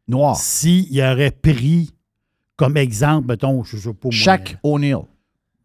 [0.09, 0.37] Noir.
[0.37, 1.95] S'il aurait pris
[2.57, 4.11] comme exemple, mettons, je sais pas moi.
[4.13, 5.03] Shaq O'Neal.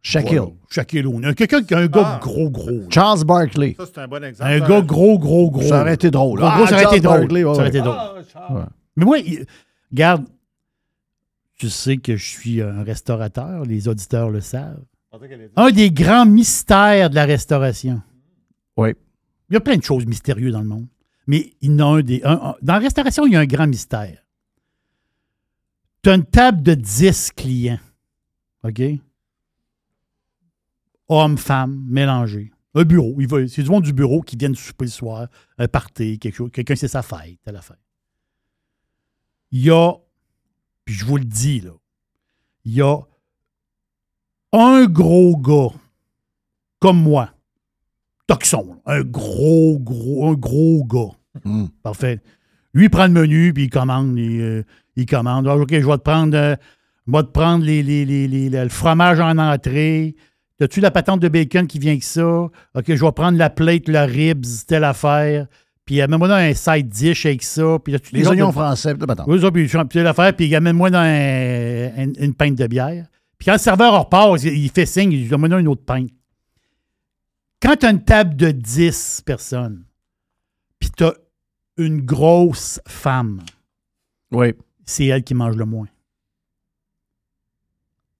[0.02, 0.38] Shaquille.
[0.38, 0.52] Voilà.
[0.70, 1.36] Shaquille O'Neal.
[1.36, 2.20] Quelqu'un qui a un gars Ah.
[2.22, 2.70] gros, gros.
[2.70, 2.86] là.
[2.90, 3.76] Charles Barkley.
[3.78, 4.50] Ça, c'est un bon exemple.
[4.50, 5.64] Un gars gros, gros, gros.
[5.64, 6.40] Ça aurait été drôle.
[6.40, 7.20] Gros, Ah, gros, ça aurait été drôle.
[7.22, 7.96] Barkley, ouais, Ça aurait été drôle.
[8.36, 8.54] Ah.
[8.54, 8.62] Ouais.
[8.96, 9.46] Mais moi, il-
[9.92, 10.26] regarde,
[11.58, 14.84] tu sais que je suis un restaurateur, les auditeurs le savent.
[15.56, 18.02] Un des grands mystères de la restauration.
[18.78, 18.90] Oui.
[19.50, 20.88] Il y a plein de choses mystérieuses dans le monde.
[21.28, 22.22] Mais il y en a un des.
[22.24, 24.24] un- un- dans la restauration, il y a un grand mystère.
[26.04, 27.80] Tu as une table de 10 clients.
[28.64, 28.82] OK?
[31.08, 32.52] Hommes, femmes, mélangés.
[32.74, 33.16] Un bureau.
[33.20, 36.36] Il va- C'est du monde du bureau qui viennent souper le soir, un party, quelque
[36.36, 36.50] chose.
[36.52, 37.78] Quelqu'un, c'est sa fête, telle affaire.
[39.52, 39.94] Il y a,
[40.84, 41.72] puis je vous le dis, là,
[42.66, 42.98] il y a
[44.58, 45.74] un gros gars,
[46.80, 47.30] comme moi,
[48.28, 51.14] toxon, un gros, gros, un gros gars.
[51.44, 51.66] Mm.
[51.84, 52.20] Parfait.
[52.74, 54.18] Lui, il prend le menu, puis il commande.
[54.18, 54.64] Il, euh,
[54.96, 55.48] il commande.
[55.48, 56.56] Ah, OK, je vais te prendre, euh,
[57.08, 60.16] je vais te prendre les, les- les- le fromage en entrée.
[60.62, 62.26] As-tu la patente de bacon qui vient avec ça?
[62.26, 65.48] OK, je vais prendre la plate, le ribs, telle affaire.
[65.86, 67.78] Puis amène-moi dans un side dish avec ça.
[67.84, 68.96] Puis as-tu Les oignons français.
[68.98, 69.26] tout attends.
[69.28, 73.06] oui, ça, puis, puis l'affaire, puis amène-moi dans un- une, une pinte de bière.
[73.38, 76.10] Puis quand le serveur repart, il il fait signe, il dit amène une autre pinte.
[77.62, 79.86] Quand tu as une table de 10 personnes,
[80.80, 81.14] puis tu as
[81.78, 83.42] une grosse femme,
[84.32, 84.54] Oui.
[84.86, 85.88] c'est elle qui mange le moins.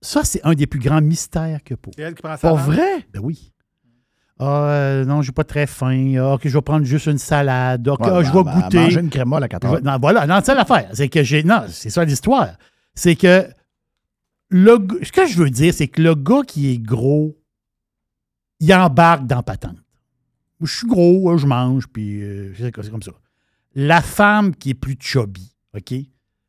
[0.02, 1.94] Ça, c'est un des plus grands mystères que pour.
[1.96, 2.66] C'est elle qui prend Pas marque.
[2.68, 3.08] vrai?
[3.14, 3.52] Ben oui.
[4.38, 6.14] Ah, euh, non, j'ai pas très faim.
[6.18, 7.88] Ah, OK, je vais prendre juste une salade.
[7.88, 8.78] OK, Ouais, ah, je vais ben, goûter.
[8.80, 9.84] manger une crème à 4 Je vais- heures.
[9.84, 10.90] Non, voilà, non, c'est ça l'affaire.
[10.94, 11.44] C'est que j'ai.
[11.44, 12.50] Non, c'est ça l'histoire.
[12.94, 13.48] C'est que
[14.50, 17.38] le ce que je veux dire, c'est que le gars qui est gros,
[18.60, 19.78] il embarque dans patente.
[20.62, 23.12] Je suis gros, euh, je mange, puis euh, c'est comme ça.
[23.76, 25.94] La femme qui est plus chubby, OK?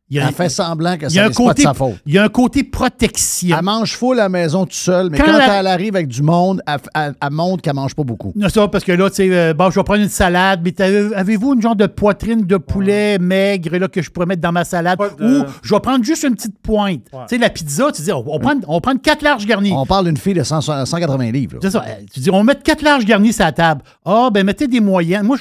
[0.09, 1.97] Il y a Elle un- fait semblant que ça n'est pas de sa faute.
[2.07, 3.57] Il y a un côté protection.
[3.59, 6.23] Elle mange à la maison tout seul, mais Quand quand, la- elle arrive avec du
[6.23, 8.33] monde, elle, elle- elle montre qu'elle mange pas beaucoup.
[8.37, 10.71] Non, ça, parce que là, tu sais, euh, bon, je vais prendre une salade, mais
[10.71, 14.53] t'avez- avez-vous une genre de poitrine de poulet maigre là, que je pourrais mettre dans
[14.53, 14.97] ma salade?
[15.19, 17.01] De- Ou je vais prendre juste une petite pointe.
[17.11, 19.73] Tu sais, la pizza, tu dis, on, on prend, on prend quatre larges garnis.
[19.75, 21.55] On parle d'une fille de 100 180 livres.
[21.55, 21.59] là.
[21.63, 21.83] C'est ça.
[21.87, 23.83] euh, Tu dis, on met quatre larges garnis sur la table.
[24.05, 24.81] Ah, ben mettez des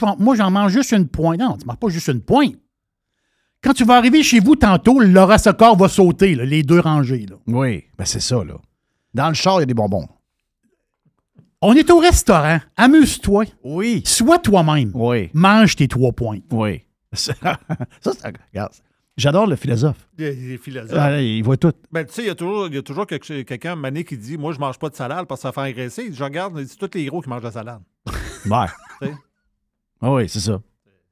[0.07, 1.39] vais- moi, j'en mange juste une pointe.
[1.39, 2.53] Non, tu ne manges pas juste une pointe.
[3.65, 7.25] Quand tu vas arriver chez vous tantôt, Laura Socor va sauter, là, les deux rangées.
[7.27, 7.35] là.
[7.47, 8.53] Oui, ben c'est ça, là.
[9.15, 10.07] Dans le char, il y a des bonbons.
[11.61, 12.59] On est au restaurant.
[12.77, 13.45] Amuse-toi.
[13.63, 14.03] Oui.
[14.05, 14.91] Sois toi-même.
[14.93, 15.31] Oui.
[15.33, 16.43] Mange tes trois pointes.
[16.51, 16.83] Oui.
[17.13, 17.33] ça,
[18.01, 18.11] ça,
[18.51, 18.71] regarde.
[19.17, 20.07] J'adore le philosophe.
[20.19, 20.97] Il est- il est philosophe.
[20.99, 21.71] Ah, il voit tout.
[21.91, 24.37] Ben, tu sais, il y a toujours, il y a toujours quelqu'un, Mané, qui dit
[24.37, 26.11] Moi, je mange pas de salade parce que ça fait engraisser.
[26.13, 27.81] Je regarde, c'est tous les gros qui mangent de la salade.
[28.43, 29.13] Sais?
[30.01, 30.61] Ah oui, c'est ça.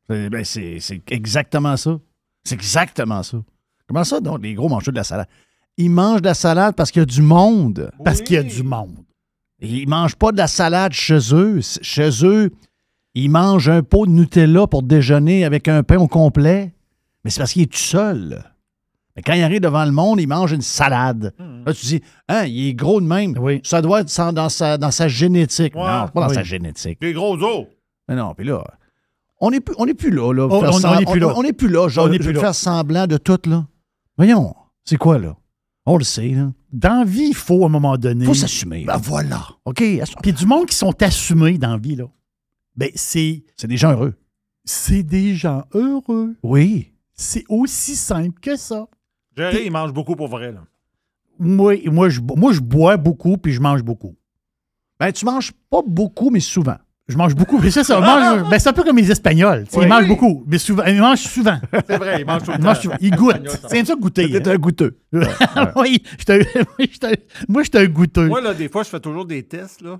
[0.09, 1.97] Ben, c'est- c'est exactement ça.
[2.43, 3.37] C'est exactement ça.
[3.87, 5.27] Comment ça, donc, les gros mangent de la salade?
[5.77, 7.89] Ils mangent de la salade parce qu'il y a du monde.
[8.03, 8.97] Parce qu'il y a du monde.
[9.59, 11.59] Ils mangent pas de la salade chez eux.
[11.61, 12.51] Chez eux,
[13.13, 16.73] ils mangent un pot de Nutella pour déjeuner avec un pain au complet.
[17.23, 18.43] Mais c'est parce qu'il est tout seul.
[19.15, 21.33] Mais quand il arrive devant le monde, il mange une salade.
[21.65, 23.35] Là, tu dis, hein, il est gros de même.
[23.63, 25.75] Ça doit être dans, sa, dans sa génétique.
[25.75, 25.81] Ouais.
[25.81, 26.35] Non, pas dans Oui.
[26.35, 26.97] sa génétique.
[27.01, 27.67] Les gros os.
[28.09, 28.63] Mais non, puis là,
[29.45, 30.33] on n'est plus, on est plus là.
[30.33, 31.33] là Oh, on- on sem- est plus là.
[31.35, 31.87] On n'est plus là.
[31.89, 32.39] Genre, On est je plus là.
[32.39, 33.65] faire semblant de tout, là.
[34.17, 35.35] Voyons, c'est quoi, là?
[35.85, 36.51] On le sait, là.
[36.71, 38.25] Dans la vie, il faut à un moment donné.
[38.25, 38.85] faut s'assumer.
[38.85, 39.45] Ben voilà.
[39.65, 39.83] OK.
[40.21, 42.05] Puis du monde qui sont assumés dans la vie, là.
[42.75, 43.43] Ben, c'est.
[43.57, 44.13] C'est des gens heureux.
[44.65, 46.35] C'est des gens heureux.
[46.41, 46.93] Oui.
[47.13, 48.87] C'est aussi simple que ça.
[49.35, 50.51] Jerry, il mange beaucoup pour vrai.
[50.51, 50.63] Là.
[51.37, 54.15] Moi, moi, je, moi, je bois beaucoup puis je mange beaucoup.
[54.99, 56.77] Ben, tu manges pas beaucoup, mais souvent.
[57.09, 57.59] Je mange beaucoup.
[57.59, 57.99] Mais c'est ça.
[57.99, 59.65] je mange- ben, c'est un peu comme les Espagnols.
[59.73, 59.83] Oui.
[59.83, 60.83] Ils mangent beaucoup, mais souvent.
[60.85, 61.59] Ils mangent souvent.
[61.87, 62.59] C'est vrai, tout le Ils temps.
[62.63, 62.95] mangent souvent.
[63.01, 63.49] Ils goûtent.
[63.67, 64.31] C'est ça goûter.
[64.31, 64.97] T'es un goûteux.
[65.13, 65.71] hein.
[65.75, 68.27] oui, je suis un- moi, je suis un- moi, je suis un goûteux.
[68.27, 69.99] Moi, là, des fois, je fais toujours des tests, là.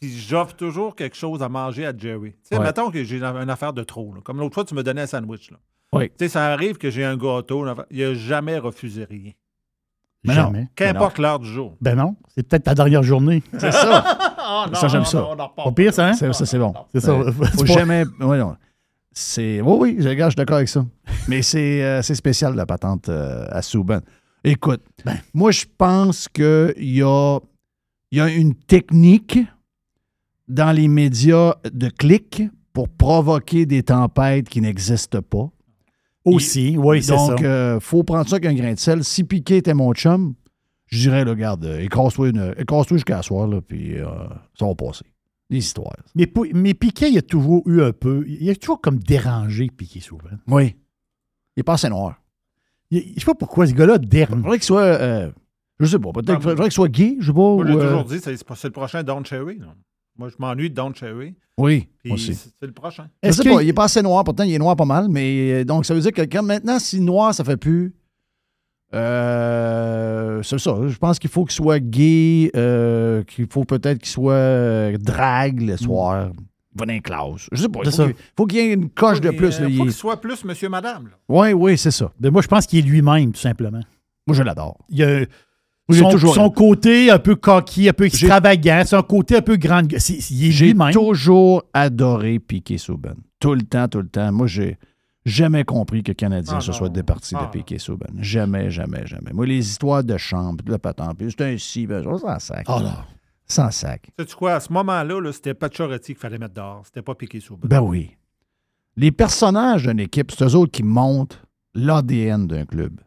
[0.00, 2.32] Puis j'offre toujours quelque chose à manger à Jerry.
[2.32, 2.64] Tu sais, Ouais.
[2.64, 4.12] mettons que j'ai une affaire de trop.
[4.12, 4.20] là.
[4.24, 5.52] Comme l'autre fois, tu me donnais un sandwich.
[5.52, 5.58] Là.
[5.92, 6.08] Oui.
[6.08, 7.62] Tu sais, ça arrive que j'ai un gâteau.
[7.62, 9.30] une affaire- Il n'a jamais refusé rien.
[10.24, 11.76] Mais non, mais- Qu'importe l'heure du jour.
[11.80, 13.42] Ben non, c'est peut-être ta dernière journée.
[13.58, 14.04] C'est ça.
[14.46, 15.26] Ah, non, ça, j'aime ça.
[15.56, 16.12] Pas pire, ça, hein?
[16.12, 16.74] Ça, ça, c'est bon.
[16.92, 17.12] C'est ça.
[17.12, 18.04] Euh, Faut jamais.
[18.20, 18.56] non.
[19.10, 19.62] C'est.
[19.62, 20.84] Oui, oui, je regarde, je suis d'accord avec ça.
[21.28, 24.00] Mais c'est euh, c'est spécial, la patente euh, à Souban.
[24.44, 25.16] Écoute, Ben.
[25.32, 27.38] moi, je pense qu'il y a,
[28.10, 29.38] il y a une technique
[30.46, 32.42] dans les médias de clic
[32.74, 35.48] pour provoquer des tempêtes qui n'existent pas.
[36.24, 37.28] Aussi, oui, c'est ça.
[37.34, 39.04] Donc, il faut prendre ça avec un grain de sel.
[39.04, 40.34] Si Piqué était mon chum,
[40.86, 44.06] je dirais, là, regarde, euh, écrase-toi jusqu'à soir, là, puis euh,
[44.58, 45.04] ça va passer.
[45.50, 45.94] Des histoires.
[46.14, 48.24] Mais, mais Piquet, il a toujours eu un peu.
[48.26, 50.30] Il a toujours comme dérangé Piquet souvent.
[50.48, 50.74] Oui.
[51.56, 52.16] Il est pas assez noir.
[52.90, 54.40] Il- je sais pas pourquoi ce gars-là Il dérange.
[54.40, 54.80] faudrait qu'il soit.
[54.82, 55.30] euh,
[55.80, 56.12] je sais pas.
[56.12, 57.38] Peut-être qu'il faudrait qu'il soit gay, je sais pas.
[57.40, 59.58] Moi, j'ai euh, toujours dit, c'est c'est le prochain Don Cherry.
[59.58, 59.74] là.
[60.16, 61.34] Moi, je m'ennuie de Don Cherry.
[61.58, 62.34] Oui, moi aussi.
[62.34, 63.08] c'est le prochain.
[63.22, 65.06] Je Est-ce sais pas, il est pas assez noir, pourtant il est noir pas mal,
[65.08, 67.94] mais euh, donc ça veut dire que quand maintenant, si noir, ça fait plus.
[68.92, 70.76] Euh, c'est ça.
[70.86, 75.60] Je pense qu'il faut qu'il soit gay, euh, qu'il faut peut-être qu'il soit euh, drague
[75.60, 76.30] le soir.
[76.74, 77.48] Il va dans les classes.
[77.52, 77.80] Je sais pas.
[77.84, 78.06] Il C'est faut ça.
[78.12, 79.56] qu'il faut qu'il y ait une coche de Mais, plus.
[79.58, 81.04] euh, là, faut il qu'il soit plus monsieur-madame.
[81.04, 81.16] là.
[81.28, 82.12] Oui, oui, c'est ça.
[82.18, 83.80] Ben, moi, je pense qu'il est lui-même, tout simplement.
[84.26, 84.78] Moi, je l'adore.
[84.88, 85.24] Il a
[85.90, 89.92] Son, toujours son côté un peu coquille, un peu extravagant, son côté un peu grande.
[89.98, 93.14] J'ai toujours adoré Piquet Souban.
[93.38, 94.32] Tout le temps, tout le temps.
[94.32, 94.78] Moi, j'ai
[95.26, 98.06] jamais compris que Canadien Ah se soit départi Ah de Piquet Souban.
[98.16, 99.32] Jamais, jamais, jamais.
[99.34, 102.64] Moi, les histoires de chambre, de patente, puis c'est un si, ben, sans sac.
[102.66, 103.06] Ah là.
[103.46, 104.10] Sans sac.
[104.18, 104.54] Sais-tu quoi?
[104.54, 106.82] À ce moment-là, là, c'était pas Chorotti qu'il fallait mettre dehors.
[106.86, 108.16] C'était pas piqué sous Ben oui.
[108.96, 111.42] Les personnages d'une équipe, c'est eux autres qui montent
[111.74, 113.00] l'ADN d'un club.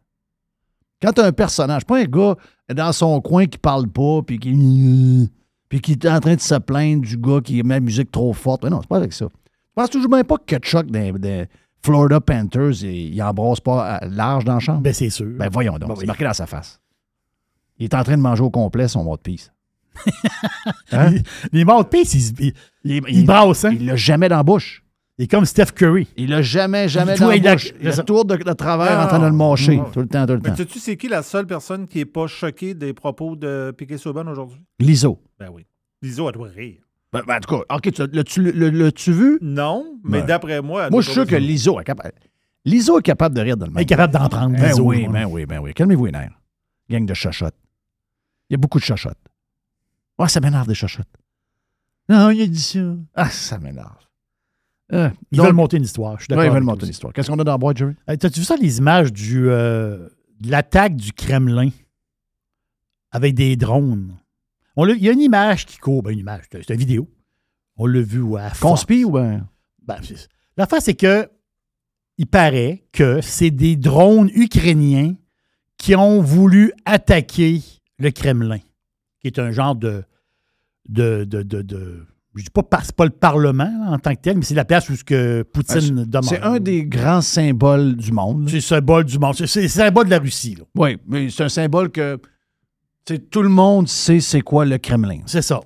[1.02, 2.36] Quand tu as un personnage, pas un gars
[2.74, 5.30] dans son coin qui parle pas, puis qui,
[5.68, 8.32] puis qui est en train de se plaindre du gars qui met la musique trop
[8.32, 8.64] forte.
[8.64, 9.26] Mais non, c'est pas avec ça.
[9.26, 11.46] Je pense toujours même pas que Kutchuk des, des
[11.82, 14.80] Florida Panthers, il, il embrasse pas à- large dans la chambre.
[14.80, 15.26] Ben, c'est sûr.
[15.38, 16.80] Ben voyons donc, Ben c'est marqué dans sa face.
[17.78, 19.52] Il est en train de manger au complet son mot de pisse.
[20.92, 21.14] Hein?
[21.52, 22.54] Les mouthpiece, ils, ils,
[22.84, 23.72] Il, ils brassent, hein?
[23.72, 24.82] il l'a jamais dans la bouche.
[25.18, 26.06] Il est comme Steph Curry.
[26.16, 27.56] Il a jamais, jamais Il dans la il a-.
[27.80, 29.04] Il a tour de, de travers Ah.
[29.04, 29.80] en train de le mâcher.
[29.84, 29.90] Ah.
[29.92, 30.56] Tout le temps, tout le Mais temps.
[30.56, 34.26] sais-tu, c'est qui la seule personne qui n'est pas choquée des propos de Piquet Souban
[34.28, 34.60] aujourd'hui?
[34.78, 35.20] Liso.
[35.38, 35.66] Ben oui.
[36.02, 36.80] Liso, elle doit rire.
[37.12, 39.38] Ben, ben, en tout cas, OK, tu- l'as-tu le- vu?
[39.40, 40.26] Non, mais Ben.
[40.26, 40.84] d'après moi.
[40.84, 41.34] elle Moi, je suis sûr que.
[41.34, 42.12] Liso est capable.
[42.64, 43.80] Liso est capable de rire dans le même.
[43.80, 44.54] Il est capable d'en prendre.
[44.56, 45.74] Ben Liso, oui, ben oui, ben oui.
[45.74, 46.38] Calmez-vous les nerfs.
[46.88, 47.56] Gang de chachottes.
[48.50, 49.18] Il y a beaucoup de chachottes.
[50.18, 51.08] Ouais, ça m'énerve des chachottes.
[52.08, 52.78] Non, il a dit ça.
[53.14, 53.96] Ah, ça m'énerve.
[54.92, 56.16] Euh, Ils donc- veulent monter une histoire.
[56.16, 56.42] Je suis d'accord.
[56.44, 57.12] Ouais, ils veulent monter une histoire.
[57.12, 57.94] Qu'est-ce qu'on a dans la boîte, Jerry?
[58.06, 60.08] Hey, T'as-tu vu ça, les images du, euh,
[60.40, 61.68] de l'attaque du Kremlin
[63.10, 64.16] avec des drones?
[64.76, 66.02] On l'a- Il y a une image qui court.
[66.02, 67.08] Ben, une image, c'est une vidéo.
[67.76, 68.50] On l'a vu à.
[68.60, 69.46] Conspi ou ben?
[69.86, 71.28] Ben, c'est- L'affaire, c'est que
[72.16, 75.14] il paraît que c'est des drones ukrainiens
[75.76, 77.60] qui ont voulu attaquer
[77.98, 78.58] le Kremlin,
[79.20, 80.02] qui est un genre de,
[80.88, 81.62] de, de, de-
[82.34, 84.54] je dis pas, par- c'est pas le Parlement là, en tant que tel, mais c'est
[84.54, 86.24] la place où ce que Poutine demeure.
[86.24, 88.48] C'est un des grands symboles du monde.
[88.48, 89.34] C'est le symbole du monde.
[89.34, 90.54] C'est le symbole de la Russie.
[90.56, 90.64] là.
[90.76, 92.20] Oui, mais c'est un symbole que
[93.30, 95.20] tout le monde sait c'est quoi le Kremlin.
[95.26, 95.60] C'est ça.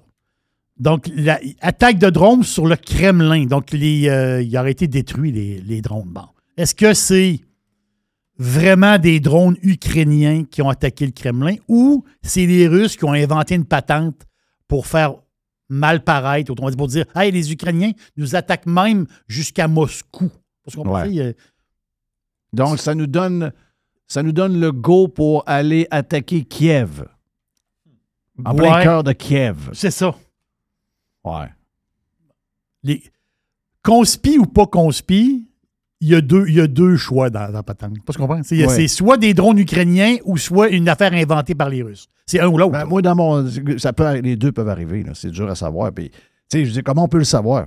[0.78, 3.44] Donc, la, attaque de drones sur le Kremlin.
[3.44, 6.08] Donc, les, euh, il aurait été détruit, les, les drones.
[6.08, 6.24] Bon.
[6.56, 7.40] Est-ce que c'est
[8.38, 13.12] vraiment des drones ukrainiens qui ont attaqué le Kremlin ou c'est les Russes qui ont
[13.12, 14.22] inventé une patente
[14.66, 15.14] pour faire
[15.72, 20.30] mal paraître, autrement dit, pour dire Hey, les Ukrainiens nous attaquent même jusqu'à Moscou.
[20.64, 21.04] Parce qu'on Ouais.
[21.08, 21.32] pensait, euh,
[22.52, 23.52] Donc, ça nous donne
[24.06, 27.04] ça nous donne le go pour aller attaquer Kiev.
[28.44, 29.70] En plein cœur de Kiev.
[29.72, 30.14] c'est ça.
[31.24, 31.48] Ouais.
[32.82, 33.02] Les,
[33.82, 35.48] conspi ou pas conspi,
[36.02, 37.94] il y a deux, il y a deux choix dans, dans la patente.
[38.04, 38.42] Pas ce qu'on?
[38.42, 38.88] C'est Ouais.
[38.88, 42.08] soit des drones ukrainiens ou soit une affaire inventée par les Russes.
[42.26, 42.72] C'est un ou l'autre.
[42.72, 43.48] Ben, moi, dans mon.
[43.78, 45.04] Ça peut, les deux peuvent arriver.
[45.14, 45.92] C'est dur à savoir.
[45.92, 46.10] Puis,
[46.52, 47.66] je dis, comment on peut le savoir?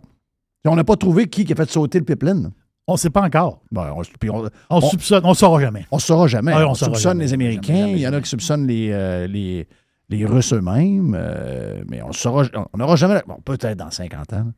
[0.65, 2.51] On n'a pas trouvé qui, qui a fait sauter le pipeline.
[2.87, 3.61] on ne sait pas encore.
[3.71, 5.85] Ben, on, puis on, On, on- soupçonne, on ne saura jamais.
[5.91, 6.51] on saura jamais.
[6.55, 7.23] Ah on on saura soupçonne jamais.
[7.25, 7.73] les Américains.
[7.73, 9.67] Jamais, jamais, il y en a qui soupçonnent les, euh, les,
[10.09, 11.15] les Russes eux-mêmes.
[11.17, 13.21] euh, mais on saura, on n'aura jamais.
[13.27, 14.51] Bon, peut-être dans 50 ans.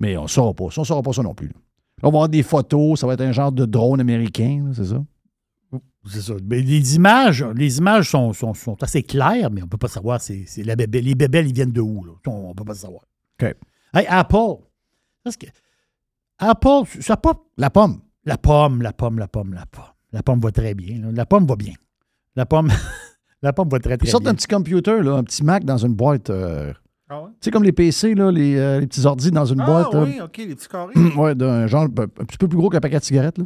[0.00, 0.64] Mais on ne saura pas.
[0.70, 0.80] ça.
[0.80, 1.48] On ne saura pas ça non plus.
[1.48, 1.54] là.
[2.02, 3.00] Là, on va avoir des photos.
[3.00, 5.02] Ça va être un genre de drone américain, c'est ça?
[6.06, 6.32] C'est ça.
[6.44, 9.88] Mais les images, les images sont, sont, sont assez claires, mais on ne peut pas
[9.88, 11.04] savoir c'est, c'est la bébelle.
[11.04, 12.04] Les bébelles, ils viennent de où?
[12.04, 12.12] là?
[12.26, 13.02] On ne peut pas savoir.
[13.40, 13.54] OK.
[13.92, 14.62] Hey, Apple.
[15.22, 15.46] Parce que
[16.38, 17.34] Apple, ça pas.
[17.58, 18.00] La pomme.
[18.24, 19.84] La pomme, la pomme, la pomme, la pomme.
[20.12, 21.00] La pomme va très bien.
[21.00, 21.08] là.
[21.12, 21.74] La pomme va bien.
[22.34, 22.70] La pomme,
[23.42, 24.32] la pomme va très, très Ils sortent bien.
[24.32, 26.30] un petit computer, là, un petit Mac dans une boîte.
[26.30, 26.72] euh,
[27.12, 27.30] Ah ouais?
[27.32, 29.92] tu sais, comme les PC, là, les, euh, les petits ordis dans une Ah boîte.
[29.92, 30.02] là.
[30.04, 30.94] oui, OK, les petits carrés.
[31.16, 33.38] ouais, d'un genre un petit peu plus gros qu'un paquet de cigarettes.
[33.38, 33.44] Là.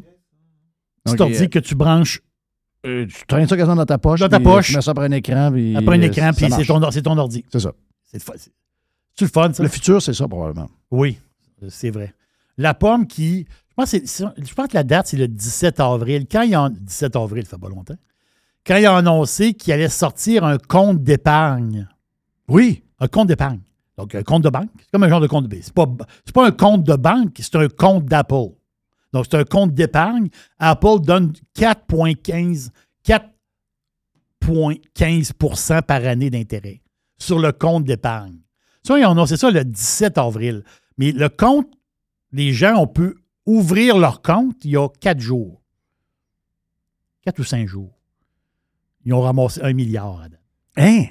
[1.04, 2.20] Petit ordi euh, que tu branches
[2.86, 4.20] euh, tu traînes ça quasiment dans ta poche.
[4.20, 4.68] Dans ta puis, poche.
[4.68, 5.50] Tu mets ça après un écran.
[5.50, 7.44] Puis, après un écran, ça puis c'est ton, c'est ton ordi.
[7.50, 7.72] C'est ça.
[8.02, 8.34] C'est le fun.
[9.20, 9.62] Le fun, ça?
[9.62, 10.68] Le futur, c'est ça, probablement.
[10.90, 11.18] Oui,
[11.68, 12.14] c'est vrai.
[12.58, 13.46] La pomme qui.
[13.70, 16.26] Je pense, je pense que la date, c'est le 17 avril.
[16.30, 16.68] Quand il a.
[16.68, 17.96] 17 avril, ça fait pas longtemps.
[18.66, 21.88] Quand il a annoncé qu'il allait sortir un compte d'épargne.
[22.48, 22.83] Oui.
[23.00, 23.60] Un compte d'épargne.
[23.96, 24.70] Donc, un compte de banque.
[24.78, 25.86] C'est comme un genre de compte C'est pas,
[26.24, 28.54] c'est pas un compte de banque, c'est un compte d'Apple.
[29.12, 30.28] Donc, c'est un compte d'épargne.
[30.58, 32.70] Apple donne 4,15
[33.04, 36.80] 4,15 par année d'intérêt
[37.18, 38.38] sur le compte d'épargne.
[38.82, 40.64] Ça, ils ont annoncé ça le 17 avril.
[40.98, 41.68] Mais le compte,
[42.32, 43.14] les gens, on peut
[43.46, 45.62] ouvrir leur compte il y a quatre jours.
[47.22, 47.98] Quatre ou cinq jours.
[49.04, 50.28] Ils ont ramassé un milliard.
[50.76, 51.04] Hein?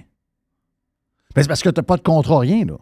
[1.42, 2.76] C'est parce que tu n'as pas de contrat, rien, là.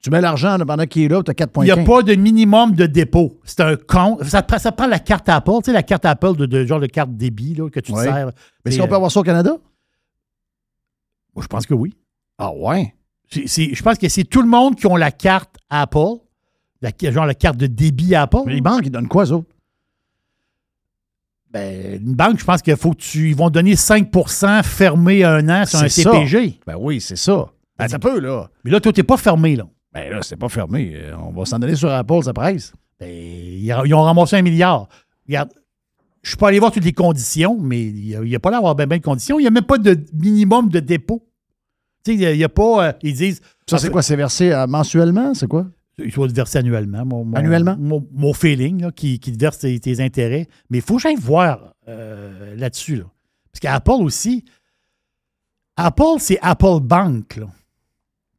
[0.00, 1.62] Tu mets l'argent pendant qu'il est là, tu as 4,15.
[1.62, 3.40] Il n'y a pas de minimum de dépôt.
[3.44, 4.22] C'est un compte.
[4.24, 6.78] Ça, prend- ça prend la carte Apple, tu sais, la carte Apple de, de genre
[6.78, 8.26] de carte débit là, que tu te sers.
[8.64, 9.56] Mais est-ce qu'on peut euh, avoir ça au Canada?
[11.34, 11.96] moi, je pense que oui.
[12.38, 12.94] Ah ouais?
[13.30, 16.18] Je pense que c'est tout le monde qui ont la carte Apple,
[16.80, 18.38] la, genre la carte de débit Apple.
[18.46, 19.48] Mais les banques, ils donnent quoi, eux autres?
[21.50, 23.30] Ben, une banque, je pense qu'il faut que tu.
[23.30, 26.12] Ils vont donner 5% fermé un an sur un ça.
[26.12, 26.60] CPG.
[26.66, 27.46] Ben oui, c'est ça.
[27.78, 28.50] Ben, ça peut, là.
[28.64, 29.64] Mais là, toi, t'es pas fermé, là.
[29.92, 30.92] Ben là, c'est pas fermé.
[30.96, 32.72] Euh, On va s'en aller sur Apple, ça presse.
[33.00, 34.88] Ben, ils ont ramassé un milliard.
[35.26, 35.50] Regarde,
[36.22, 38.74] je suis pas allé voir toutes les conditions, mais il n'y a, pas l'air d'avoir
[38.74, 39.38] bien de conditions.
[39.38, 41.24] Il n'y a même pas de minimum de dépôt.
[42.04, 42.88] Tu sais, il n'y a, pas.
[42.88, 43.40] euh, ils disent.
[43.66, 44.02] Ça, c'est quoi?
[44.02, 45.32] C'est versé euh, mensuellement?
[45.34, 45.66] C'est quoi?
[45.98, 47.04] Il faut te verser annuellement.
[47.04, 47.76] Mon, mon- Annuellement?
[47.78, 50.46] Mon, mon feeling, là, qui, qui te verse tes, tes intérêts.
[50.70, 52.96] Mais il faut que j'aille voir euh, là-dessus.
[52.96, 53.04] Là.
[53.52, 54.44] Parce qu'Apple aussi,
[55.76, 57.36] Apple, c'est Apple Bank.
[57.36, 57.46] là.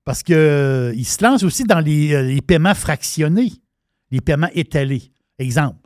[0.10, 3.52] Parce qu'ils se lancent aussi dans les, euh, les paiements fractionnés,
[4.10, 5.12] les paiements étalés.
[5.38, 5.78] Exemple,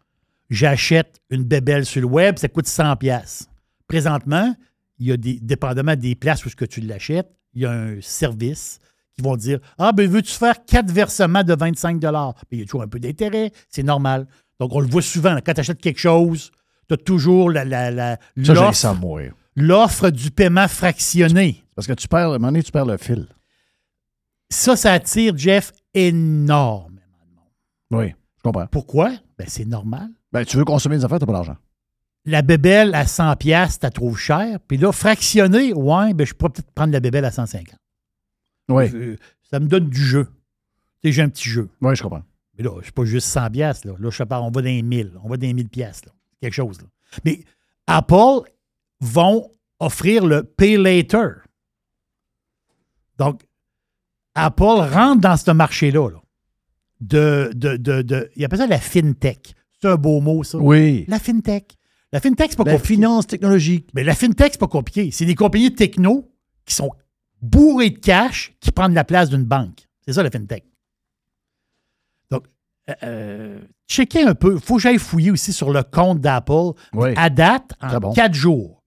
[0.49, 2.95] j'achète une bébelle sur le web, ça coûte 100$.
[2.95, 3.49] pièces.
[3.85, 4.55] Présentement,
[4.97, 7.71] il y a des, dépendamment des places où ce que tu l'achètes, il y a
[7.71, 8.79] un service
[9.13, 12.07] qui vont dire Ah, ben veux-tu faire quatre versements de 25 Puis
[12.53, 14.25] il y a toujours un peu d'intérêt, c'est normal.
[14.57, 15.37] Donc, on le voit souvent.
[15.45, 16.49] Quand tu achètes quelque chose,
[16.87, 17.65] tu as toujours la,
[18.53, 18.93] l'offre- ça
[19.57, 21.61] l'offre du paiement fractionné.
[21.75, 23.27] Parce que tu perds, à un moment donné, tu perds le fil.
[24.53, 26.99] Ça, ça attire, Jeff, énorme.
[27.91, 28.67] Oui, je comprends.
[28.67, 29.11] Pourquoi?
[29.37, 30.09] Ben, c'est normal.
[30.31, 31.57] Ben, tu veux consommer des affaires, tu n'as pas d'argent.
[32.25, 34.59] La bébelle à 100 pièces, tu trouves cher.
[34.67, 37.75] Puis là, fractionné, ouais, ben, je pourrais peut-être prendre la bébelle à 150.
[38.69, 38.89] Oui.
[38.93, 39.17] Euh,
[39.51, 40.25] Ça me donne du jeu.
[41.01, 41.69] Tu sais, j'ai un petit jeu.
[41.81, 42.23] Oui, je comprends.
[42.57, 43.93] Mais là, c'est pas juste 100 pièces là.
[43.99, 45.13] Là, je parle, on va dans les 1000.
[45.23, 46.11] On va dans les 1000 pièces là.
[46.39, 46.87] Quelque chose, là.
[47.25, 47.43] Mais
[47.87, 48.49] Apple
[49.01, 49.49] vont
[49.79, 51.41] offrir le Pay Later.
[53.17, 53.41] Donc,
[54.35, 56.09] Apple rentre dans ce marché-là.
[56.09, 56.19] là,
[57.01, 59.53] de, de, de, de- il appelle ça la FinTech.
[59.81, 60.57] C'est un beau mot, ça.
[60.57, 61.05] Oui.
[61.07, 61.75] La FinTech.
[62.11, 62.93] La FinTech, c'est pas La compliqué.
[62.95, 63.89] finance technologique.
[63.93, 65.11] Mais la FinTech, c'est pas compliqué.
[65.11, 66.31] C'est des compagnies techno
[66.65, 66.91] qui sont
[67.41, 69.87] bourrées de cash qui prennent la place d'une banque.
[70.05, 70.63] C'est ça, la FinTech.
[72.31, 72.45] Donc,
[72.89, 74.55] euh, euh, checkez un peu.
[74.55, 76.71] Il faut que j'aille fouiller aussi sur le compte d'Apple.
[76.93, 77.09] Oui.
[77.17, 78.13] À date, en bon.
[78.13, 78.83] quatre jours,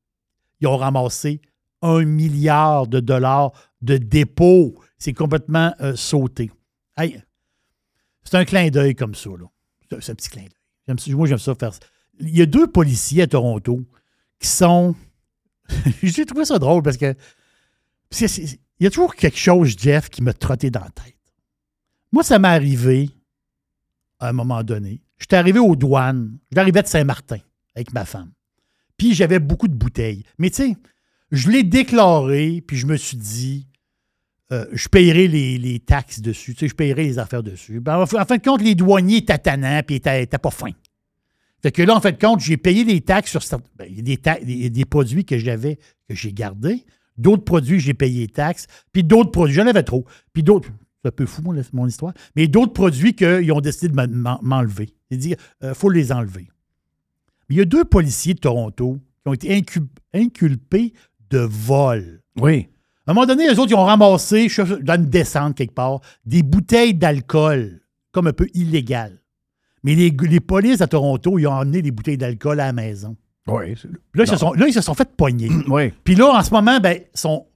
[0.60, 1.40] ils ont ramassé
[1.82, 4.74] un milliard de dollars de dépôts.
[4.98, 6.50] C'est complètement euh, sauté.
[6.98, 9.30] C'est un clin d'œil comme ça.
[9.30, 9.46] là.
[10.00, 11.14] C'est- un petit clin d'œil.
[11.14, 11.80] Moi, j'aime ça faire ça.
[12.20, 13.80] Il y a deux policiers à Toronto
[14.40, 14.94] qui sont.
[16.02, 17.14] J'ai trouvé ça drôle parce que.
[18.20, 21.16] Il y a toujours quelque chose, Jeff, qui m'a trotté dans la tête.
[22.12, 23.10] Moi, ça m'est arrivé
[24.20, 25.02] à un moment donné.
[25.18, 26.38] J'étais arrivé aux douanes.
[26.52, 27.38] J'arrivais de Saint-Martin
[27.74, 28.30] avec ma femme.
[28.96, 30.24] Puis j'avais beaucoup de bouteilles.
[30.38, 30.76] Mais tu sais,
[31.32, 33.66] je l'ai déclaré, puis je me suis dit,
[34.52, 37.80] euh, je payerai les, les taxes dessus, tu sais, je payerai les affaires dessus.
[37.80, 40.70] Ben, en fin de compte, les douaniers étaient tannants, puis ils étaient pas fins.
[41.62, 44.38] Fait que là, en fin de compte, j'ai payé des taxes sur ben, des, ta-
[44.38, 45.78] des- des produits que j'avais,
[46.08, 46.84] que j'ai gardés.
[47.18, 48.66] D'autres produits, j'ai payé les taxes.
[48.92, 50.04] Puis d'autres produits, j'en avais trop.
[50.32, 50.68] Puis d'autres,
[51.02, 52.12] c'est un peu fou, mon, mon histoire.
[52.36, 54.90] Mais d'autres produits qu'ils ont décidé de m'en- m'en- m'enlever.
[55.10, 56.46] C'est-à-dire, il faut les enlever.
[57.48, 60.92] Mais il y a deux policiers de Toronto qui ont été incu- inculpés
[61.30, 62.22] de vol.
[62.40, 62.68] Oui.
[63.06, 65.74] À un moment donné, les autres, ils ont ramassé, je sais, dans une descente quelque
[65.74, 67.80] part, des bouteilles d'alcool,
[68.12, 69.20] comme un peu illégales.
[69.84, 73.16] Mais les, les polices à Toronto, ils ont emmené des bouteilles d'alcool à la maison.
[73.46, 73.74] Oui.
[74.14, 75.48] Là, ils se sont, là, ils se sont fait pogner.
[75.68, 75.92] Oui.
[76.02, 77.46] Puis là, en ce moment, ben, ils sont,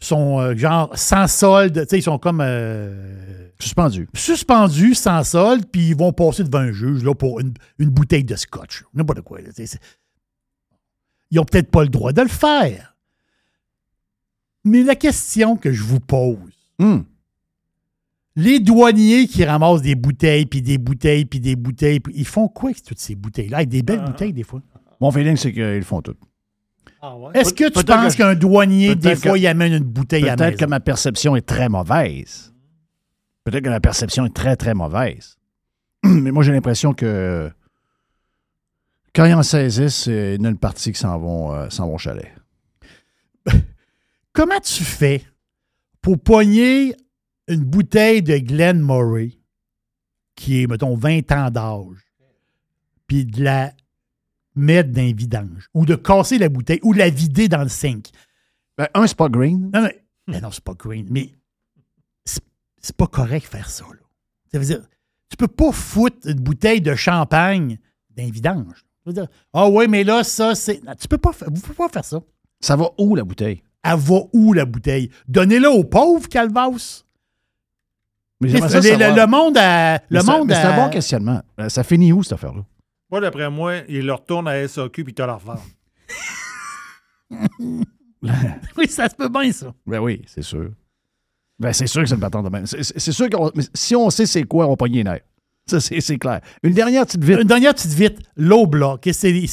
[0.00, 1.80] sont euh, genre sans solde.
[1.82, 4.08] Tu sais, ils sont comme euh, Suspendu.
[4.14, 8.24] suspendus, sans solde, puis ils vont passer devant un juge là, pour une, une bouteille
[8.24, 8.82] de scotch.
[8.94, 9.40] N'importe quoi.
[9.40, 9.50] là,
[11.30, 12.91] Ils n'ont peut-être pas le droit de le faire.
[14.64, 16.38] Mais la question que je vous pose,
[16.78, 17.04] Hum.
[18.36, 22.70] les douaniers qui ramassent des bouteilles, puis des bouteilles, puis des bouteilles, ils font quoi
[22.70, 23.58] avec toutes ces bouteilles-là?
[23.58, 24.60] Avec des belles bouteilles, des fois.
[25.00, 26.14] Mon feeling, c'est qu'ils le font tout.
[27.34, 30.26] Est-ce que tu Peut-être penses qu'un douanier, des fois, que- il amène une bouteille à
[30.28, 32.52] la Peut-être que ma perception est très mauvaise.
[33.44, 35.36] Peut-être que ma perception est très, très mauvaise.
[36.04, 37.50] Mais moi, j'ai l'impression que
[39.14, 41.88] quand ils en saisissent, il y en a une partie qui s'en vont, euh, s'en
[41.88, 42.32] vont au chalet.
[44.32, 45.24] Comment tu fais
[46.00, 46.96] pour pogner
[47.48, 49.38] une bouteille de Glen Murray
[50.34, 51.98] qui est, mettons, 20 ans d'âge,
[53.06, 53.72] puis de la
[54.54, 57.68] mettre dans un vidange, ou de casser la bouteille, ou de la vider dans le
[57.68, 58.08] sink?
[58.78, 59.70] Ben, un, c'est pas green.
[59.72, 61.34] Non, mais, mais non, c'est pas green, mais
[62.24, 63.84] c'est pas correct faire ça.
[63.84, 64.00] Là.
[64.50, 64.82] Ça veut dire,
[65.28, 67.78] tu peux pas foutre une bouteille de champagne
[68.10, 68.84] dans un vidange.
[69.52, 70.82] Ah oui, mais là, ça, c'est.
[70.84, 72.20] Non, Tu peux pas, vous pouvez pas faire ça.
[72.60, 73.62] Ça va où, la bouteille?
[73.84, 75.10] Elle va où, la bouteille?
[75.28, 77.04] Donnez-la aux pauvres, Calvas.
[78.40, 78.54] Mais Le,
[79.20, 80.00] le- monde à.
[80.10, 81.42] Mais Le c'est- monde mais c'est un bon questionnement.
[81.60, 82.64] Euh, Ça finit où, cette affaire-là?
[83.10, 85.58] Moi, d'après moi, il leur retourne à SAQ puis te la revendent.
[88.76, 89.72] oui, ça se peut bien, ça.
[89.86, 90.70] Ben oui, c'est sûr.
[91.58, 92.66] Ben, c'est sûr que c'est une patente de même.
[92.66, 93.36] C'est sûr que
[93.74, 95.20] si on sait c'est quoi, on va pogner les nerfs.
[95.66, 96.40] Ça, c'est clair.
[96.62, 97.38] Une dernière petite vite.
[97.40, 98.18] Une dernière petite vite.
[98.36, 98.96] L'Obla.
[99.00, 99.46] qu'est-ce que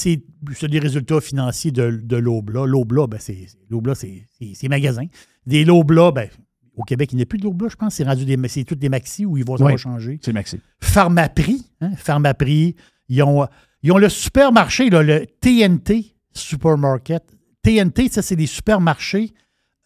[0.56, 2.66] C'est des résultats financiers de, de l'Obla.
[2.66, 5.06] L'Obla, ben c'est magasin.
[5.46, 6.30] Des Lobla, ben,
[6.76, 7.96] au Québec, il n'y a plus de Lobla, je pense.
[7.96, 9.78] C'est rendu des, c'est toutes des maxi où ils vont Oui.
[9.78, 10.20] changer?
[10.24, 10.60] C'est Maxi.
[10.82, 12.76] Pharmaprix, hein, Pharmaprix,
[13.08, 13.48] ils ont,
[13.84, 17.24] ils ont le supermarché, là, le TNT Supermarket.
[17.64, 19.32] TNT, ça, c'est des supermarchés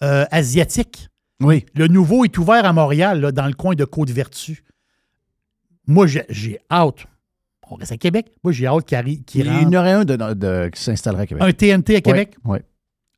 [0.03, 1.09] euh, asiatiques.
[1.41, 1.65] Oui.
[1.75, 4.63] Le nouveau est ouvert à Montréal, là, dans le coin de Côte-Vertu.
[5.87, 7.05] Moi, j'ai- hâte.
[7.69, 8.31] On reste à Québec.
[8.43, 11.25] Moi, j'ai hâte qu'il qu'il Il y en aurait un de, de- qui s'installerait à
[11.25, 11.43] Québec.
[11.43, 12.35] un TNT à Québec?
[12.45, 12.59] Oui.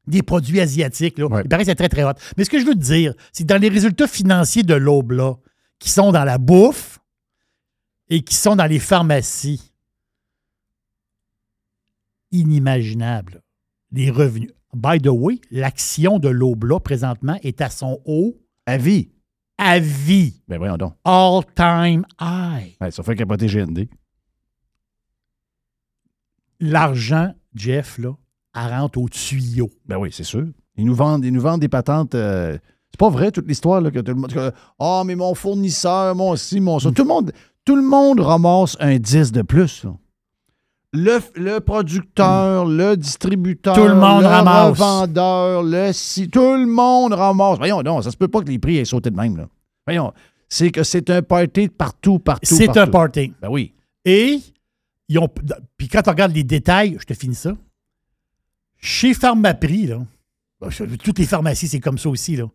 [0.08, 1.18] Des produits asiatiques.
[1.18, 1.26] Là.
[1.26, 1.42] Ouais.
[1.44, 2.14] Il paraît que c'est très, très hot.
[2.38, 5.12] Mais ce que je veux te dire, c'est que dans les résultats financiers de l'aube,
[5.12, 5.34] là,
[5.80, 7.00] qui sont dans la bouffe
[8.10, 9.72] et qui sont dans les pharmacies,
[12.32, 13.42] inimaginable.
[13.92, 14.52] Les revenus.
[14.74, 18.38] By the way, l'action de l'aube, là, présentement, est à son haut
[18.68, 19.10] À vie.
[19.58, 20.42] À vie.
[20.48, 20.94] Ben voyons donc.
[21.04, 22.76] All-time high.
[22.82, 23.88] Ouais, ça fait capoter GND.
[26.60, 28.12] L'argent, Jeff, là,
[28.56, 29.70] elle rentre au tuyau.
[29.86, 30.46] Ben oui, c'est sûr.
[30.78, 32.16] Ils nous vendent, ils nous vendent des patentes.
[32.16, 32.58] euh,
[32.92, 34.54] c'est pas vrai toute l'histoire là, que tout le monde.
[34.80, 36.92] Ah, mais mon fournisseur, mon ci, mon ça.
[36.92, 37.32] Tout le monde,
[37.66, 39.84] tout le monde ramasse un 10 de plus.
[39.84, 39.96] là.
[40.96, 43.76] Le, le producteur, le distributeur.
[43.76, 44.70] Tout le monde le ramasse.
[44.70, 47.58] revendeur, le si, tout le monde ramasse.
[47.58, 49.36] Voyons, non, ça se peut pas que les prix aient sauté de même.
[49.38, 49.48] Là.
[49.86, 50.14] Voyons,
[50.48, 52.56] c'est que c'est un party de partout, partout.
[52.56, 53.34] C'est un party.
[53.42, 53.74] Ben oui.
[54.06, 54.40] Et,
[55.10, 55.28] ils ont,
[55.78, 57.52] puis quand on regarde les détails, je te finis ça.
[58.78, 60.00] Chez Pharmaprix, là,
[60.62, 60.70] ben,
[61.04, 62.46] toutes les pharmacies, c'est comme ça aussi, là.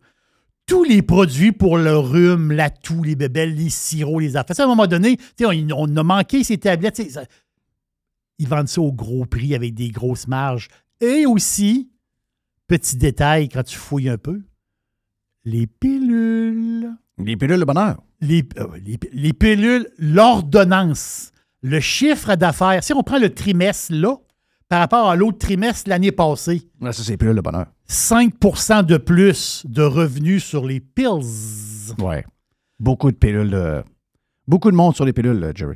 [0.67, 4.55] Tous les produits pour le rhume, la toux, les bébelles, les sirops, les affaires.
[4.55, 7.09] Ça, à un moment donné, on, on a manqué ces tablettes.
[7.11, 7.25] ça-
[8.41, 10.67] ils vendent ça au gros prix avec des grosses marges.
[10.99, 11.89] Et aussi,
[12.67, 14.41] petit détail, quand tu fouilles un peu,
[15.45, 16.89] les pilules.
[17.17, 18.01] Les pilules de bonheur.
[18.19, 21.31] Les, euh, les- les pilules, l'ordonnance,
[21.61, 22.83] le chiffre d'affaires.
[22.83, 24.17] Si on prend le trimestre là,
[24.69, 27.67] par rapport à l'autre trimestre l'année passée, Là, ça, c'est les pilules de bonheur.
[27.87, 31.93] 5% de plus de revenus sur les pills.
[31.99, 32.25] Ouais.
[32.79, 33.49] Beaucoup de pilules.
[33.49, 33.83] de-
[34.47, 35.75] Beaucoup de monde sur les pilules, là, Jerry.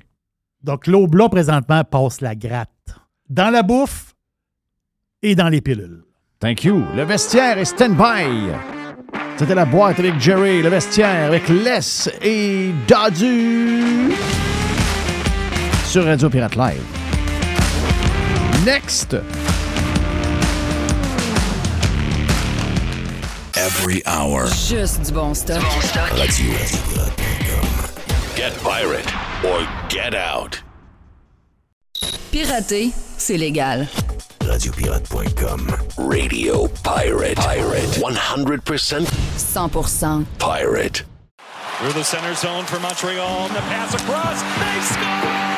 [0.65, 2.69] Donc, l'Oblat, présentement, passe la gratte.
[3.29, 4.15] Dans la bouffe
[5.21, 6.03] et dans les pilules.
[6.39, 6.83] Thank you.
[6.95, 8.51] Le vestiaire est stand-by.
[9.37, 14.11] C'était la boîte avec Jerry, le vestiaire avec Les et Dadu
[15.85, 16.81] sur Radio Pirate Live.
[18.65, 19.15] Next.
[23.55, 24.47] Every hour.
[24.47, 25.61] Juste du bon stock.
[26.17, 26.51] Radio.
[28.35, 30.61] Get pirate or get out.
[32.31, 33.87] Pirater, c'est légal.
[34.41, 35.67] Radiopirate.com.
[35.97, 37.37] Radio Pirate.
[37.37, 37.89] Pirate.
[37.99, 41.03] 100% 100% pirate.
[41.79, 43.47] Through the center zone for Montreal.
[43.47, 44.41] And the pass across.
[44.41, 45.54] They score!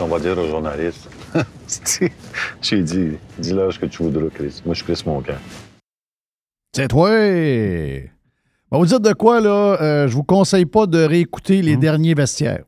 [0.00, 1.08] Qu'on va dire aux journalistes
[2.62, 4.62] J'ai dit Dis-leur ce que tu voudras, Chris.
[4.64, 5.34] Moi, je suis Chris Moncan.
[6.74, 7.10] C'est toi.
[8.70, 9.76] On va vous dire de quoi, là.
[9.80, 12.64] euh, je vous conseille pas de réécouter les derniers vestiaires.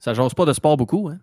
[0.00, 1.18] Ça jase pas de sport beaucoup, hein?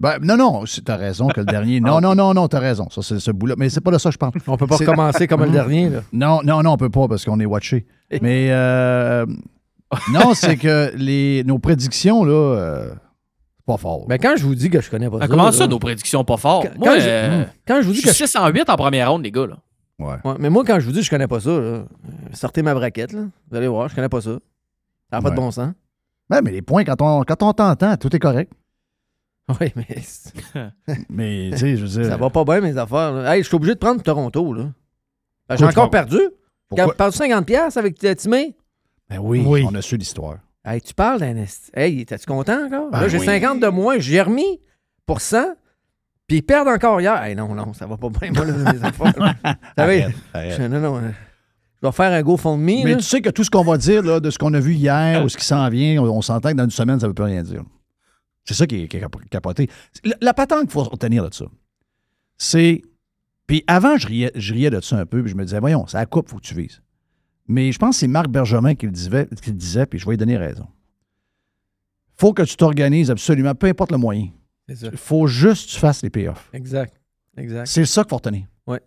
[0.00, 1.80] Ben, non, non, t'as raison que le dernier.
[1.80, 2.88] Non, non, non, non, t'as raison.
[2.90, 3.54] Ça, c'est ce bout-là.
[3.56, 4.32] Mais c'est pas de ça que je parle.
[4.48, 6.00] On peut pas recommencer comme le dernier, là.
[6.12, 7.86] Non, non, non, on peut pas parce qu'on est watché.
[8.22, 9.24] Mais euh,
[10.12, 12.88] non, c'est que les, nos prédictions, là, euh,
[13.56, 14.06] c'est pas fort.
[14.08, 15.28] Mais quand je vous dis que je connais pas Ah, ça.
[15.28, 16.68] comment là, ça, nos prédictions pas fortes?
[16.68, 19.10] Quand- Moi, quand je- euh, quand je vous dis je que suis 608 en première
[19.10, 19.46] ronde, les gars.
[19.46, 19.56] Là.
[19.98, 20.14] Ouais.
[20.24, 21.84] Ouais, mais moi, quand je vous dis que je connais pas ça, là,
[22.32, 23.22] sortez ma braquette, là.
[23.50, 24.32] Vous allez voir, je connais pas ça.
[25.10, 25.72] Ça n'a pas de bon sens.
[26.30, 28.52] Ouais, mais les points, quand on, quand on t'entend, tout est correct.
[29.60, 29.86] Oui, mais.
[31.10, 32.10] Mais, tu sais, je veux dire.
[32.10, 33.12] Ça va pas bien, mes affaires.
[33.12, 33.36] là.
[33.36, 34.70] Hey, je suis obligé de prendre Toronto, là.
[35.50, 36.16] Ben, J'ai encore perdu.
[36.74, 38.56] Perdu 50$ avec Timé.
[39.10, 39.64] Ben oui, Oui.
[39.68, 40.38] on a su l'histoire.
[40.64, 41.44] Hey, tu parles d'un.
[41.74, 42.90] Hey, t'es-tu content encore?
[42.90, 43.26] Ben là, j'ai oui.
[43.26, 43.98] 50 de moins.
[43.98, 44.60] J'ai remis
[45.06, 45.54] pour 100.
[46.26, 47.22] Puis ils perdent encore hier.
[47.22, 48.54] Hey, non, non, ça va pas bien, moi, là,
[49.76, 50.08] arrête.
[50.34, 50.96] je- non, non.
[50.96, 51.10] euh,
[51.82, 52.64] Je vais faire un GoFundMe.
[52.84, 52.96] Mais là.
[52.96, 55.22] tu sais que tout ce qu'on va dire là, de ce qu'on a vu hier
[55.22, 57.14] ou ce qui s'en vient, on, on s'entend que dans une semaine, ça ne veut
[57.14, 57.62] plus rien dire.
[58.46, 59.68] C'est ça qui est, qui est cap- capoté.
[60.02, 61.44] La, la patente qu'il faut retenir de ça,
[62.38, 62.80] c'est.
[63.46, 65.84] Puis avant, je riais, je riais de ça un peu, puis je me disais, voyons,
[65.92, 66.80] la coupe, faut que tu vises.
[67.46, 70.06] Mais je pense que c'est Marc Bergevin qui le disait, qui le disait puis je
[70.06, 70.66] vais lui donner raison.
[72.16, 74.28] faut que tu t'organises absolument, peu importe le moyen.
[74.68, 76.48] Il faut juste que tu fasses les payoffs.
[76.52, 76.98] Exact.
[77.36, 77.66] Exact.
[77.66, 78.46] C'est ça qu'il faut retenir.
[78.66, 78.80] Ouais.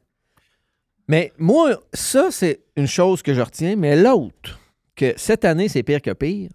[1.08, 3.76] Mais moi, ça, c'est une chose que je retiens.
[3.76, 4.60] Mais l'autre,
[4.96, 6.50] que cette année, c'est pire que pire,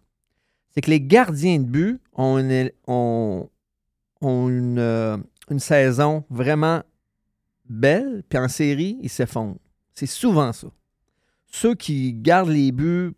[0.71, 3.49] c'est que les gardiens de but ont une, ont,
[4.21, 5.17] ont une, euh,
[5.51, 6.83] une saison vraiment
[7.69, 9.59] belle, puis en série, ils s'effondrent.
[9.95, 10.69] C'est souvent ça.
[11.55, 13.13] Ceux qui gardent les buts,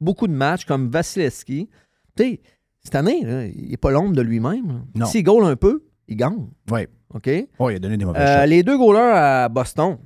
[0.00, 1.68] beaucoup de matchs, comme Vasilevski,
[2.16, 2.40] tu sais,
[2.82, 4.84] cette année, là, il n'est pas l'ombre de lui-même.
[5.04, 6.48] S'il goal un peu, il gagne.
[6.70, 6.86] Oui.
[7.14, 7.26] OK?
[7.26, 8.46] Oui, il a donné des mauvais Euh, shots.
[8.48, 9.98] les deux goalers à Boston.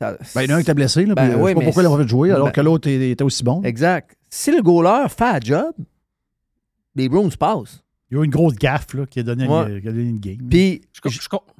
[0.00, 1.42] ça- Ben, il y en a un qui était blessé, là, Ben puis, euh, oui,
[1.42, 3.42] je sais pas mais pourquoi il a fait jouer, alors ben- que l'autre était aussi
[3.42, 3.62] bon.
[3.62, 4.16] Exact.
[4.28, 5.72] Si le goaler fait un job,
[6.94, 7.82] les Browns passent.
[8.10, 9.70] Il y a eu une grosse gaffe là, qui, a donné Ouais.
[9.76, 10.36] une, qui a donné une game.
[10.48, 11.00] Puis je,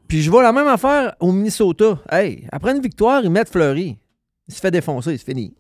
[0.07, 1.99] puis je vois la même affaire au Minnesota.
[2.11, 3.99] Hey, après une victoire, ils mettent Fleury.
[4.49, 5.55] Il se fait défoncer, il se finit.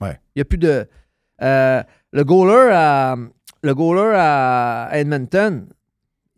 [0.00, 0.18] Ouais.
[0.34, 0.88] Il n'y a plus de.
[1.42, 3.16] euh, le goaler à,
[3.62, 5.66] le goaler à Edmonton,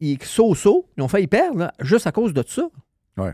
[0.00, 0.88] il est so-so.
[0.96, 2.68] Ils ont failli perdre, là, juste à cause de ça.
[3.16, 3.32] Ouais.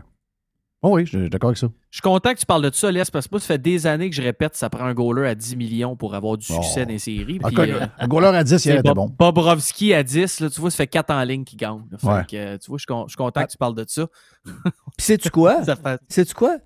[0.81, 1.67] Oh oui, je suis d'accord avec ça.
[1.89, 3.85] Je suis content que tu parles de ça, Les, parce que moi, ça fait des
[3.85, 6.83] années que je répète ça prend un goaler à 10 millions pour avoir du succès
[6.83, 6.85] Oh.
[6.85, 7.37] dans les séries.
[7.39, 9.09] Puis, euh, un goaler à 10, il c'est était bon.
[9.09, 11.81] Bobrovski à 10, là, tu vois, ça fait 4 en ligne qui gagne.
[12.03, 12.23] Ouais.
[12.29, 14.07] que, euh, tu vois, je suis con- je suis content que tu parles de ça.
[14.45, 14.53] Puis
[14.99, 15.61] sais-tu quoi?
[15.65, 16.57] Fait- Sais-tu quoi?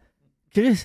[0.53, 0.83] Chris,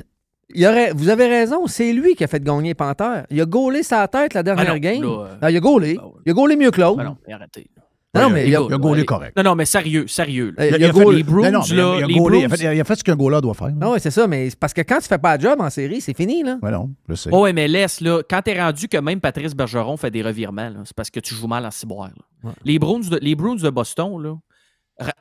[0.54, 3.24] il aurait, vous avez raison, c'est lui qui a fait gagner les Panthers.
[3.30, 5.02] Il a gaulé sa tête la dernière Ah non, game.
[5.02, 5.98] là, euh, Ah, il a gaulé.
[6.26, 6.96] Il a gaulé mieux que l'autre.
[6.98, 7.66] Ben non, mais arrêtez.
[8.14, 9.36] Non, non, mais il a, gars, Il a gaulé correct.
[9.36, 10.54] Non, non, mais sérieux, sérieux.
[10.56, 10.66] là.
[10.66, 12.14] Il a- Il fait- les Bruins, Non, non, mais il a- là, il a les
[12.14, 13.68] gaulé, il a Bruins- fait- il a fait ce qu'un goaler doit faire.
[13.82, 15.68] Ah ouais, c'est ça, mais c'est parce que quand tu fais pas la job en
[15.68, 16.56] série, c'est fini, là.
[16.62, 17.28] Ouais, non, je sais.
[17.30, 20.70] Oh, ouais, mais laisse, là, quand t'es rendu que même Patrice Bergeron fait des revirements,
[20.70, 22.08] là, c'est parce que tu joues mal en ciboire.
[22.44, 22.50] là.
[22.64, 24.34] Les, Bruins de, les Bruins de Boston, là,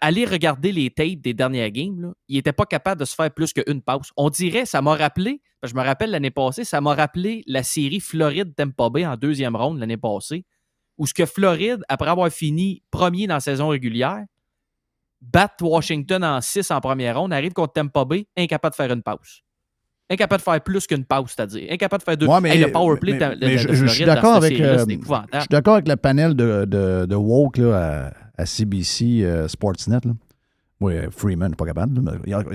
[0.01, 3.31] allez regarder les tapes des dernières games, là, ils n'étaient pas capables de se faire
[3.31, 4.11] plus qu'une pause.
[4.17, 7.99] On dirait, ça m'a rappelé, je me rappelle l'année passée, ça m'a rappelé la série
[7.99, 10.45] Floride-Tampa Bay en deuxième ronde l'année passée,
[10.97, 14.25] où ce que Floride, après avoir fini premier dans la saison régulière,
[15.21, 19.03] battent Washington en 6 en première ronde, arrive contre Tampa Bay, incapable de faire une
[19.03, 19.43] pause.
[20.09, 21.67] Incapable de faire plus qu'une pause, c'est-à-dire.
[21.71, 22.27] Incapable de faire deux.
[22.27, 24.35] Ouais, mais- Hey, le power play mais- de, mais- de- mais de je- suis d'accord
[24.35, 28.45] avec, euh, Je suis d'accord avec le panel de, de, de Woke là, à, à
[28.45, 29.99] CBC euh, Sportsnet.
[30.05, 30.11] Là.
[30.79, 32.01] Oui, euh, Freeman, pas capable.
[32.05, 32.13] là,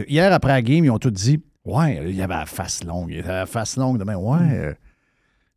[0.09, 3.11] hier- après la game, ils ont tous dit Ouais, il y avait la face longue.
[3.11, 4.16] Il y avait la face longue demain.
[4.16, 4.39] Ouais.
[4.51, 4.73] euh,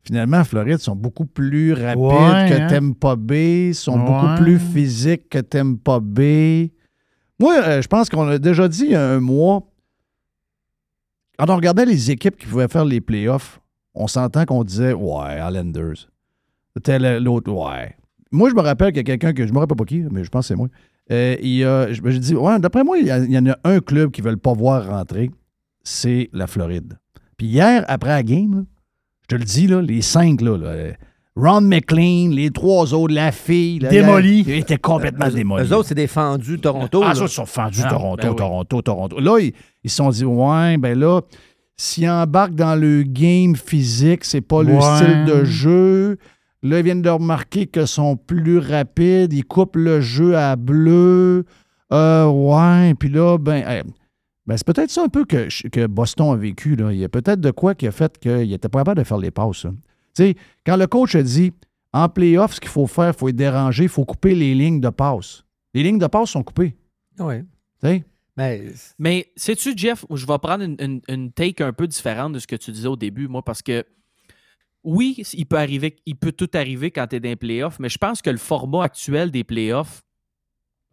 [0.04, 2.68] Finalement, Floride sont beaucoup plus rapides Ouais, que hein?
[2.68, 6.72] Tampa Bay, sont beaucoup plus physiques que Tampa Bay.
[7.40, 9.64] Moi, euh, je pense qu'on a déjà dit il y a un mois,
[11.38, 13.60] quand on regardait les équipes qui pouvaient faire les playoffs,
[13.94, 16.08] on s'entend qu'on disait Ouais, Islanders.
[16.84, 17.96] Tel l'autre, ouais.
[18.32, 20.24] Moi, je me rappelle qu'il y a quelqu'un que je me rappelle pas qui, mais
[20.24, 20.68] je pense que c'est moi.
[21.12, 23.46] Euh, il y a, je dis, ouais, d'après moi, il y, a- il y en
[23.46, 25.30] a un club qui ne veut pas voir rentrer,
[25.84, 26.98] c'est la Floride.
[27.38, 28.62] Puis hier, après la game, là,
[29.24, 30.94] je te le dis, là, les cinq, là, là, euh,
[31.38, 34.46] Ron McLean, les trois autres, la fille, là, Démolis.
[34.48, 35.66] Ils étaient complètement démolis.
[35.70, 37.02] Eux autres, c'est des fendus Toronto.
[37.04, 37.16] Ah, là.
[37.16, 38.36] ça, ils sont fendus Ah, Toronto, ben oui.
[38.36, 39.20] Toronto, Toronto.
[39.20, 39.54] Là, ils
[39.86, 41.22] ils se sont dit, ouais, ben là,
[41.78, 46.18] s'ils embarquent dans le game physique, c'est pas le style de jeu.
[46.64, 49.32] Là, ils viennent de remarquer qu'ils sont plus rapides.
[49.32, 51.46] Ils coupent le jeu à bleu.
[51.94, 53.84] Euh, ouais, puis là, ben,
[54.48, 56.76] ben, c'est peut-être ça un peu que, que Boston a vécu.
[56.76, 56.92] Là.
[56.92, 59.20] Il y a peut-être de quoi qui a fait qu'il n'était pas capable de faire
[59.20, 59.66] les passes.
[59.66, 59.72] là.
[60.16, 60.36] Tu sais,
[60.66, 61.54] quand le coach a dit
[61.94, 64.82] en playoff, ce qu'il faut faire, il faut être dérangé, il faut couper les lignes
[64.82, 65.44] de passe.
[65.76, 66.76] Les lignes de passe sont coupées.
[67.20, 67.44] Ouais.
[67.84, 68.04] Tu sais?
[69.00, 72.56] Mais sais-tu, Jeff, je vais prendre une, une- take un peu différente de ce que
[72.56, 73.86] tu disais au début, moi, parce que
[74.84, 77.90] oui, il peut arriver, il peut tout arriver quand tu es dans les playoffs, mais
[77.90, 80.04] je pense que le format actuel des playoffs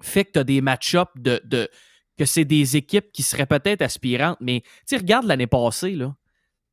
[0.00, 1.68] fait que tu as des match-ups de, de-
[2.16, 6.14] que c'est des équipes qui seraient peut-être aspirantes, mais tu regarde l'année passée, là.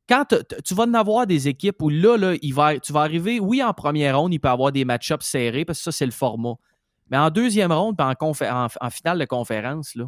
[0.08, 0.24] Quand
[0.64, 3.62] tu vas en avoir des équipes où là, là il va, tu vas arriver, oui,
[3.62, 6.54] en première ronde, il peut avoir des match-ups serrés parce que ça, c'est le format.
[7.10, 10.06] Mais en deuxième ronde, en, en- en finale de conférence, là,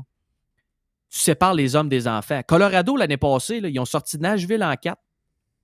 [1.12, 2.40] tu sépares les hommes des enfants.
[2.46, 4.98] Colorado, l'année passée, ils ont sorti Nashville en 4.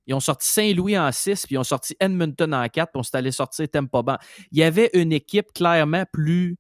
[0.07, 3.03] Ils ont sorti Saint-Louis en 6, puis ils ont sorti Edmonton en 4, puis on
[3.03, 4.17] s'est allé sortir Tampa Bay.
[4.53, 6.59] Il y avait une équipe clairement plus,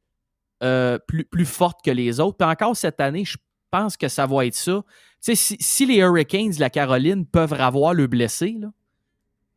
[0.63, 2.39] euh, plus, plus forte que les autres.
[2.39, 3.37] Puis encore cette année, je
[3.71, 4.83] pense que ça va être ça.
[5.23, 8.57] Tu sais, si, les Hurricanes de la Caroline peuvent avoir le blessé,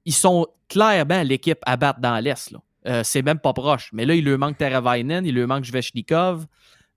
[0.03, 2.53] ils sont clairement l'équipe à battre dans l'Est.
[2.85, 3.91] Euh, c'est même pas proche.
[3.93, 6.47] Mais là, il leur manque Teravainen, il leur manque Svechnikov,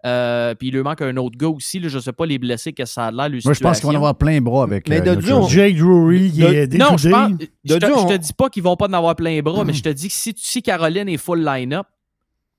[0.06, 1.78] euh, puis il leur manque un autre gars aussi.
[1.80, 3.30] Là, je sais pas les blessés que ça a l'air.
[3.44, 5.76] Moi, je pense qu'ils vont en avoir plein bras avec Mais euh, de on- Jake
[5.76, 6.78] Drury De- est découdé.
[6.78, 9.82] Non, je, De te, dis pas qu'ils vont pas en avoir plein bras, mais je
[9.82, 11.86] te dis que si, si Caroline est full line-up,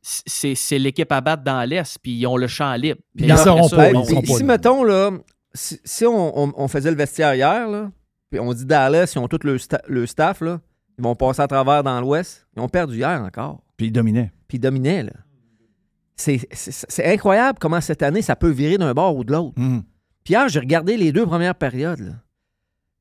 [0.02, 3.00] c'est c'est l'équipe à battre dans l'Est, puis ils ont le champ libre.
[3.16, 5.12] Puis Ils après seront ça, pas, ils seront si, pas mettons, là,
[5.54, 7.90] si, si on, on- on faisait le vestiaire hier, là,
[8.30, 10.60] puis on dit Dallas, ils ont tout le, sta- le staff, là,
[11.00, 12.48] ils vont passer à travers dans l'Ouest.
[12.56, 13.62] Ils ont perdu hier encore.
[13.78, 14.32] Puis ils dominaient.
[14.48, 15.12] Puis ils dominaient, là.
[16.16, 19.56] C'est- incroyable comment cette année, ça peut virer d'un bord ou de l'autre.
[20.24, 22.00] Puis hier, j'ai regardé les deux premières périodes.
[22.00, 22.14] là.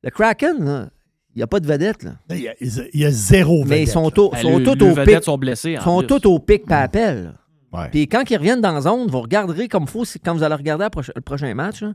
[0.02, 0.88] Le Kraken, là,
[1.34, 2.02] il n'y a pas de vedette.
[2.02, 2.12] Là.
[2.30, 4.64] Il y a, il y a zéro Mais ils vedette, sont, au- Ben, sont le-
[4.92, 5.24] au pic.
[5.24, 6.06] sont blessés, sont plus.
[6.08, 7.34] tous au pic par appel.
[7.72, 7.88] Ouais.
[7.90, 10.86] Puis quand ils reviennent dans zone, vous regarderez comme il faut quand vous allez regarder
[11.14, 11.80] le prochain match.
[11.82, 11.94] là,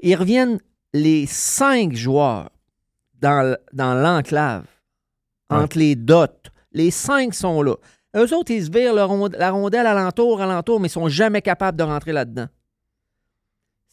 [0.00, 0.58] ils reviennent
[0.92, 2.50] les cinq joueurs
[3.20, 3.56] dans
[3.94, 4.64] l'enclave,
[5.50, 6.26] entre les dots.
[6.72, 7.74] Les cinq sont là.
[8.18, 11.42] Eux autres, ils se virent le rond- la rondelle alentour, alentour, mais ils sont jamais
[11.42, 12.46] capables de rentrer là-dedans.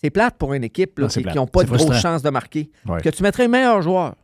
[0.02, 2.70] C'est plate pour une équipe là, qui n'ont pas de grosses chances de marquer.
[2.88, 3.02] Ouais.
[3.02, 4.16] Que tu mettrais le meilleur joueur.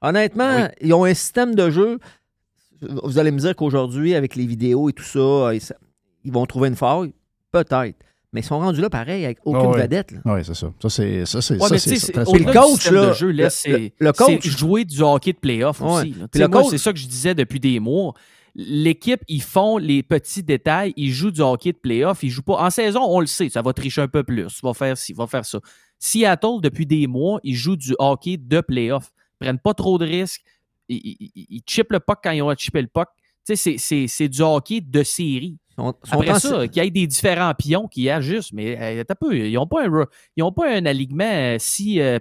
[0.00, 1.98] Honnêtement, ils ont un système de jeu.
[2.80, 5.60] Vous allez me dire qu'aujourd'hui, avec les vidéos et tout ça, ils,
[6.24, 7.12] ils vont trouver une faille.
[7.50, 7.96] Peut-être.
[8.32, 9.82] Mais ils sont rendus là pareil, avec aucune Ah ouais.
[9.82, 10.10] vedette.
[10.10, 10.18] là.
[10.24, 10.66] Oui, c'est ça.
[10.82, 11.40] Ça, c'est ça.
[11.40, 15.00] c'est Ouais, le coach, là, de jeu, là, le- c'est le- le coach- jouer du
[15.02, 15.86] hockey de playoff Ouais.
[15.92, 16.10] aussi.
[16.14, 16.26] là.
[16.28, 18.12] Puis le moi, coach- c'est ça que je disais depuis des mois.
[18.56, 22.64] L'équipe, ils font les petits détails, ils jouent du hockey de playoff, ils jouent pas.
[22.64, 25.12] En saison, on le sait, ça va tricher un peu plus, tu vas faire ci,
[25.12, 25.58] va faire ça.
[25.98, 29.10] Seattle, depuis des mois, ils jouent du hockey de playoff.
[29.40, 30.42] Ils prennent pas trop de risques.
[30.88, 33.08] Ils, ils, ils- chippent le puck quand ils ont à chipper le puck.
[33.42, 35.58] C'est- du hockey de série.
[35.76, 39.54] sont Après ça, qu'il y ait des différents pions qui ajustent, mais euh, peu, ils
[39.54, 42.18] n'ont pas, un pas alignement euh, si euh,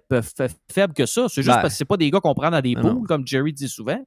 [0.72, 1.28] faible que ça.
[1.30, 1.62] C'est juste Ben.
[1.62, 4.04] parce que c'est pas des gars qu'on prend dans des poules, comme Jerry dit souvent.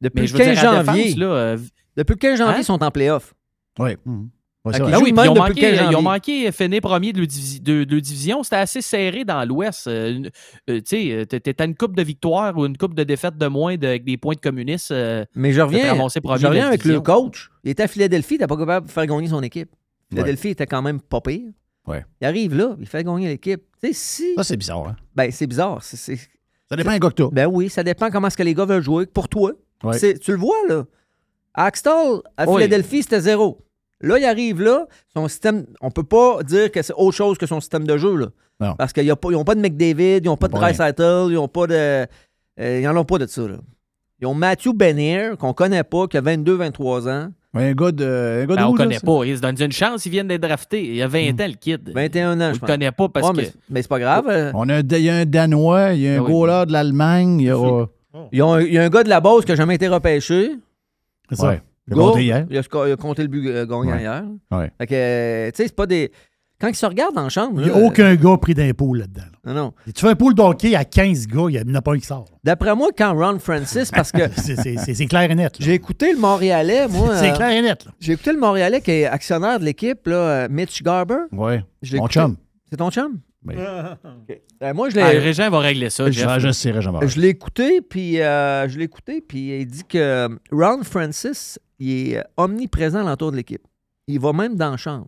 [0.00, 1.14] Depuis Mais le je veux dire, 15 à défense, janvier.
[1.16, 1.58] là, euh,
[1.96, 2.58] Depuis le 15 janvier, Hein?
[2.60, 3.34] ils sont en playoff.
[3.78, 3.90] Oui.
[4.62, 7.20] Ouais, jouent oui, même puis ils ont manqué, 15 ils ont manqué finir premier de
[7.84, 8.42] de- division.
[8.42, 9.86] C'était assez serré dans l'Ouest.
[9.86, 10.20] Euh,
[10.68, 13.38] euh, tu sais, euh, t'étais- t'as une coupe de victoire ou une coupe de défaite
[13.38, 14.90] de moins de- avec des points de communistes.
[14.90, 17.50] euh, Mais je reviens, je avec le coach.
[17.64, 19.70] Il était à Philadelphie, il n'était pas capable de faire gagner son équipe.
[20.10, 21.40] Philadelphie était quand même pas pire.
[21.86, 22.04] Ouais.
[22.20, 23.62] Il arrive là, il fait gagner l'équipe.
[23.82, 24.34] Tu sais, si.
[24.36, 24.88] Ça, c'est bizarre.
[24.88, 24.96] Hein?
[25.16, 25.82] Ben, c'est bizarre.
[25.82, 25.96] Ça
[26.76, 27.28] dépend des gars que t'as.
[27.32, 29.06] Ben oui, ça dépend comment est-ce que les gars veulent jouer.
[29.06, 29.52] Pour toi,
[29.82, 29.98] Ouais.
[29.98, 30.84] c'est- tu le vois, là.
[31.54, 32.56] Axtell, à Oui.
[32.62, 33.58] Philadelphie, c'était zéro.
[34.00, 37.46] Là, il arrive là, son système, on peut pas dire que c'est autre chose que
[37.46, 38.26] son système de jeu, là.
[38.60, 38.74] Non.
[38.76, 40.52] Parce qu'ils n'ont pas de McDavid, ils n'ont pas de.
[40.54, 41.74] Dreisaitl, ils n'ont pas de...
[41.74, 42.06] euh,
[42.58, 43.56] ils n'en ont pas de ça, là.
[44.20, 47.28] Ils ont Matthew Benier, qu'on connaît pas, qui a 22-23 ans.
[47.54, 48.04] Ouais, un gars de.
[48.42, 49.06] Un gars de Ben, on là, connaît ça?
[49.06, 49.24] pas.
[49.24, 50.84] Ils se donnent une chance, ils viennent d'être draftés.
[50.86, 51.90] Il y a 20 ans, le kid.
[51.92, 53.40] 21 ans, On je le connaît pas parce Ouais, que.
[53.40, 54.26] mais, mais c'est pas grave.
[54.28, 56.30] euh, On a il y a un Danois, il y a un Ah oui.
[56.30, 57.86] goaler de l'Allemagne, il y a.
[58.12, 58.26] Oh.
[58.32, 60.50] il y a un gars de la base qui n'a jamais été repêché.
[61.28, 61.48] C'est ça.
[61.48, 61.62] Ouais.
[61.88, 62.46] Il a hier.
[62.50, 64.00] Il a, sco- il a compté le but euh, gagnant Ouais.
[64.00, 64.24] hier.
[64.50, 64.70] Ouais.
[64.78, 66.10] Fait que, euh, tu sais, c'est pas des.
[66.60, 67.54] Quand ils se regardent en chambre.
[67.62, 69.22] Il n'y a là, aucun gars pris pool là-dedans.
[69.44, 69.54] là.
[69.54, 69.72] Non, non.
[69.86, 71.98] Et tu fais un pool d'hockey à 15 gars, il n'y en a pas un
[71.98, 72.26] qui sort.
[72.44, 75.54] D'après moi, quand Ron Francis, parce que C'est- clair et net.
[75.58, 77.16] j'ai écouté le Montréalais, moi.
[77.16, 77.86] C'est euh, clair et net.
[77.86, 77.92] là.
[77.98, 81.14] J'ai écouté le Montréalais qui est actionnaire de l'équipe, là, euh, Mitch Garber.
[81.32, 81.38] L'ai
[81.98, 82.12] Mon écouté.
[82.20, 82.36] chum.
[82.68, 83.20] C'est ton chum?
[83.46, 83.54] Oui.
[84.62, 85.02] Euh, moi, je l'ai.
[85.02, 86.38] Ah, Régent va régler ça, Je, Jeff.
[86.40, 87.08] je sais, Régent Barrette.
[87.08, 91.90] Je l'ai écouté, puis euh, je l'ai écouté, puis il dit que Ron Francis, il
[92.12, 93.62] est euh, omniprésent l'entour de l'équipe.
[94.06, 95.06] Il va même dans la chambre.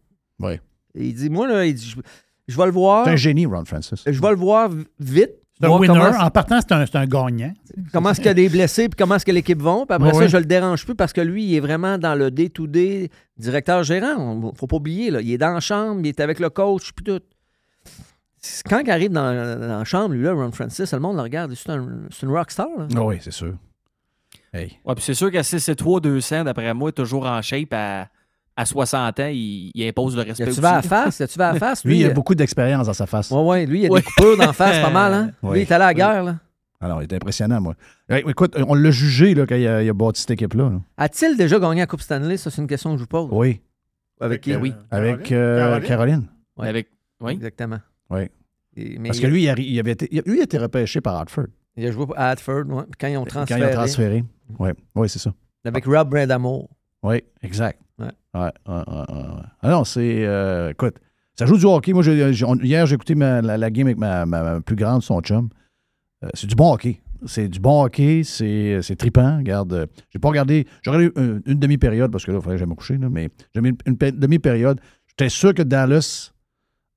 [0.94, 1.96] Et il dit, moi, là, il dit, je,
[2.48, 3.04] je vais le voir.
[3.04, 4.02] C'est un génie, Ron Francis.
[4.06, 5.32] Je vais le voir vite.
[5.60, 6.00] C'est un winner.
[6.18, 7.52] En partant, c'est un, c'est un gagnant.
[7.92, 9.84] comment est-ce qu'il y a des blessés, puis comment est-ce que l'équipe vont.
[9.86, 10.28] Puis après ça, ouais.
[10.28, 14.16] je le dérange plus parce que lui, il est vraiment dans le day-to-day directeur gérant.
[14.18, 15.20] On- Faut pas oublier, là.
[15.20, 17.20] Il est dans la chambre, il est avec le coach, puis tout.
[18.68, 21.54] Quand il arrive dans, dans la chambre, lui, là, Ron Francis, le monde le regarde.
[21.54, 21.86] C'est un-
[22.22, 22.66] une rockstar.
[22.76, 22.86] là.
[22.96, 23.54] Ah oui, c'est sûr.
[24.52, 24.78] Hey.
[24.84, 28.08] Ouais, puis c'est sûr qu'à 6 et 3, 200, d'après moi, toujours en shape à,
[28.56, 30.50] à 60 ans, il, il impose le respect.
[30.52, 31.22] Tu vas à la face?
[31.30, 31.84] Tu vas à la face?
[31.84, 33.30] Lui, il a euh, beaucoup d'expérience dans sa face.
[33.30, 34.00] Ouais, ouais, lui, il a Ouais.
[34.00, 35.30] des coupures d'en face, pas mal, hein?
[35.42, 35.52] Ouais.
[35.54, 36.36] Lui, il est allé à la guerre, là.
[36.80, 37.74] Alors, il est impressionnant, moi.
[38.08, 40.64] Hey, écoute, on l'a jugé là, quand il a, il a bâti cette équipe-là.
[40.68, 40.80] là.
[40.96, 42.36] A-t-il déjà gagné la Coupe Stanley?
[42.36, 43.28] Ça, c'est une question que je vous pose.
[43.30, 43.60] Oui.
[44.20, 44.50] Avec qui?
[44.52, 44.74] Ben oui.
[44.90, 46.26] Avec euh, Caroline?
[46.56, 46.68] Ouais.
[46.68, 46.88] Avec,
[47.20, 47.32] oui.
[47.34, 47.78] Exactement.
[48.12, 48.28] Oui.
[48.76, 50.58] Et- mais Parce il- que lui, il, a, il avait été, lui, il a été
[50.58, 51.46] repêché par Hartford.
[51.76, 52.84] Il a joué à Hartford, ouais.
[53.00, 53.60] Quand ils ont Quand transféré.
[53.60, 54.24] ils ont transféré.
[54.58, 55.32] Oui, ouais, c'est ça.
[55.64, 56.68] Avec Rob Brindamour.
[57.02, 57.80] Oui, exact.
[57.98, 58.06] Ouais.
[58.34, 58.50] Ouais.
[58.66, 60.24] Ah non, c'est.
[60.24, 60.96] euh, écoute,
[61.38, 61.92] ça joue du hockey.
[61.92, 64.60] Moi, j'ai- j'ai- on- hier, j'ai écouté ma- la, la game avec ma, ma- ma
[64.60, 65.48] plus grande, son chum.
[66.24, 67.00] Euh, c'est du bon hockey.
[67.26, 69.38] C'est du bon hockey, c'est c'est trippant.
[69.38, 70.66] Regarde, euh, j'ai pas regardé.
[70.82, 73.08] J'aurais eu une, une demi-période parce que là, il fallait que j'aille me coucher, là,
[73.08, 74.80] mais j'ai mis une, une demi-période.
[75.06, 76.31] J'étais sûr que Dallas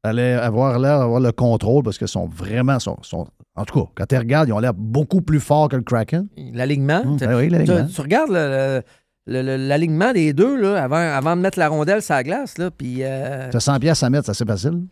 [0.05, 2.79] allait avoir l'air d'avoir le contrôle parce qu'ils sont vraiment.
[2.79, 5.75] Sont, sont- en tout cas, quand tu regardes, ils ont l'air beaucoup plus forts que
[5.75, 6.27] le Kraken.
[6.53, 7.01] L'alignement.
[7.05, 8.81] Hum, tu- ben oui, tu, tu regardes le-
[9.27, 12.97] l'alignement des deux là, avant, avant de mettre la rondelle sur la glace, là, puis
[13.01, 14.83] euh, Tu as 100 pièces à mettre, c'est assez facile.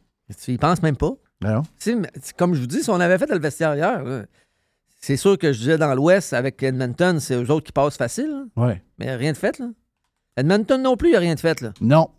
[0.43, 1.11] tu y penses même pas.
[1.41, 1.61] Ben non.
[1.79, 4.23] Tu sais, comme je vous dis, si on avait fait le vestiaire hier, là,
[5.01, 8.29] c'est sûr que je disais dans l'Ouest avec Edmonton, c'est eux autres qui passent facile.
[8.55, 8.63] là.
[8.65, 8.81] Ouais.
[8.97, 9.67] Mais rien de fait, là.
[10.37, 11.71] Edmonton non plus, il n'y a rien de fait, là.
[11.81, 12.09] Non.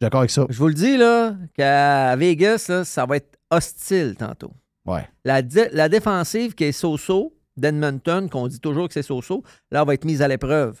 [0.00, 0.46] Je suis d'accord avec ça.
[0.48, 4.50] Je vous le dis, là, qu'à Vegas, là, ça va être hostile tantôt.
[4.86, 5.06] Ouais.
[5.26, 9.92] La, la défensive qui est so-so d'Edmonton, qu'on dit toujours que c'est so-so, là, va
[9.92, 10.80] être mise à l'épreuve.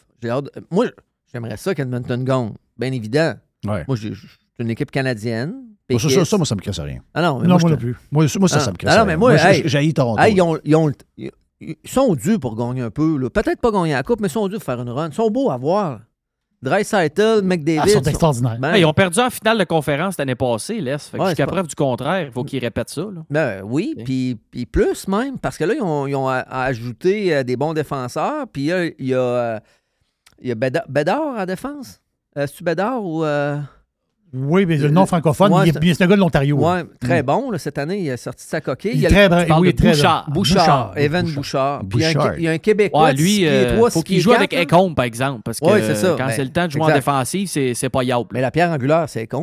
[0.70, 0.86] Moi,
[1.30, 2.52] j'aimerais ça qu'Edmonton gagne.
[2.78, 3.34] Bien évident.
[3.66, 3.84] Ouais.
[3.86, 5.54] Moi, j'ai- c'est une équipe canadienne.
[5.90, 7.00] Moi, ça, ça, moi, ça me crisse rien.
[7.12, 7.96] Ah non, mais Non, moi, moi je non plus.
[8.10, 9.04] Moi, moi ça, Ah, ça me crisse ah non, rien.
[9.06, 10.22] mais moi, j'ai hey, j'ai Toronto.
[10.22, 13.28] Hey, ils, ont, ils ont- ils- sont dus pour gagner un peu.
[13.28, 15.08] Peut-être pas gagner la coupe, mais ils sont dus pour faire une run.
[15.10, 16.00] Ils sont beaux à voir.
[16.62, 17.80] Dreisaitl, McDavid.
[17.80, 18.58] Ah, ils sont extraordinaires.
[18.58, 20.96] Ben, Hey, ils ont perdu en finale de conférence l'année passée, Les.
[21.10, 23.00] Que Ouais, jusqu'à preuve du contraire, il faut qu'ils répètent ça.
[23.02, 23.22] Là.
[23.30, 24.04] Ben oui, Ok.
[24.04, 27.72] puis, puis plus même, parce que là, ils ont, ils ont ajouté euh, des bons
[27.72, 29.60] défenseurs, puis là, il y a, euh,
[30.40, 32.00] il y a Bédard, Bédard à défense.
[32.36, 33.24] Euh, C'est-tu Bédard ou...
[33.24, 33.58] euh,
[34.32, 36.58] Oui, mais le nom francophone, Ouais, il est- c'est- bien, c'est un gars de l'Ontario.
[36.60, 36.84] Là.
[37.00, 37.26] très Mm.
[37.26, 37.50] bon.
[37.50, 38.92] là, cette année, il a sorti de sa coquille.
[38.94, 39.28] Il a très
[39.58, 40.30] oui, très Bouchard.
[40.30, 41.82] Bouchard, oui, Evan Bouchard.
[41.84, 41.88] Bouchard.
[41.88, 42.34] Puis il y a un- Bouchard.
[42.38, 44.62] il y, a un Québécois, Ouais, lui, euh, trois, faut qu'il joue avec quatre.
[44.72, 46.14] Ecombe, par exemple, parce que Ouais, ça.
[46.16, 48.26] quand Ben, c'est le temps de jouer en défensive, c'est pas yable.
[48.32, 49.40] Mais la pierre angulaire, c'est là.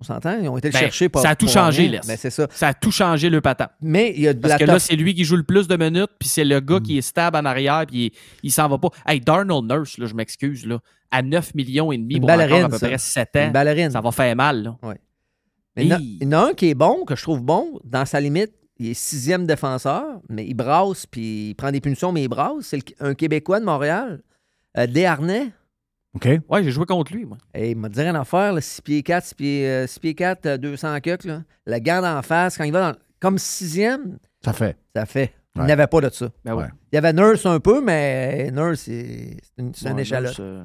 [0.00, 0.38] On s'entend?
[0.40, 1.88] Ils ont été le Ben, chercher pour ça a tout changé.
[1.88, 1.98] Les.
[2.06, 2.46] Ben, c'est ça.
[2.50, 3.68] Ça a tout changé le patin.
[3.80, 5.66] Mais il y a de Parce la que là, c'est lui qui joue le plus
[5.66, 6.64] de minutes, puis c'est le Mm.
[6.64, 8.12] gars qui est stable en arrière, puis il,
[8.44, 8.88] il s'en va pas.
[9.06, 10.78] Hey, Darnell Nurse, là, je m'excuse, là,
[11.10, 12.86] à 9 millions et demi pour encore à peu ça.
[12.88, 13.90] près 7 ans, Une ballerine.
[13.90, 14.62] ça va faire mal.
[14.62, 14.76] Là.
[14.82, 14.96] Ouais.
[15.76, 16.18] Mais il y en a- Hey.
[16.20, 18.52] il y en a un qui est bon, que je trouve bon, dans sa limite.
[18.80, 22.54] il est sixième défenseur, mais il brasse, puis il prend des punitions, mais il brasse.
[22.62, 24.22] C'est un Québécois de Montréal,
[24.76, 25.50] euh, Desharnais.
[26.24, 26.40] OK?
[26.48, 27.38] Ouais, j'ai joué contre lui, moi.
[27.54, 30.14] Et il m'a dit rien à faire, 6 pieds 4, 6 pieds, euh, 6 pieds
[30.14, 31.42] 4, euh, 200 cucks, là.
[31.66, 34.76] La garde en face, quand il va dans, comme sixième, Ça fait.
[34.94, 35.32] ça fait.
[35.56, 36.28] Il n'y avait pas de ça.
[36.44, 36.66] Ben ouais.
[36.92, 40.28] Il y avait Nurse un peu, mais Nurse, c'est une, c'est un Ouais, échalote.
[40.30, 40.64] Nurse, euh,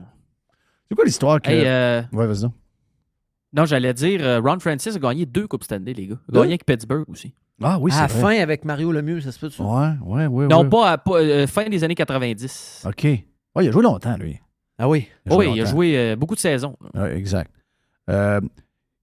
[0.88, 1.50] C'est quoi l'histoire que.
[1.50, 2.42] Hey, euh, Ouais, vas-y.
[2.42, 2.54] donc.
[3.56, 6.18] Non, j'allais dire, euh, Ron Francis a gagné deux Coupes Stanley, les gars.
[6.30, 7.34] Il a gagné avec Pittsburgh aussi.
[7.62, 8.22] Ah oui, à c'est la vrai.
[8.38, 9.64] fin, avec Mario Lemieux, ça se peut ça?
[9.64, 10.48] Ouais, ouais, ouais.
[10.48, 10.70] Non, ouais.
[10.70, 12.84] pas, à- pas, euh, fin des années 90.
[12.88, 13.04] OK.
[13.04, 13.26] Ouais,
[13.62, 14.40] il a joué longtemps, lui.
[14.78, 15.08] Ah oui?
[15.38, 16.76] oui, il a joué euh, beaucoup de saisons.
[17.12, 17.52] Exact.
[18.10, 18.42] Euh,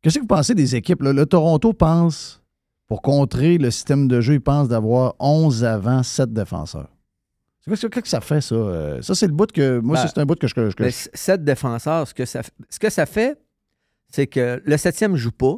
[0.03, 1.03] Qu'est-ce que vous pensez des équipes?
[1.03, 1.13] là?
[1.13, 2.43] Le Toronto pense,
[2.89, 6.89] pour contrer le système de jeu, il pense d'avoir 11 avant 7 défenseurs.
[7.61, 8.55] C'est quoi- c'est Qu'est-ce que ça fait, ça?
[8.55, 9.79] Euh, Ça, c'est le bout que.
[9.79, 10.55] Moi, Ben, ça, c'est un bout que je.
[10.55, 12.41] que Mais c- sept défenseurs, ce que ça,
[12.71, 13.39] ce que ça fait,
[14.09, 15.57] c'est que le septième ne joue pas,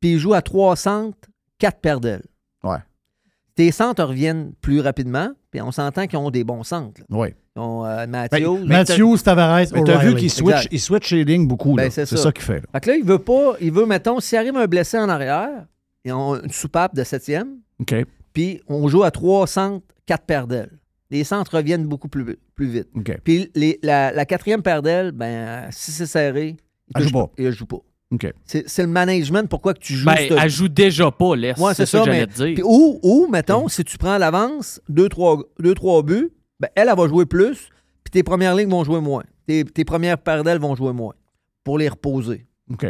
[0.00, 1.28] puis il joue à trois centres,
[1.58, 2.24] quatre paires d'ailes.
[3.56, 7.00] Tes centres reviennent plus rapidement, puis on s'entend qu'ils ont des bons centres.
[7.00, 7.06] là.
[7.10, 7.28] Oui.
[7.56, 8.58] Ils ont euh, Matthews.
[8.66, 11.74] Matthews, Tavares, Mais t'as vu qu'il switch, il switch les lignes beaucoup.
[11.76, 11.84] là.
[11.84, 12.32] Ben, c'est ça, ça.
[12.32, 12.60] qu'il fait.
[12.60, 12.66] là.
[12.74, 15.64] Fait que là, il veut pas, il veut, mettons, s'il arrive un blessé en arrière,
[16.04, 17.94] ils ont une soupape de septième, OK.
[18.34, 20.78] puis on joue à trois centres, quatre paires d'ailes.
[21.10, 22.88] Les centres reviennent beaucoup plus, plus vite.
[22.94, 23.18] OK.
[23.24, 26.56] Puis les- la, la quatrième paire d'ailes, ben, si c'est serré,
[26.88, 27.30] il touche joue pas.
[27.38, 27.78] Il joue pas.
[28.44, 30.06] C'est c'est le management, pourquoi que tu joues.
[30.06, 31.58] Ben, cette- elle joue déjà pas, laisse.
[31.58, 32.54] Ouais, c'est ça, que mais- j'allais te dire.
[32.54, 36.30] Puis ou, ou, mettons, si tu prends l'avance, 2-3 deux, trois buts,
[36.60, 37.68] ben, elle, elle va jouer plus,
[38.04, 39.24] puis tes premières lignes vont jouer moins.
[39.46, 41.14] Tes, tes premières paires d'ailes vont jouer moins
[41.64, 42.46] pour les reposer.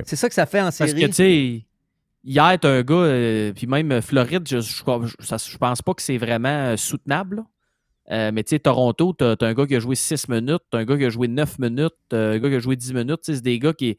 [0.07, 1.01] C'est ça que ça fait en Parce série.
[1.01, 1.65] que, tu sais,
[2.25, 5.81] hier, t'as un gars, euh, puis même euh, Floride, je, je, je- ça- je pense
[5.83, 7.43] pas que c'est vraiment euh, soutenable.
[8.11, 10.79] Euh, mais tu sais, Toronto, t'as as un gars qui a joué 6 minutes, t'as
[10.79, 13.21] un gars qui a joué 9 minutes, t'as un gars qui a joué 10 minutes.
[13.23, 13.99] C'est des gars qui.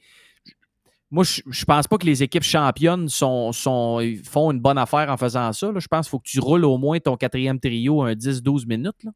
[1.09, 4.77] Moi, je, je pense pas que les équipes championnes sont, sont, ils font une bonne
[4.77, 5.71] affaire en faisant ça.
[5.71, 5.79] là.
[5.79, 9.03] Je pense qu'il faut que tu roules au moins ton quatrième trio un 10-12 minutes.
[9.03, 9.11] là.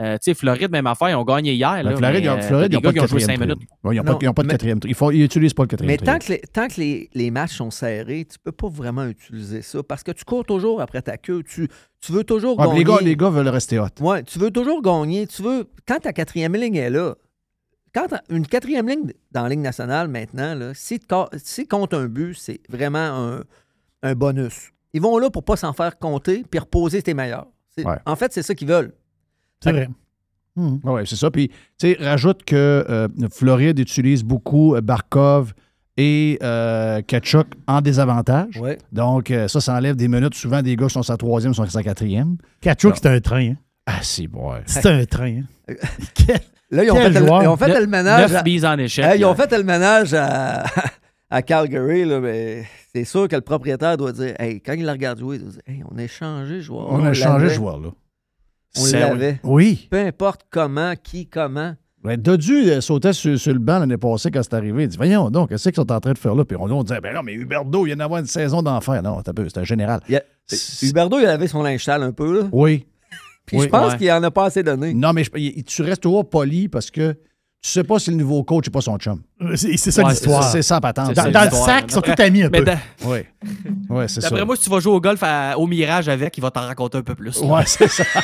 [0.00, 1.70] Euh, tu sais, Floride, même affaire, ils ont gagné hier.
[1.72, 3.20] Ben, là, Floride, mais, ils ont, euh, Floride, ils ont pas de qui ont joué
[3.20, 3.54] quatrième 5 trio.
[3.56, 3.68] minutes.
[3.84, 5.10] Ouais, ils n'ont pas, de mais- quatrième trio.
[5.12, 6.12] Ils n'utilisent pas le quatrième Mais trio.
[6.12, 9.62] tant que, les, tant que les, les matchs sont serrés, tu peux pas vraiment utiliser
[9.62, 11.44] ça parce que tu cours toujours après ta queue.
[11.44, 11.68] Tu,
[12.00, 12.78] tu veux toujours Ouais, mais gagner.
[12.80, 13.86] les, gars, les gars veulent rester hot.
[14.00, 15.28] Ouais, tu veux toujours gagner.
[15.28, 15.70] Tu veux.
[15.86, 17.14] Quand ta quatrième ligne est là,
[17.94, 20.98] quand une quatrième ligne dans la Ligue nationale maintenant, là, si,
[21.68, 23.42] compte un but, c'est vraiment un,
[24.02, 24.72] un bonus.
[24.92, 27.46] Ils vont là pour pas s'en faire compter puis reposer tes meilleurs.
[27.78, 27.96] Ouais.
[28.06, 28.92] En fait, c'est ça qu'ils veulent.
[29.62, 29.88] C'est vrai.
[30.56, 30.80] Mhm.
[30.84, 31.30] Oui, c'est ça.
[31.30, 35.52] Puis, tu sais, rajoute que euh, Floride utilise beaucoup euh, Barkov
[35.96, 38.58] et euh, Ketchuk en désavantage.
[38.60, 38.78] Ouais.
[38.92, 40.34] Donc, euh, ça, ça enlève des minutes.
[40.34, 42.36] Souvent, des gars qui sont sa troisième, sont sa quatrième.
[42.60, 43.50] Kachuk, c'est un train.
[43.50, 43.56] Hein.
[43.86, 44.52] Ah, c'est bon.
[44.52, 44.62] ouais.
[44.66, 45.42] C'est un train.
[45.68, 45.74] Hein.
[46.74, 47.42] Là, ils ont, Quel fait le, joueur.
[47.42, 48.30] ils ont fait Neuf- le ménage.
[48.32, 49.04] neuf à- mises en échec.
[49.04, 50.64] Hey, ils ont fait le ménage à,
[51.30, 52.64] à Calgary, là, mais
[52.94, 55.52] c'est sûr que le propriétaire doit dire hey, quand il la regarde jouer, il doit
[55.52, 56.86] dire hey, on a changé joueur.
[56.90, 57.48] On a changé l'avait.
[57.50, 57.88] ce joueur, là.
[58.76, 59.40] On C'est- l'avait.
[59.44, 59.86] Oui.
[59.90, 61.74] Peu importe comment, qui, comment.
[62.02, 64.82] Ouais, Dodu euh, sautait sur, sur le banc l'année passée quand c'est arrivé.
[64.82, 66.44] Il dit Voyons donc, qu'est-ce qu'ils sont en train de faire là?
[66.44, 69.02] Puis on, on disait Ben non, mais Huberdo, il vient d'avoir une saison d'enfer.
[69.02, 70.00] Non, c'est un peu- c'est un général.
[70.08, 70.22] Il y a-
[70.82, 72.40] Huberdo, il avait son linge sale un peu.
[72.42, 72.48] Là.
[72.52, 72.84] Oui.
[73.46, 73.64] Puis Oui.
[73.64, 73.98] je pense Ouais.
[73.98, 74.94] qu'il en a pas assez donné.
[74.94, 77.12] Non, mais je- il- tu restes toujours poli parce que
[77.62, 79.22] tu sais pas si le nouveau coach n'est pas son chum.
[79.40, 80.44] Euh, C'est ça Ouais, l'histoire.
[80.44, 81.14] C'est ça, patente.
[81.14, 82.64] Dans, dans le sac, ils sont tous amis un Mais peu.
[82.66, 83.18] dans- Oui.
[83.88, 84.28] Oui, c'est ça.
[84.28, 86.60] D'après moi, si tu vas jouer au golf à- au Mirage avec, il va t'en
[86.60, 87.40] raconter un peu plus.
[87.40, 87.46] là.
[87.46, 88.04] Ouais, c'est ça.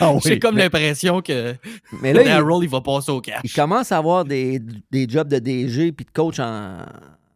[0.00, 0.20] Ah oui.
[0.24, 1.54] J'ai comme l'impression que
[2.02, 3.40] Mais là, il- il va passer au cash.
[3.44, 4.60] Il commence à avoir des,
[4.90, 6.78] des jobs de DG puis de coach en.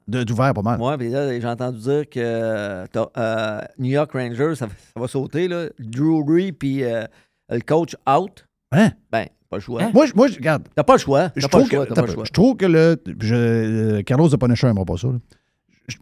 [0.08, 0.80] D'ouvert pas mal.
[0.80, 5.48] Ouais, puis là, j'ai entendu dire que euh, New York Rangers, ça, ça va sauter,
[5.48, 5.66] là.
[5.78, 7.04] Drury puis euh,
[7.50, 8.46] le coach out.
[8.72, 8.90] Hein?
[9.12, 9.90] Ben, pas le choix.
[9.92, 10.66] Moi, je- moi, je- regarde.
[10.74, 11.30] T'as pas le choix.
[11.36, 11.86] Je trouve, choix.
[11.86, 12.24] que, pas le choix.
[12.24, 12.96] je trouve que le.
[13.20, 15.08] je- euh, Carlos de Punisher n'aimera pas ça.
[15.08, 15.18] là.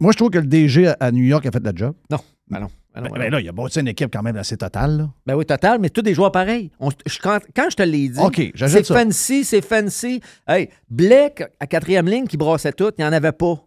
[0.01, 1.93] Moi, je trouve que le DG à, New York a fait la job.
[2.09, 2.17] Non.
[2.49, 2.67] Ben non.
[2.93, 3.31] Ben non, Ben, ben ben non.
[3.37, 4.97] là, il a bâti une équipe quand même assez totale.
[4.97, 5.09] là.
[5.25, 6.71] Ben oui, total, mais tous des joueurs pareils.
[6.79, 8.19] On- je- quand, quand je te l'ai dit,
[8.55, 10.19] c'est fancy, c'est fancy.
[10.47, 13.63] Hey, Blake, à quatrième ligne, qui brassait tout, il n'y en avait pas.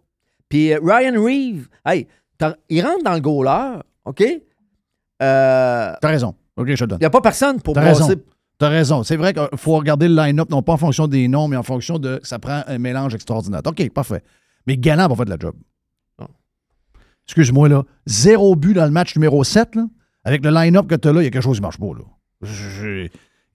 [0.50, 2.06] Puis euh, Ryan Reeve, hey,
[2.68, 4.22] il rentre dans le goaler, OK?
[5.22, 6.34] Euh, T'as raison.
[6.56, 6.98] OK, je te donne.
[6.98, 8.08] Il n'y a pas personne pour raison.
[8.58, 9.02] T'as raison.
[9.02, 11.62] C'est vrai qu'il faut regarder le line-up, non pas en fonction des noms, mais en
[11.62, 12.20] fonction de.
[12.22, 13.62] Ça prend un mélange extraordinaire.
[13.64, 14.22] OK, parfait.
[14.66, 15.54] Mais Galland n'a pas fait de la job.
[17.26, 17.84] Excuse-moi, là.
[18.06, 19.86] Zéro but dans le match numéro 7, là.
[20.24, 21.86] Avec le line-up que tu as là, il y a quelque chose qui marche pas,
[21.86, 22.04] là.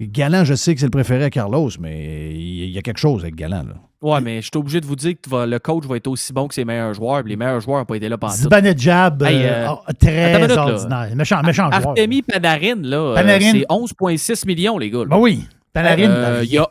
[0.01, 3.21] Galland, je sais que c'est le préféré à Carlos, mais il y a quelque chose
[3.23, 3.75] avec Galland, là.
[4.01, 6.31] Ouais, mais je suis obligé de vous dire que vas- le coach va être aussi
[6.33, 7.21] bon que ses meilleurs joueurs.
[7.23, 8.33] puis les meilleurs joueurs n'ont pas été là pendant.
[8.33, 10.63] Zibanejad, euh, Hey, euh, oh, très là.
[10.67, 11.15] ordinaire.
[11.15, 11.87] Méchant, méchant joueur.
[11.87, 13.51] Artemi Panarin, là, euh, Panarin.
[13.53, 14.99] c'est 11,6 millions, les gars.
[14.99, 15.05] là.
[15.05, 16.09] Ben oui, Panarin.
[16.09, 16.67] Euh, Il y a,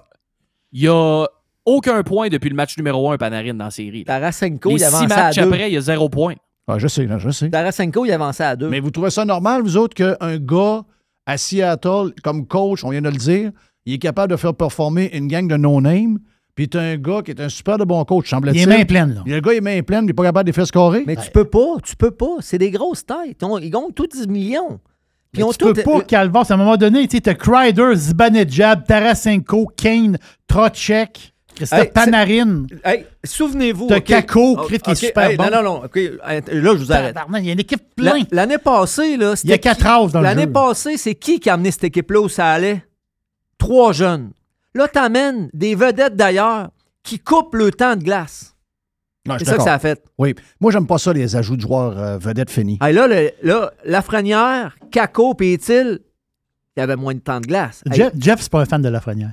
[0.73, 1.27] il y a
[1.65, 4.05] aucun point depuis le match numéro 1 Panarin dans la série.
[4.05, 5.43] Tarasenko, il six avance à matchs deux.
[5.43, 6.35] après, il y a zéro point.
[6.69, 7.49] Ah, je sais, là, je sais.
[7.51, 8.69] Tarasenko, il avançait à deux.
[8.69, 10.83] Mais vous trouvez ça normal, vous autres, qu'un gars
[11.27, 13.51] à Seattle, comme coach, on vient de le dire,
[13.87, 16.19] il est capable de faire performer une gang de no-name,
[16.55, 18.61] puis t'as un gars qui est un super de bon coach, semble-t-il.
[18.61, 19.23] Il est main pleine, là.
[19.27, 21.03] Le gars, il est main pleine, il n'est pas capable de les faire scorer.
[21.07, 22.37] Mais tu peux pas, tu peux pas.
[22.41, 23.43] C'est des grosses têtes.
[23.63, 24.79] Ils gagnent tous 10 millions.
[25.33, 27.35] Puis ils ont tu peux tout- pas, Calvas, à un moment donné, tu sais, t'as
[27.35, 32.67] Kreider, Zibanejad, Tarasenko, Kane, Trotchek, Christophe Hey, c'est- Panarin.
[32.85, 33.87] Hey, souvenez-vous.
[33.89, 34.05] T'as OK.
[34.05, 35.45] Kako, Oh, qui est super hey, bon.
[35.45, 35.83] Non, non, non.
[35.83, 37.17] Là, je vous arrête.
[37.39, 38.27] Il y a une équipe pleine.
[38.31, 41.49] L'année passée, là, Il y a quatre qui- dans le L'année passée, c'est qui qui
[41.51, 42.85] a amené cette équipe-là où ça allait?
[43.59, 44.33] Trois jeunes.
[44.75, 46.71] Là, t'amènes des vedettes d'ailleurs
[47.03, 48.55] qui coupent le temps de glace.
[49.27, 50.05] Non, je C'est ça que ça a fait.
[50.19, 50.35] Oui.
[50.61, 52.79] Moi, j'aime pas ça, les ajouts de joueurs euh, vedettes finis.
[52.83, 55.73] Hey, là, le- là, Lafrenière, Kako et Étil,
[56.77, 57.83] il y avait moins de temps de glace.
[57.91, 59.33] Hey, Jeff, Jeff, c'est pas un fan de Lafrenière.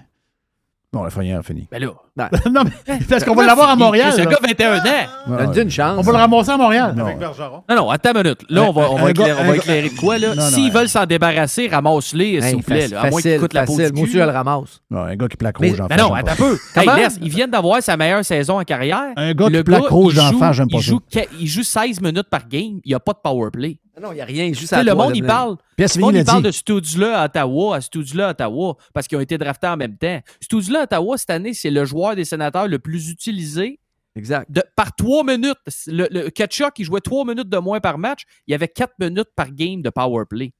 [0.93, 1.67] Non, la première finie.
[1.71, 1.93] Ben là.
[2.51, 4.11] non, mais parce qu'on va l'avoir à Montréal.
[4.13, 4.31] C'est un là.
[4.31, 5.37] gars 21 ans.
[5.45, 5.95] Donne-lui une chance.
[5.97, 6.93] On va le ramasser à Montréal.
[6.95, 7.05] Non.
[7.17, 7.63] Bergeron.
[7.69, 8.39] Non, non, attends une minute.
[8.49, 10.35] Là, on va, on va, éclairer, on un va gars- éclairer de quoi, là?
[10.35, 12.87] Non, non, S'ils veulent s'en débarrasser, ramasse-les, hey, s'il vous plaît.
[12.89, 13.01] là.
[13.03, 14.81] À moins qu'ils coûtent la peau Moi je le ramasse.
[14.89, 16.57] Non, un gars qui plaque Mais- rouge en face, non, attends un peu.
[16.75, 19.13] Hey, laisse, ils viennent d'avoir sa meilleure saison en carrière.
[19.15, 21.21] Un gars qui plaque rouge face, j'aime pas ça.
[21.39, 22.79] il joue 16 minutes par game.
[22.83, 23.77] Il n'y a pas de power play.
[24.01, 25.57] Non, il n'y a rien, juste à le toi, monde, il parle.
[25.77, 29.21] Le monde, il parle de Studula à Ottawa, à Studula à Ottawa, parce qu'ils ont
[29.21, 30.19] été draftés en même temps.
[30.39, 33.79] Studula à Ottawa, cette année, c'est le joueur des sénateurs le plus utilisé
[34.15, 34.51] Exact.
[34.51, 35.55] de- par trois minutes.
[35.87, 38.23] Le, le Kachuk, il jouait trois minutes de moins par match.
[38.47, 40.51] Il y avait quatre minutes par game de power play.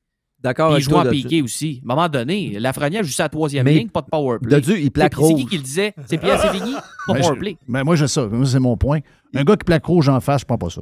[0.43, 1.81] D'accord il jouait en piqué aussi.
[1.87, 4.59] À un moment donné, Lafrenière joue sa troisième Mais ligne, pas de power play.
[4.59, 5.93] Dodu, il plaque C'est- C'est qui qui le disait?
[6.07, 6.73] C'est Pierre Sévigny?
[7.07, 7.57] Pas power play.
[7.67, 8.27] ben, moi, je sais ça.
[8.27, 8.99] Moi, c'est mon point.
[9.35, 10.81] Un gars qui plaque rouge en face, je prends pas ça.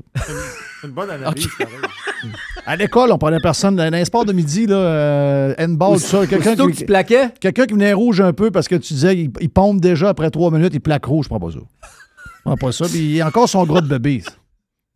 [0.81, 1.47] C'est une bonne analyse.
[2.65, 3.75] À l'école, on prenait personne.
[3.75, 6.25] Dans les sports de midi, là, euh, handball, tout ça.
[6.25, 9.49] Quelqu'un qui, plaquais, quelqu'un qui venait rouge un peu parce que tu disais il, il
[9.49, 11.59] pompe déjà après trois minutes, il plaque rouge, je prends pas ça.
[11.59, 12.85] Je prends pas ça.
[12.85, 14.23] Puis il y a encore son gros de bébé.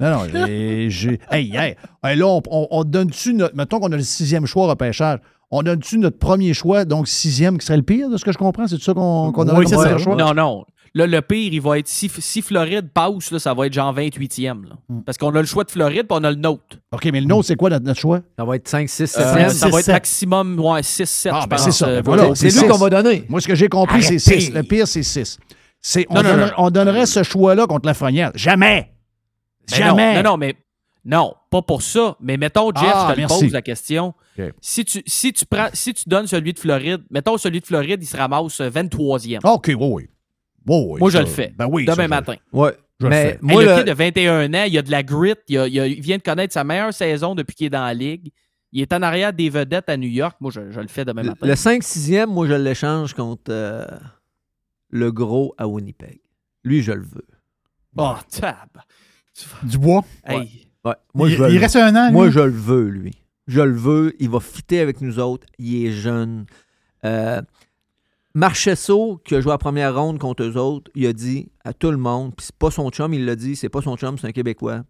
[0.03, 1.19] Non, non, j'ai- j'ai.
[1.31, 3.55] Hey, hey, hey, là, on, on- on donne-tu notre.
[3.55, 5.19] Mettons qu'on a le sixième choix au repêchage.
[5.51, 8.37] On donne-tu notre premier choix, donc sixième, qui serait le pire, de ce que je
[8.37, 8.67] comprends?
[8.67, 9.97] C'est ça qu'on qu'on aurait Oui, ça.
[9.99, 10.15] choix?
[10.15, 10.65] Non, non.
[10.95, 11.87] Là, le pire, il va être.
[11.87, 14.63] Si, si Floride passe, là, ça va être genre 28e.
[14.65, 14.75] là.
[14.89, 15.01] Hmm.
[15.01, 16.77] Parce qu'on a le choix de Floride puis on a le nôtre.
[16.91, 18.21] OK, mais le nôtre, c'est quoi notre, notre choix?
[18.37, 19.51] ça va être 5, 6, 7, Euh, 7.
[19.51, 19.91] ça va être 6-7.
[19.93, 21.87] maximum ouais, 6-7, Ah, je ben c'est ça.
[21.87, 22.35] euh, voilà.
[22.35, 23.25] C'est lui qu'on va donner.
[23.27, 24.41] Moi, ce que j'ai compris, c'est Arrêtez.
[24.41, 24.53] 6.
[24.53, 25.39] Le pire, c'est 6.
[26.09, 26.53] On, Non, non, donnerait- non.
[26.57, 28.31] on donnerait ce choix-là contre la Frenière.
[28.35, 28.91] Jamais!
[29.69, 30.15] Ben Jamais!
[30.15, 30.55] Non, non, non, mais.
[31.05, 32.15] Non, pas pour ça.
[32.21, 33.43] Mais mettons, Jeff, Ah, je te le merci.
[33.45, 34.13] pose la question.
[34.61, 38.01] Si, tu, si, tu prends, si tu donnes celui de Floride, mettons celui de Floride,
[38.01, 39.39] il se ramasse euh, 23e.
[39.43, 40.09] OK, oui, oui.
[40.65, 41.53] Oui, oui, Moi, je ça- le fais.
[41.57, 41.83] Ben oui.
[41.83, 42.35] Demain ça, je- matin.
[42.53, 42.71] Ouais.
[43.01, 43.39] Je le Mais fais.
[43.41, 45.33] moi, Hey, le le- kid de 21 ans, il a de la grit.
[45.49, 47.83] Il, a- il a- il vient de connaître sa meilleure saison depuis qu'il est dans
[47.83, 48.31] la ligue.
[48.71, 50.37] Il est en arrière des vedettes à New York.
[50.39, 51.45] Moi, je, je le fais demain le, matin.
[51.45, 53.85] le 5-6e, moi, je l'échange contre euh,
[54.89, 56.21] le gros à Winnipeg.
[56.63, 57.27] Lui, je le veux.
[57.97, 58.69] Oh, tab.
[59.63, 60.03] Dubois.
[60.25, 60.67] Hey.
[60.85, 60.93] Ouais.
[61.13, 62.11] Moi, il, je veux il reste un an.
[62.11, 62.31] Moi, lui?
[62.31, 63.13] je le veux, lui.
[63.47, 64.13] Je le veux.
[64.19, 65.47] Il va fitter avec nous autres.
[65.57, 66.45] Il est jeune.
[67.05, 67.41] Euh,
[68.35, 71.91] Marchesso, qui a joué la première ronde contre eux autres, il a dit à tout
[71.91, 74.25] le monde, puis c'est pas son chum, il l'a dit, c'est pas son chum, c'est
[74.25, 74.81] un Québécois,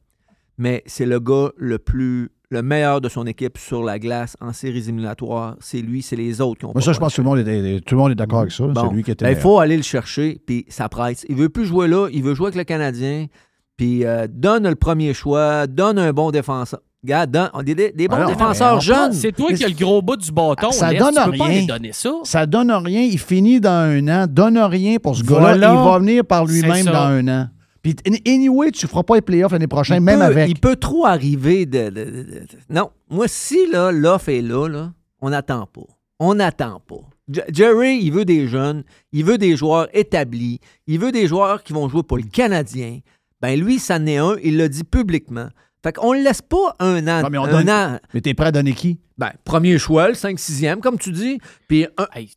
[0.57, 4.53] mais c'est le gars le plus, le meilleur de son équipe sur la glace en
[4.53, 5.57] séries éliminatoires.
[5.60, 7.36] C'est lui, c'est les autres qui ont Moi, pas ça, je pense que tout le
[7.36, 8.65] monde est, tout le monde est d'accord avec ça.
[8.65, 9.26] Bon, C'est lui qui était.
[9.26, 11.26] ben, il faut aller le chercher, puis ça presse.
[11.28, 13.28] Il veut plus jouer là, il veut jouer avec le Canadien,
[13.77, 16.79] puis euh, donne le premier choix, donne un bon défenseur.
[17.03, 19.11] Regarde, donne- des, des- des bons Ah défenseurs jeunes.
[19.11, 20.71] C'est toi qui as le gros bout du bâton.
[20.71, 21.65] Ça Laisse, donne tu peux pas rien.
[21.65, 22.11] donner ça.
[22.23, 23.01] Ça donne rien.
[23.01, 24.25] Il finit dans un an.
[24.29, 25.39] Donne rien pour ce gars-là.
[25.41, 25.73] Voilà.
[25.73, 27.47] Il va venir par lui-même dans un an.
[27.81, 27.93] Puis,
[28.25, 30.49] anyway, tu ne feras pas les playoffs l'année prochaine, Il même peut- avec.
[30.49, 31.89] Il peut trop arriver de.
[31.89, 35.81] de- de- de- Non, moi, si là, l'offre est là, là on n'attend pas.
[36.21, 37.01] On n'attend pas.
[37.29, 41.63] J- Jerry, il veut des jeunes, il veut des joueurs établis, il veut des joueurs
[41.63, 42.99] qui vont jouer pour le Canadien.
[43.44, 45.49] Ben lui, ça n'est un, il l'a dit publiquement.
[45.84, 47.24] Fait qu'on ne laisse pas un an.
[47.24, 47.99] Non, mais on un donne- an.
[48.14, 48.99] Mais t'es prêt à donner qui?
[49.18, 51.40] Ben, premier choix, le 5-6e, comme tu dis.
[51.68, 52.32] Puis un- Hey,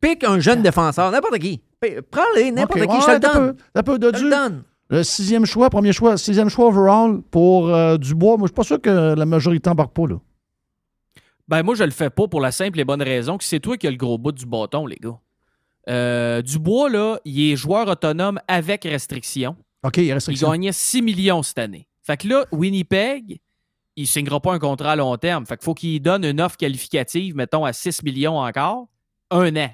[0.00, 1.60] pique un jeune défenseur, n'importe qui.
[2.10, 3.56] Prends-les, n'importe qui, ouais, je te le donne.
[3.84, 4.62] peu, peu Je le donne.
[4.90, 8.36] Le sixième choix, premier choix, sixième choix overall pour euh, Dubois.
[8.36, 10.16] Moi, je suis pas sûr que la majorité embarque pas, là.
[11.46, 13.76] Ben, moi, je le fais pas pour la simple et bonne raison que c'est toi
[13.76, 15.16] qui as le gros bout du bâton, les gars.
[15.88, 19.54] Euh, Dubois, là, il est joueur autonome avec restriction.
[19.84, 20.50] OK, il y a Il restriction.
[20.50, 21.86] gagnait 6 millions cette année.
[22.02, 23.38] Fait que là, Winnipeg,
[23.96, 25.46] il signera pas un contrat à long terme.
[25.46, 28.88] Fait qu'il faut qu'il donne une offre qualificative, mettons, à 6 millions encore,
[29.30, 29.70] un an.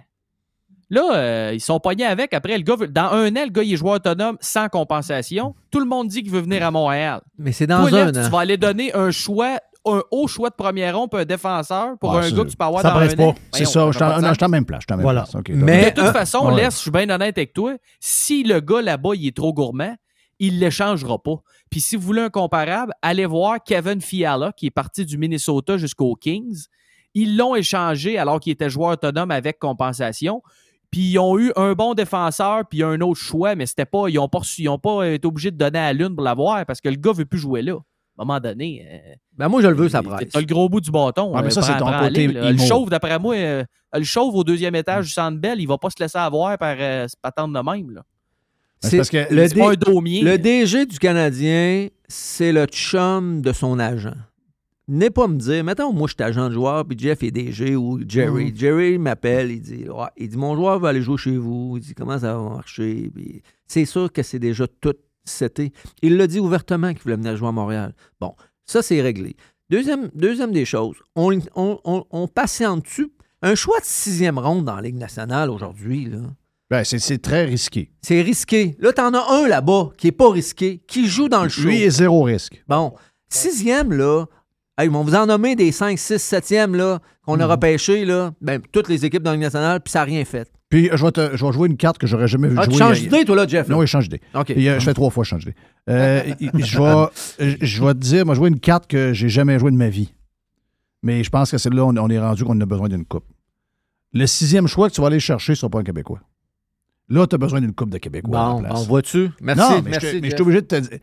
[0.93, 2.35] Là, euh, ils sont pognés avec.
[2.35, 5.55] Après, le gars, veut- dans un an, le gars, il est joueur autonome sans compensation.
[5.71, 7.21] Tout le monde dit qu'il veut venir à Montréal.
[7.39, 8.25] Mais c'est dans Toi, un Lev, an.
[8.25, 9.61] tu vas aller donner un choix,
[9.95, 12.57] un haut choix de première ronde pour un défenseur, pour Ouais, un gars que tu
[12.57, 13.35] peux avoir ça dans un pas.
[13.53, 13.73] C'est ça.
[13.73, 13.97] ça Je
[14.35, 14.81] suis en- même place.
[14.83, 15.23] je suis en même Voilà.
[15.31, 15.45] place.
[15.51, 16.57] Mais- de toute un- façon, ouais.
[16.63, 19.95] laisse, je suis bien honnête avec toi, si le gars là-bas, il est trop gourmand,
[20.39, 21.37] il ne l'échangera pas.
[21.71, 25.77] Puis si vous voulez un comparable, allez voir Kevin Fiala, qui est parti du Minnesota
[25.77, 26.65] jusqu'aux Kings.
[27.15, 30.43] Ils l'ont échangé alors qu'il était joueur autonome avec compensation.
[30.91, 34.15] Puis ils ont eu un bon défenseur, puis un autre choix, mais c'était pas, ils
[34.15, 36.81] n'ont pas, reçu- ils ont pas été obligés de donner à l'une pour l'avoir parce
[36.81, 37.77] que le gars veut plus jouer là.
[38.21, 38.87] À un moment donné.
[38.87, 40.29] euh, Ben moi, je le veux, ça presse.
[40.31, 41.33] T'as le gros bout du bâton.
[41.35, 42.27] Ah, mais euh, ça, c'est ton côté.
[42.29, 43.65] Le chauve, d'après moi, euh,
[43.95, 46.77] le chauve au deuxième étage du Centre Bell, il va pas se laisser avoir par
[46.79, 47.91] euh, ce patente de même.
[47.93, 48.03] Là.
[48.81, 50.21] c'est parce que le, c'est pas un D- daumier.
[50.23, 54.13] le DG du Canadien, c'est le chum de son agent.
[54.87, 57.77] N'est pas me dire, mettons, moi, je suis agent de joueur, puis Jeff est DG
[57.77, 58.47] ou Jerry.
[58.51, 58.57] Mhm.
[58.57, 61.75] Jerry m'appelle, il dit, ouais, il dit, mon joueur va aller jouer chez vous.
[61.77, 63.09] Il dit, comment ça va marcher?
[63.15, 64.95] Puis c'est sûr que c'est déjà tout
[66.03, 67.95] Il l'a dit ouvertement qu'il voulait venir jouer à Montréal.
[68.21, 68.35] Bon,
[68.67, 69.37] ça, c'est réglé.
[69.71, 73.13] Deuxième, deuxième des choses, on, on, on, on patiente-tu?
[73.43, 76.19] Un choix de sixième ronde dans la Ligue nationale aujourd'hui, là.
[76.71, 77.91] Ben, c'est- c'est très risqué.
[78.03, 78.77] C'est risqué.
[78.79, 81.63] Là, t'en as un là-bas qui est pas risqué, qui joue dans le show.
[81.63, 82.63] Lui est zéro risque.
[82.69, 82.93] Bon,
[83.29, 84.27] sixième, là,
[84.79, 87.41] hey, on vous en nommer des 5, 6, 7e là, qu'on Mhm.
[87.43, 90.25] a repêché, là, ben, toutes les équipes dans la Ligue nationale, puis ça n'a rien
[90.25, 90.51] fait.
[90.71, 92.71] Puis, je vais, te- je vais jouer une carte que j'aurais jamais vu Ah, tu
[92.71, 92.79] jouer.
[92.79, 93.75] changes y a- d'idée, toi, là, Jeff, là?
[93.75, 94.23] Non, oui, change d'idée.
[94.35, 94.51] OK.
[94.57, 95.57] Il y a- je fais trois fois, je change d'idée.
[95.89, 96.23] Euh,
[96.55, 99.77] je, vais, je vais te dire, moi, jouer une carte que j'ai jamais jouée de
[99.77, 100.13] ma vie.
[101.03, 103.25] Mais je pense que celle-là, on, on est rendu qu'on a besoin d'une coupe.
[104.13, 106.21] Le sixième choix que tu vas aller chercher ne sera pas un Québécois.
[107.09, 108.31] Là, tu as besoin d'une coupe de Québécois.
[108.61, 109.31] Bon, bon, vois-tu?
[109.41, 110.35] Merci, Non, mais merci, je te- mais je Jeff.
[110.35, 110.99] suis obligé de te dire.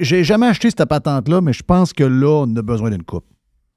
[0.00, 3.24] J'ai jamais acheté cette patente-là, mais je pense que là, on a besoin d'une coupe.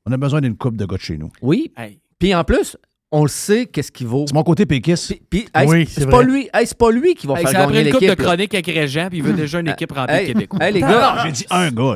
[0.05, 1.31] On a besoin d'une coupe de gars de chez nous.
[1.41, 1.73] Oui.
[2.19, 2.77] Puis en plus,
[3.17, 4.25] on le sait, qu'est-ce qu'il vaut.
[4.27, 5.13] C'est mon côté péquiste.
[5.29, 7.61] Puis, hey, Oui, c'est pas lui, hey, c'est pas lui qui va Hey, faire ça
[7.61, 8.25] a pris gagner une coupe de l'équipe.
[8.25, 10.59] chronique avec Régent, puis il veut déjà une équipe remplie Hey, de Québécois.
[10.65, 11.95] hey, les Non, gars, non, j'ai dit un gars.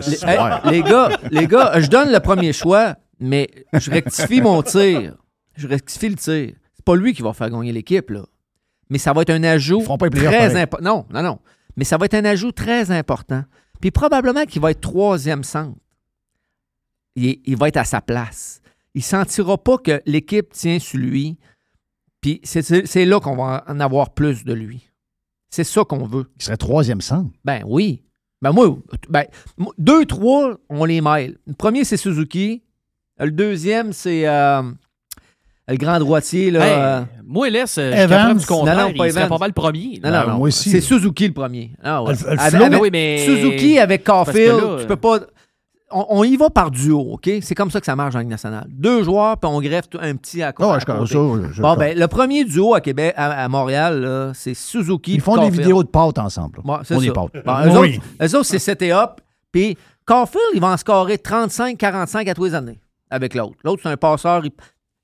[0.72, 5.16] les, gars, les gars, je donne le premier choix, mais je rectifie mon tir.
[5.58, 6.54] Je rectifie le tir.
[6.76, 8.22] C'est pas lui qui va faire gagner l'équipe, là.
[8.90, 10.84] Mais ça va être un ajout pas très important.
[10.84, 11.40] Non, non, non.
[11.76, 13.44] Mais ça va être un ajout très important.
[13.82, 15.78] Puis probablement qu'il va être troisième centre.
[17.16, 18.59] Il, il va être à sa place.
[18.96, 21.38] Il sentira pas que l'équipe tient sur lui.
[22.22, 24.90] Puis c'est- là qu'on va en avoir plus de lui.
[25.50, 26.26] C'est ça qu'on veut.
[26.38, 27.30] Il serait troisième centre.
[27.46, 28.04] Ben oui.
[28.42, 28.78] Ben moi,
[29.10, 29.26] ben,
[29.78, 31.38] deux, trois, on les mêle.
[31.48, 32.64] Le premier, c'est Suzuki.
[33.20, 34.62] Le deuxième, c'est euh,
[35.68, 36.50] le grand droitier.
[36.52, 38.38] Là, Hey, euh, moi, laisse, Evans.
[38.38, 39.30] du contraire, Non, non, pas il serait Evans.
[39.30, 40.00] pas mal le premier.
[40.04, 40.38] Non, non, non.
[40.38, 40.70] moi aussi.
[40.70, 41.72] C'est Suzuki le premier.
[41.84, 42.14] Ah, ouais.
[42.14, 45.20] Le- le Avec- flow, avec oui, mais- Suzuki avec Caulfield, là, tu peux pas.
[45.92, 47.30] On, on y va par duo, OK?
[47.42, 48.68] C'est comme ça que ça marche en Ligue nationale.
[48.70, 51.00] Deux joueurs, puis on greffe un petit à, co- Ah ouais, à je côté.
[51.14, 55.16] ça, je bon, ben, le premier duo à Québec, à, à Montréal, là, c'est Suzuki.
[55.16, 56.60] Ils font des vidéos de pâtes ensemble.
[56.64, 57.32] Ouais, c'est des pâtes.
[57.46, 57.98] Bon, eux, Oui.
[57.98, 59.22] autres, eux autres, c'est et up.
[59.52, 62.80] Puis Caulfield, il va en scorer 35-45 à tous les années
[63.10, 63.56] avec l'autre.
[63.64, 64.46] L'autre, c'est un passeur.
[64.46, 64.52] il-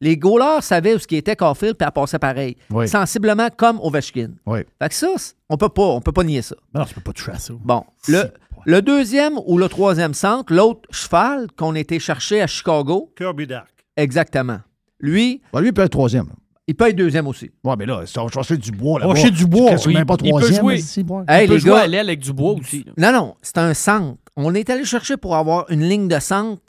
[0.02, 2.58] Les goalers savaient où ce qui était Caulfield, puis elle passait pareil.
[2.70, 2.88] Oui.
[2.88, 4.32] Sensiblement comme Ovechkin.
[4.46, 4.60] Oui.
[4.82, 5.08] Fait que ça,
[5.50, 6.56] on peut pas, on peut pas nier ça.
[6.74, 7.54] Non, tu peux pas toucher à ça.
[7.64, 8.26] Bon, le,
[8.66, 13.70] le deuxième ou le troisième centre, l'autre cheval qu'on était cherché à Chicago, Kirby Dark.
[13.96, 14.60] exactement.
[15.00, 16.26] Lui, Ben, lui, il peut être troisième.
[16.28, 16.34] là.
[16.68, 17.52] il peut être deuxième aussi.
[17.64, 19.00] Ouais, mais là, c'est on chercher du bois.
[19.00, 19.78] là Rocher du bois.
[19.78, 20.62] C'est même pas Il peut troisième.
[20.62, 20.76] jouer.
[20.76, 21.06] ici.
[21.28, 22.86] Hey, il peut les jouer gars, à l'aile avec du bois aussi.
[22.98, 23.12] là.
[23.12, 24.18] Non, non, c'est un centre.
[24.36, 26.62] On est allé chercher pour avoir une ligne de centre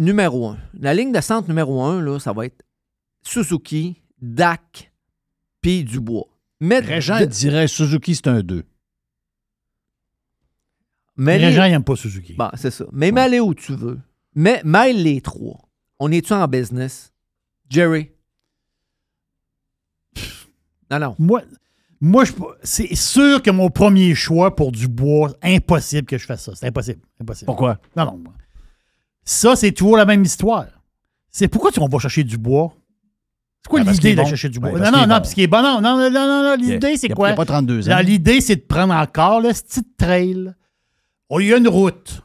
[0.00, 0.58] numéro un.
[0.74, 2.64] La ligne de centre numéro un, là, ça va être
[3.22, 4.92] Suzuki, Dak,
[5.60, 6.26] puis Dubois.
[6.60, 8.64] Mais, Régent de- dirait Suzuki, c'est un 2.
[11.16, 12.34] mais Les les- gens n'aiment pas Suzuki.
[12.34, 12.84] Bon, c'est ça.
[12.92, 13.98] Mais mets aller où tu veux.
[14.34, 15.68] Mais mêle les trois.
[15.98, 17.12] On est-tu en business?
[17.68, 18.10] Jerry?
[20.90, 21.14] Non, non.
[21.18, 21.42] Moi,
[22.00, 22.32] moi je-
[22.62, 26.52] c'est sûr que mon premier choix pour du bois, impossible que je fasse ça.
[26.54, 27.00] C'est impossible.
[27.20, 27.46] impossible.
[27.46, 27.78] Pourquoi?
[27.96, 28.24] Non, non.
[29.24, 30.66] Ça, c'est toujours la même histoire.
[31.30, 32.72] C'est pourquoi tu on va chercher du bois?
[33.64, 34.26] C'est quoi Ben, qu'il l'idée de bon.
[34.26, 34.72] chercher du bois?
[34.72, 35.06] non, non, non, bon.
[35.08, 35.62] parce qu'il est bon.
[35.62, 36.54] Non, non, non, non, non.
[36.56, 37.28] Y L'idée, y c'est quoi?
[37.28, 37.90] il y a pas 32 ans.
[37.90, 40.52] Là, L'idée, c'est de prendre encore le petit trail.
[41.38, 42.22] Il y a une route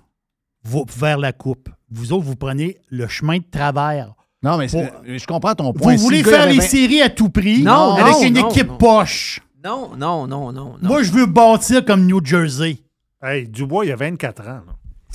[0.97, 1.69] vers la coupe.
[1.91, 4.13] Vous autres, vous prenez le chemin de travers.
[4.41, 5.95] Non, mais je comprends ton point.
[5.95, 8.77] Vous voulez faire les séries à tout prix Non, avec non, une non, équipe non.
[8.77, 9.41] poche.
[9.63, 10.75] Non, non, non, non.
[10.81, 10.87] non.
[10.87, 12.77] Moi, je veux bâtir comme New Jersey.
[13.21, 14.45] Hey, Dubois, il a 24 ans.
[14.45, 14.63] là.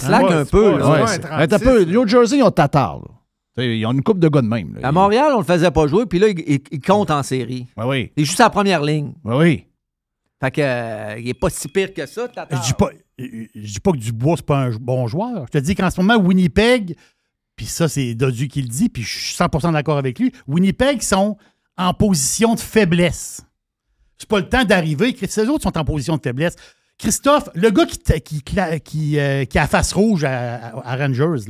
[0.01, 0.85] Slack Ouais, un c'est peu, pas- là.
[0.85, 1.85] c'est Ouais, pas c'est- un Attends un 36, peu.
[1.85, 2.99] New Jersey, ils ont Tatar.
[3.57, 3.65] là.
[3.65, 4.75] Ils ont une coupe de gars de même.
[4.77, 4.89] là.
[4.89, 7.67] À Montréal, on le faisait pas jouer, puis là, il, il- il compte en série.
[7.77, 8.13] Oui, oui.
[8.17, 9.13] Il est juste à la première ligne.
[9.25, 9.67] Oui, oui.
[10.43, 12.63] Fait que, euh, il est pas si pire que ça, Tatar.
[12.63, 13.27] Je dis pas, je
[13.73, 15.45] dis pas que Dubois, c'est pas un bon joueur.
[15.47, 16.97] Je te dis qu'en ce moment, Winnipeg,
[17.57, 21.03] puis ça, c'est Dodu qui le dit, puis je suis 100% d'accord avec lui, Winnipeg
[21.03, 21.37] sont
[21.77, 23.43] en position de faiblesse.
[24.17, 25.15] C'est pas le temps d'arriver.
[25.29, 26.57] Ces autres sont en position de faiblesse.
[27.01, 31.47] Christophe, le gars qui, euh, a face rouge à, Rangers,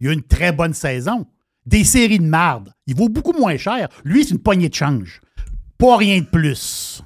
[0.00, 1.26] il a une très bonne saison.
[1.66, 2.72] Des séries de marde.
[2.86, 3.88] Il vaut beaucoup moins cher.
[4.04, 5.20] Lui, c'est une poignée de change.
[5.76, 7.02] Pas rien de plus.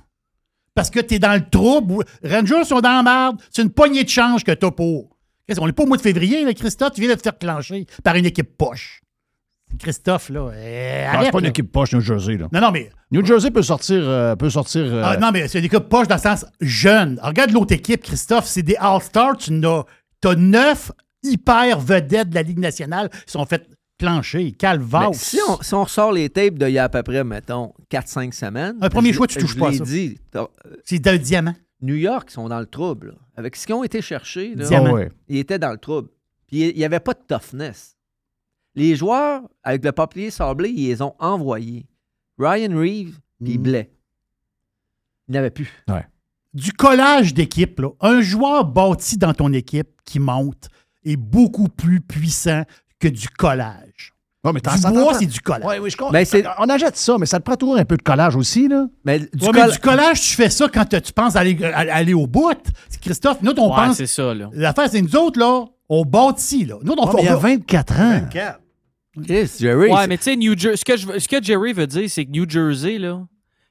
[0.75, 1.93] parce que tu es dans le trouble.
[1.93, 3.43] ou- Rangers sont dans la merde.
[3.51, 5.11] C'est une poignée de change que tu as pour.
[5.59, 6.93] On n'est pas au mois de février, Christophe?
[6.95, 9.03] Tu viens de te faire clencher par une équipe poche.
[9.79, 10.51] Christophe, là.
[10.55, 12.37] euh, Non, c'est pas une équipe poche, New Jersey.
[12.37, 12.49] Là.
[12.53, 12.91] Non, non, mais.
[13.11, 14.03] New Jersey peut sortir.
[14.03, 17.19] euh, peut sortir euh, Ah, non, mais c'est une équipe poche dans le sens jeune.
[17.23, 18.47] Regarde l'autre équipe, Christophe.
[18.47, 19.37] C'est des All-Stars.
[19.39, 19.85] Tu as,
[20.25, 20.93] as neuf
[21.23, 23.67] hyper vedettes de la Ligue nationale qui sont faites
[23.99, 24.53] clencher.
[24.53, 25.11] Calvaire.
[25.15, 28.33] Si, on, si on ressort les tapes d'il y a à peu près, mettons, 4-5
[28.33, 28.77] semaines.
[28.81, 29.85] Un premier je- choix, tu touches je pas ça.
[29.85, 30.19] dit.
[30.85, 31.55] C'est un diamant.
[31.81, 33.09] New York, ils sont dans le trouble.
[33.09, 33.15] là.
[33.37, 35.11] Avec ce qu'ils ont été cherchés, là, ouais.
[35.29, 36.09] ils étaient dans le trouble.
[36.49, 37.97] Puis il n'y avait pas de toughness.
[38.75, 41.87] Les joueurs, avec le papier sablé, ils les ont envoyés.
[42.39, 43.63] Ryan Reeves, puis Mm.
[43.63, 43.91] Blais.
[45.29, 45.71] Ils n'avaient plus.
[46.55, 50.69] du collage d'équipe, là, un joueur bâti dans ton équipe qui monte
[51.03, 52.65] est beaucoup plus puissant
[53.01, 54.13] que du collage.
[54.45, 55.67] Ouais, mais du bois, c'est du collage.
[55.67, 56.13] Ouais, oui, je comprends.
[56.13, 58.69] Ben, c'est- On achète ça, mais ça te prend toujours un peu de collage aussi,
[58.69, 58.87] là.
[59.05, 61.79] Mais du, Ouais, mais coll- du collage, tu fais ça quand tu penses aller, à-
[61.95, 62.53] aller au bout.
[63.01, 63.97] Christophe, nous, on Ouais, pense.
[63.97, 64.51] c'est ça, là.
[64.53, 66.75] L'affaire, c'est nous autres, là, on bâtit, là.
[66.83, 67.19] Nous, on Ouais, fait.
[67.23, 67.95] il y a on va- 24
[69.25, 71.87] Chris, Jerry, Ouais, mais tu sais, New Jer- ce, que je- ce que Jerry veut
[71.87, 73.21] dire, c'est que New Jersey, là,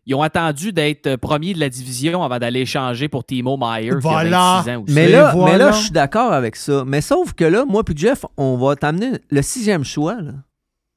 [0.06, 3.92] ils ont attendu d'être euh, premier de la division avant d'aller échanger pour Timo Meyer,
[4.02, 4.30] Voilà.
[4.30, 4.94] qui a 26 ans aussi.
[4.94, 5.52] Mais là, voilà.
[5.52, 6.84] mais là, je suis d'accord avec ça.
[6.86, 10.22] Mais sauf que là, moi puis Jeff, on va t'amener le sixième choix.
[10.22, 10.34] Là.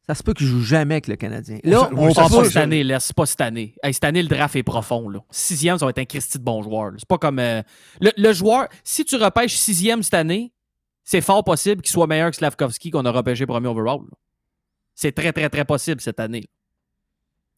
[0.07, 1.59] Ça se peut qu'il joue jamais avec le Canadien.
[1.65, 3.01] Là, on Ah, se pas cette année, là.
[3.01, 3.75] C'est pas cette année.
[3.83, 5.21] Hey, cette année, le draft est profond, là.
[5.31, 6.93] Sixième, ça va être un Christy de bon joueur.
[6.99, 7.39] C'est pas comme.
[7.39, 7.63] euh,
[8.03, 10.53] le, le joueur, si tu repêches sixième cette année,
[11.05, 14.01] c'est fort possible qu'il soit meilleur que Slavkovski qu'on a repêché premier overall.
[14.01, 14.17] là.
[14.95, 16.45] C'est très, très, très possible cette année.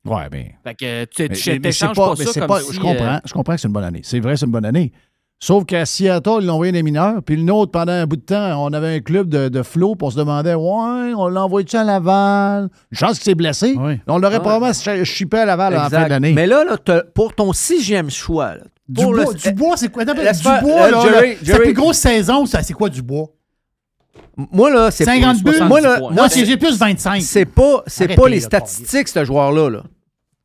[0.04, 0.46] Ouais, ben.
[0.62, 2.72] Fait que tu Mais- tu mais- mais t'échanges pas, mais ça c'est comme pas- si,
[2.74, 4.00] Je comprends, euh, je comprends que c'est une bonne année.
[4.04, 4.92] C'est vrai, c'est une bonne année.
[5.38, 8.22] Sauf qu'à Seattle, ils l'ont envoyé des mineurs, puis le nôtre, pendant un bout de
[8.22, 11.44] temps, on avait un club de, de flow, puis on se demandait, ouais, on l'a
[11.44, 12.70] envoyé-tu à Laval?
[12.92, 13.74] Une chance qu'il s'est blessé.
[13.76, 14.00] Oui.
[14.06, 14.40] On l'aurait Ouais.
[14.40, 16.04] probablement chi- chippé à Laval à la fin Exact.
[16.04, 16.32] de l'année.
[16.32, 19.90] Mais là, là pour ton sixième choix, là, Du pour le- bois, du bois, c'est
[19.92, 20.04] quoi?
[20.04, 21.62] Attends, Laisse du faire- bois, euh, là, Jerry, sa Jerry.
[21.64, 23.26] plus grosse saison, ça, c'est quoi du bois?
[24.36, 25.52] Moi là, c'est 50 buts?
[25.66, 25.98] Moi là.
[26.10, 27.22] Moi, j'ai plus 25.
[27.22, 29.70] c'est pas, c'est pas les statistiques ce joueur-là.
[29.70, 29.82] Là.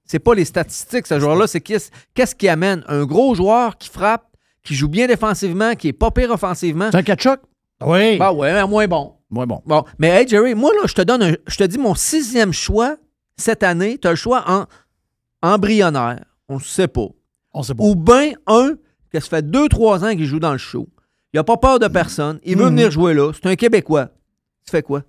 [0.06, 1.48] C'est pas les statistiques ce joueur-là.
[1.48, 4.26] C'est qu'est-ce, qu'est-ce qui amène un gros joueur qui frappe,
[4.64, 6.90] qui joue bien défensivement, qui est pas pire offensivement.
[6.92, 7.42] C'est un catch-up?
[7.86, 8.18] Oui.
[8.18, 9.14] Bah ouais, mais moins bon.
[9.32, 9.62] Ouais, bon.
[9.66, 12.52] Bon, mais hey Jerry, moi là, je te donne un- je te dis mon sixième
[12.54, 12.96] choix
[13.38, 14.66] cette année, tu as le choix en
[15.42, 16.24] embryonnaire.
[16.50, 17.08] On ne sait pas.
[17.54, 17.84] On sait pas.
[17.84, 18.76] Ou bien un
[19.12, 20.88] que ça fait 2-3 ans qu'il joue dans le show.
[21.34, 22.40] Il n'a pas peur de personne.
[22.44, 22.70] Il veut Mhm.
[22.72, 23.32] venir jouer là.
[23.34, 24.08] C'est un Québécois.
[24.66, 25.04] Tu fais quoi?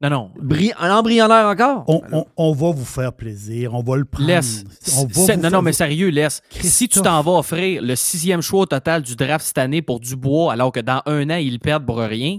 [0.00, 0.30] Non, non.
[0.40, 1.84] Bri- un embryonnaire encore?
[1.86, 3.72] On, on- on va vous faire plaisir.
[3.74, 4.26] On va le prendre.
[4.28, 4.64] Laisse.
[4.64, 6.42] On va C'est- vous non, faire- non, mais sérieux, laisse.
[6.50, 10.00] Si tu t'en vas offrir le sixième choix au total du draft cette année pour
[10.00, 12.38] Dubois, alors que dans un an, ils le perdent pour rien,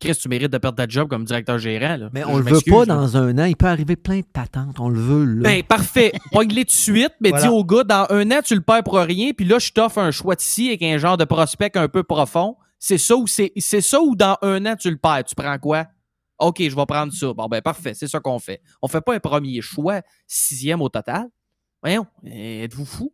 [0.00, 1.96] Chris, tu mérites de perdre ta job comme directeur gérant.
[1.96, 2.08] là.
[2.12, 2.94] Mais Je on le veut pas là.
[2.94, 3.44] dans un an.
[3.46, 4.78] Il peut arriver plein de patentes.
[4.78, 5.42] On le veut là.
[5.42, 6.12] Ben, parfait.
[6.32, 7.44] Pogne-les tout de suite, mais Voilà.
[7.46, 9.98] dis au gars, dans un an, tu le perds pour rien, puis là, je t'offre
[9.98, 12.56] un choix ici avec un genre de prospect un peu profond.
[12.78, 15.24] C'est ça ou c'est c'est ça ou dans un an, tu le perds.
[15.24, 15.86] Tu prends quoi?
[16.38, 17.32] OK, je vais prendre ça.
[17.32, 17.94] Bon, ben, parfait.
[17.94, 18.60] C'est ça qu'on fait.
[18.80, 21.26] On fait pas un premier choix, sixième au total.
[21.82, 23.12] Voyons, êtes-vous fou?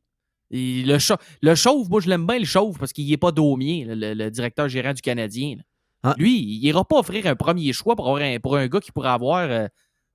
[0.51, 3.33] Et le, cha- le chauve, moi, je l'aime bien, le chauve, parce qu'il n'est pas
[3.33, 5.55] daumier, le, le- le directeur gérant du Canadien.
[5.57, 5.63] là.
[6.07, 6.15] Ah.
[6.19, 8.93] Lui, il ira pas offrir un premier choix pour, avoir un, pour un gars qui
[8.93, 9.39] pourrait avoir.
[9.51, 9.67] euh,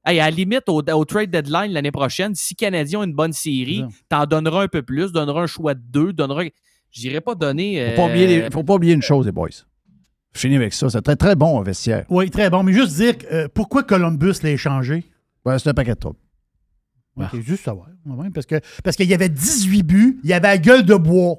[0.06, 3.34] hey, à la limite, au, au trade deadline l'année prochaine, si Canadien a une bonne
[3.34, 6.44] série, t'en donneras un peu plus, donneras un choix de deux, donneras.
[6.92, 7.90] Je dirais pas donner.
[7.92, 9.50] Faut pas, oublier euh, les- faut pas oublier une chose, les boys.
[10.34, 10.90] Je finis avec ça.
[10.92, 12.06] C'est très, très bon, un vestiaire.
[12.10, 12.62] Oui, très bon.
[12.64, 15.04] Mais juste dire euh, pourquoi Columbus l'a échangé?
[15.44, 16.20] Ouais, c'est un paquet de troubles.
[17.18, 17.88] Ok, juste savoir.
[18.06, 20.96] Ouais, parce que parce qu'il y avait 18 buts, il y avait la gueule de
[20.96, 21.36] bois.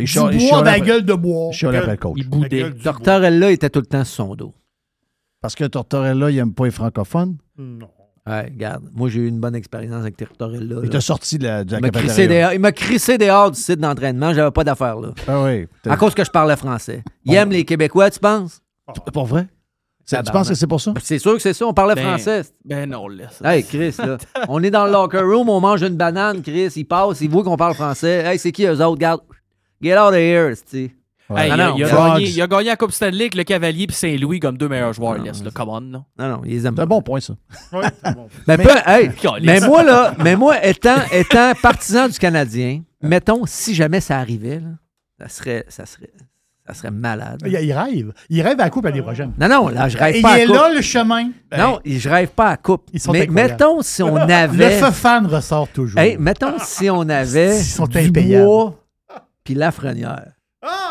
[0.00, 1.50] Il Du bois avec la gueule de bois.
[1.50, 2.14] après le coach.
[2.16, 2.70] Il boudait.
[2.72, 4.54] Tortorella était tout le temps sur son dos.
[5.40, 7.36] Parce que Tortorella, il aime pas les francophones?
[7.56, 7.88] Non.
[8.26, 8.84] Ouais, regarde.
[8.92, 10.80] Moi, j'ai eu une bonne expérience avec Tortorella.
[10.84, 12.40] Il t'a sorti de la, de la Il m'a crissé cafétéria.
[12.48, 14.34] dehors- il m'a crissé dehors du site d'entraînement.
[14.34, 15.12] J'avais pas d'affaires là.
[15.26, 15.66] Ah oui.
[15.88, 17.02] À cause que je parlais français.
[17.24, 18.60] Il aime les Québécois, tu penses?
[18.94, 19.46] C'est pas vrai?
[20.06, 20.92] Tu penses que c'est pour ça?
[21.02, 21.66] C'est sûr que c'est ça.
[21.66, 22.42] On parlait Ben, français.
[22.64, 23.40] Ben non, laisse.
[23.44, 24.18] Hey, Chris, là.
[24.48, 26.72] on est dans le locker room, on mange une banane, Chris.
[26.76, 28.24] Il passe, il voit qu'on parle français.
[28.26, 28.98] Hey, c'est qui eux autres?
[28.98, 29.20] Garde.
[29.82, 30.90] Get out of here, tu
[31.32, 33.36] Hey, il, Non, a, non, il a gagné, il a gagné la Coupe Stanley avec
[33.36, 35.16] le Cavalier et Saint-Louis comme deux meilleurs joueurs.
[35.22, 35.50] laisse, là.
[35.54, 36.04] Come on, non?
[36.18, 37.34] Non, non, ils les aiment C'est un bon point, ça.
[37.72, 38.26] Ouais, c'est bon.
[38.48, 39.10] Mais, Mais- peu- hey,
[39.44, 44.58] mais moi, là, mais moi, étant, étant partisan du Canadien, mettons, si jamais ça arrivait,
[44.58, 44.70] là,
[45.20, 46.10] ça serait, ça serait,
[46.66, 47.40] ça serait malade.
[47.46, 48.12] Il, il rêve.
[48.28, 49.32] Il rêve à la coupe l'année prochaine.
[49.38, 50.56] Non, non, là, je rêve Et pas il à est coupe.
[50.56, 51.30] là, le chemin.
[51.56, 52.88] Non, je rêve pas à coupe.
[52.92, 53.52] Ils sont Mais incroyables.
[53.52, 54.80] mettons si on Le avait.
[54.80, 56.00] feu fan ressort toujours.
[56.00, 58.44] Hey, mettons si on avait Ils sont du impayables.
[58.44, 58.76] bois
[59.50, 60.32] puis Lafrenière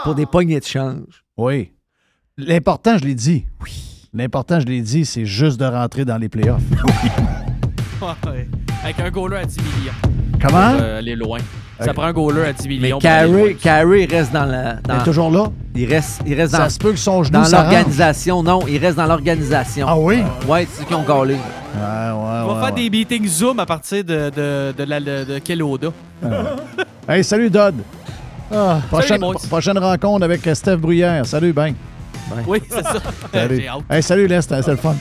[0.04, 1.24] pour des poignées de change.
[1.38, 1.72] Oui.
[2.38, 3.46] L'important, je l'ai dit.
[3.64, 3.72] Oui.
[4.14, 6.62] L'important, je l'ai dit, c'est juste de rentrer dans les playoffs.
[8.02, 8.48] Ouais.
[8.82, 9.92] Avec un goaler à 10 millions.
[10.42, 10.72] Comment?
[10.72, 11.40] pour, euh, aller loin.
[11.82, 12.92] Ça prend un goaler à 10 Mais millions.
[12.92, 13.02] loin.
[13.02, 14.78] Carey, Carey reste dans la.
[14.88, 15.52] Il est toujours là?
[15.76, 18.42] il reste, il reste Ça dans, se peut que son genou dans l'organisation.
[18.42, 19.86] Non, il reste dans l'organisation.
[19.90, 20.20] Ah oui?
[20.48, 21.34] Ouais, c'est ceux qui ont collé.
[21.34, 21.44] Ouais, ouais,
[21.82, 22.84] On va ouais, faire ouais.
[22.84, 25.90] des meetings Zoom à partir de, de, de, la, de, de Keloda.
[27.06, 27.76] Hey, salut, Dodd.
[28.52, 31.26] Ah, Prochaine, prochaine rencontre avec euh, Steph Bruyère.
[31.26, 31.74] Salut, ben.
[32.48, 32.94] Oui, c'est ça.
[33.34, 33.64] Salut.
[33.90, 34.96] Hey, salut, Les, c'était le fun.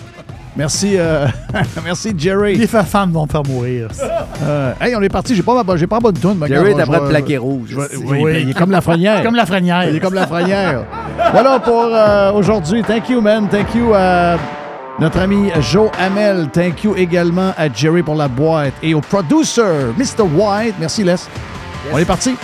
[0.56, 1.26] Merci, euh,
[1.84, 2.56] merci, Jerry.
[2.56, 3.88] les femmes vont me faire mourir.
[4.42, 5.36] Euh, hey, on est parti.
[5.36, 7.68] J'ai pas, ma- j'ai pas bonne mais Jerry est après le plaqué rouge.
[7.70, 9.22] je oui, il est comme la frenière.
[9.22, 9.84] Comme la frenière.
[9.88, 10.84] Il est comme la frenière.
[11.32, 12.82] voilà pour euh, aujourd'hui.
[12.82, 13.46] Thank you, man.
[13.48, 14.36] Thank you à
[14.98, 16.48] notre ami Joe Hamel.
[16.52, 19.62] Thank you également à Jerry pour la boîte et au producer,
[19.96, 20.24] Mr.
[20.34, 20.74] White.
[20.80, 21.14] Merci, Les.
[21.92, 22.34] On est parti.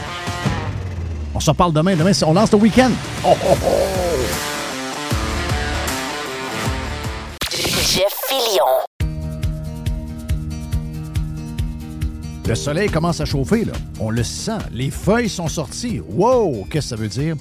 [1.34, 1.96] On se reparle demain.
[1.96, 2.92] Demain, on lance le week-end.
[3.24, 3.68] Oh, oh, oh.
[7.50, 8.64] Jeff Fillion.
[12.46, 13.72] Le soleil commence à chauffer, là.
[13.98, 14.58] On le sent.
[14.72, 16.00] Les feuilles sont sorties.
[16.06, 16.66] Wow!
[16.70, 17.36] Qu'est-ce que ça veut dire?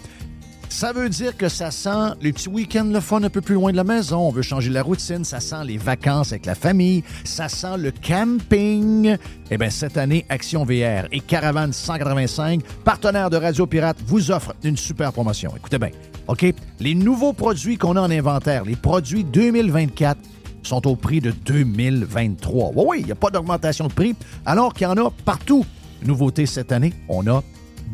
[0.69, 3.71] Ça veut dire que ça sent les petits week-ends le fun un peu plus loin
[3.71, 4.27] de la maison.
[4.27, 5.23] On veut changer la routine.
[5.23, 7.03] Ça sent les vacances avec la famille.
[7.23, 9.17] Ça sent le camping.
[9.51, 14.55] Eh bien, cette année, Action VR et Caravane 185, partenaires de Radio Pirate, vous offrent
[14.63, 15.53] une super promotion.
[15.55, 15.91] Écoutez bien,
[16.27, 16.45] OK?
[16.79, 20.19] Les nouveaux produits qu'on a en inventaire, les produits 2024,
[20.63, 22.71] sont au prix de 2023.
[22.75, 24.15] Oui, oui, il n'y a pas d'augmentation de prix,
[24.45, 25.65] alors qu'il y en a partout.
[26.05, 27.43] Nouveauté cette année, on a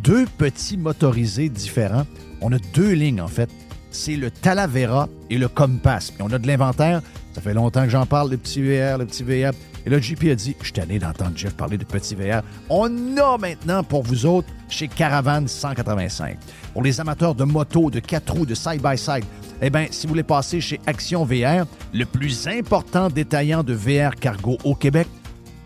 [0.03, 2.05] deux petits motorisés différents.
[2.41, 3.49] On a deux lignes, en fait.
[3.91, 6.13] C'est le Talavera et le Compass.
[6.19, 7.01] On a de l'inventaire.
[7.33, 9.51] Ça fait longtemps que j'en parle, le petit VR, le petit VR.
[9.85, 12.41] Et là, JP a dit, je suis tanné d'entendre Jeff parler de petit VR.
[12.69, 16.37] On a maintenant pour vous autres chez Caravane 185.
[16.73, 19.23] Pour les amateurs de moto, de quatre roues, de side-by-side,
[19.61, 24.15] eh bien, si vous voulez passer chez Action VR, le plus important détaillant de VR
[24.15, 25.07] cargo au Québec,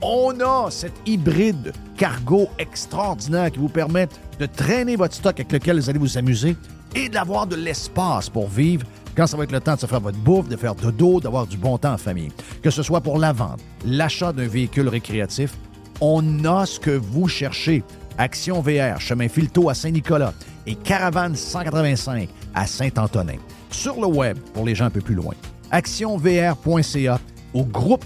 [0.04, 4.08] on a cet hybride cargo extraordinaire qui vous permet
[4.40, 6.56] de traîner votre stock avec lequel vous allez vous amuser
[6.96, 8.86] et d'avoir de l'espace pour vivre
[9.16, 11.48] quand ça va être le temps de se faire votre bouffe, de faire dodo, d'avoir
[11.48, 12.32] du bon temps en famille.
[12.62, 15.54] Que ce soit pour la vente, l'achat d'un véhicule récréatif,
[16.02, 17.84] on a ce que vous cherchez.
[18.18, 20.34] Action VR, chemin Filto à Saint-Nicolas
[20.68, 23.38] et Caravane 185 à Saint-Antonin.
[23.72, 25.34] Sur le web, pour les gens un peu plus loin,
[25.72, 27.20] actionvr.ca
[27.54, 28.06] ou groupe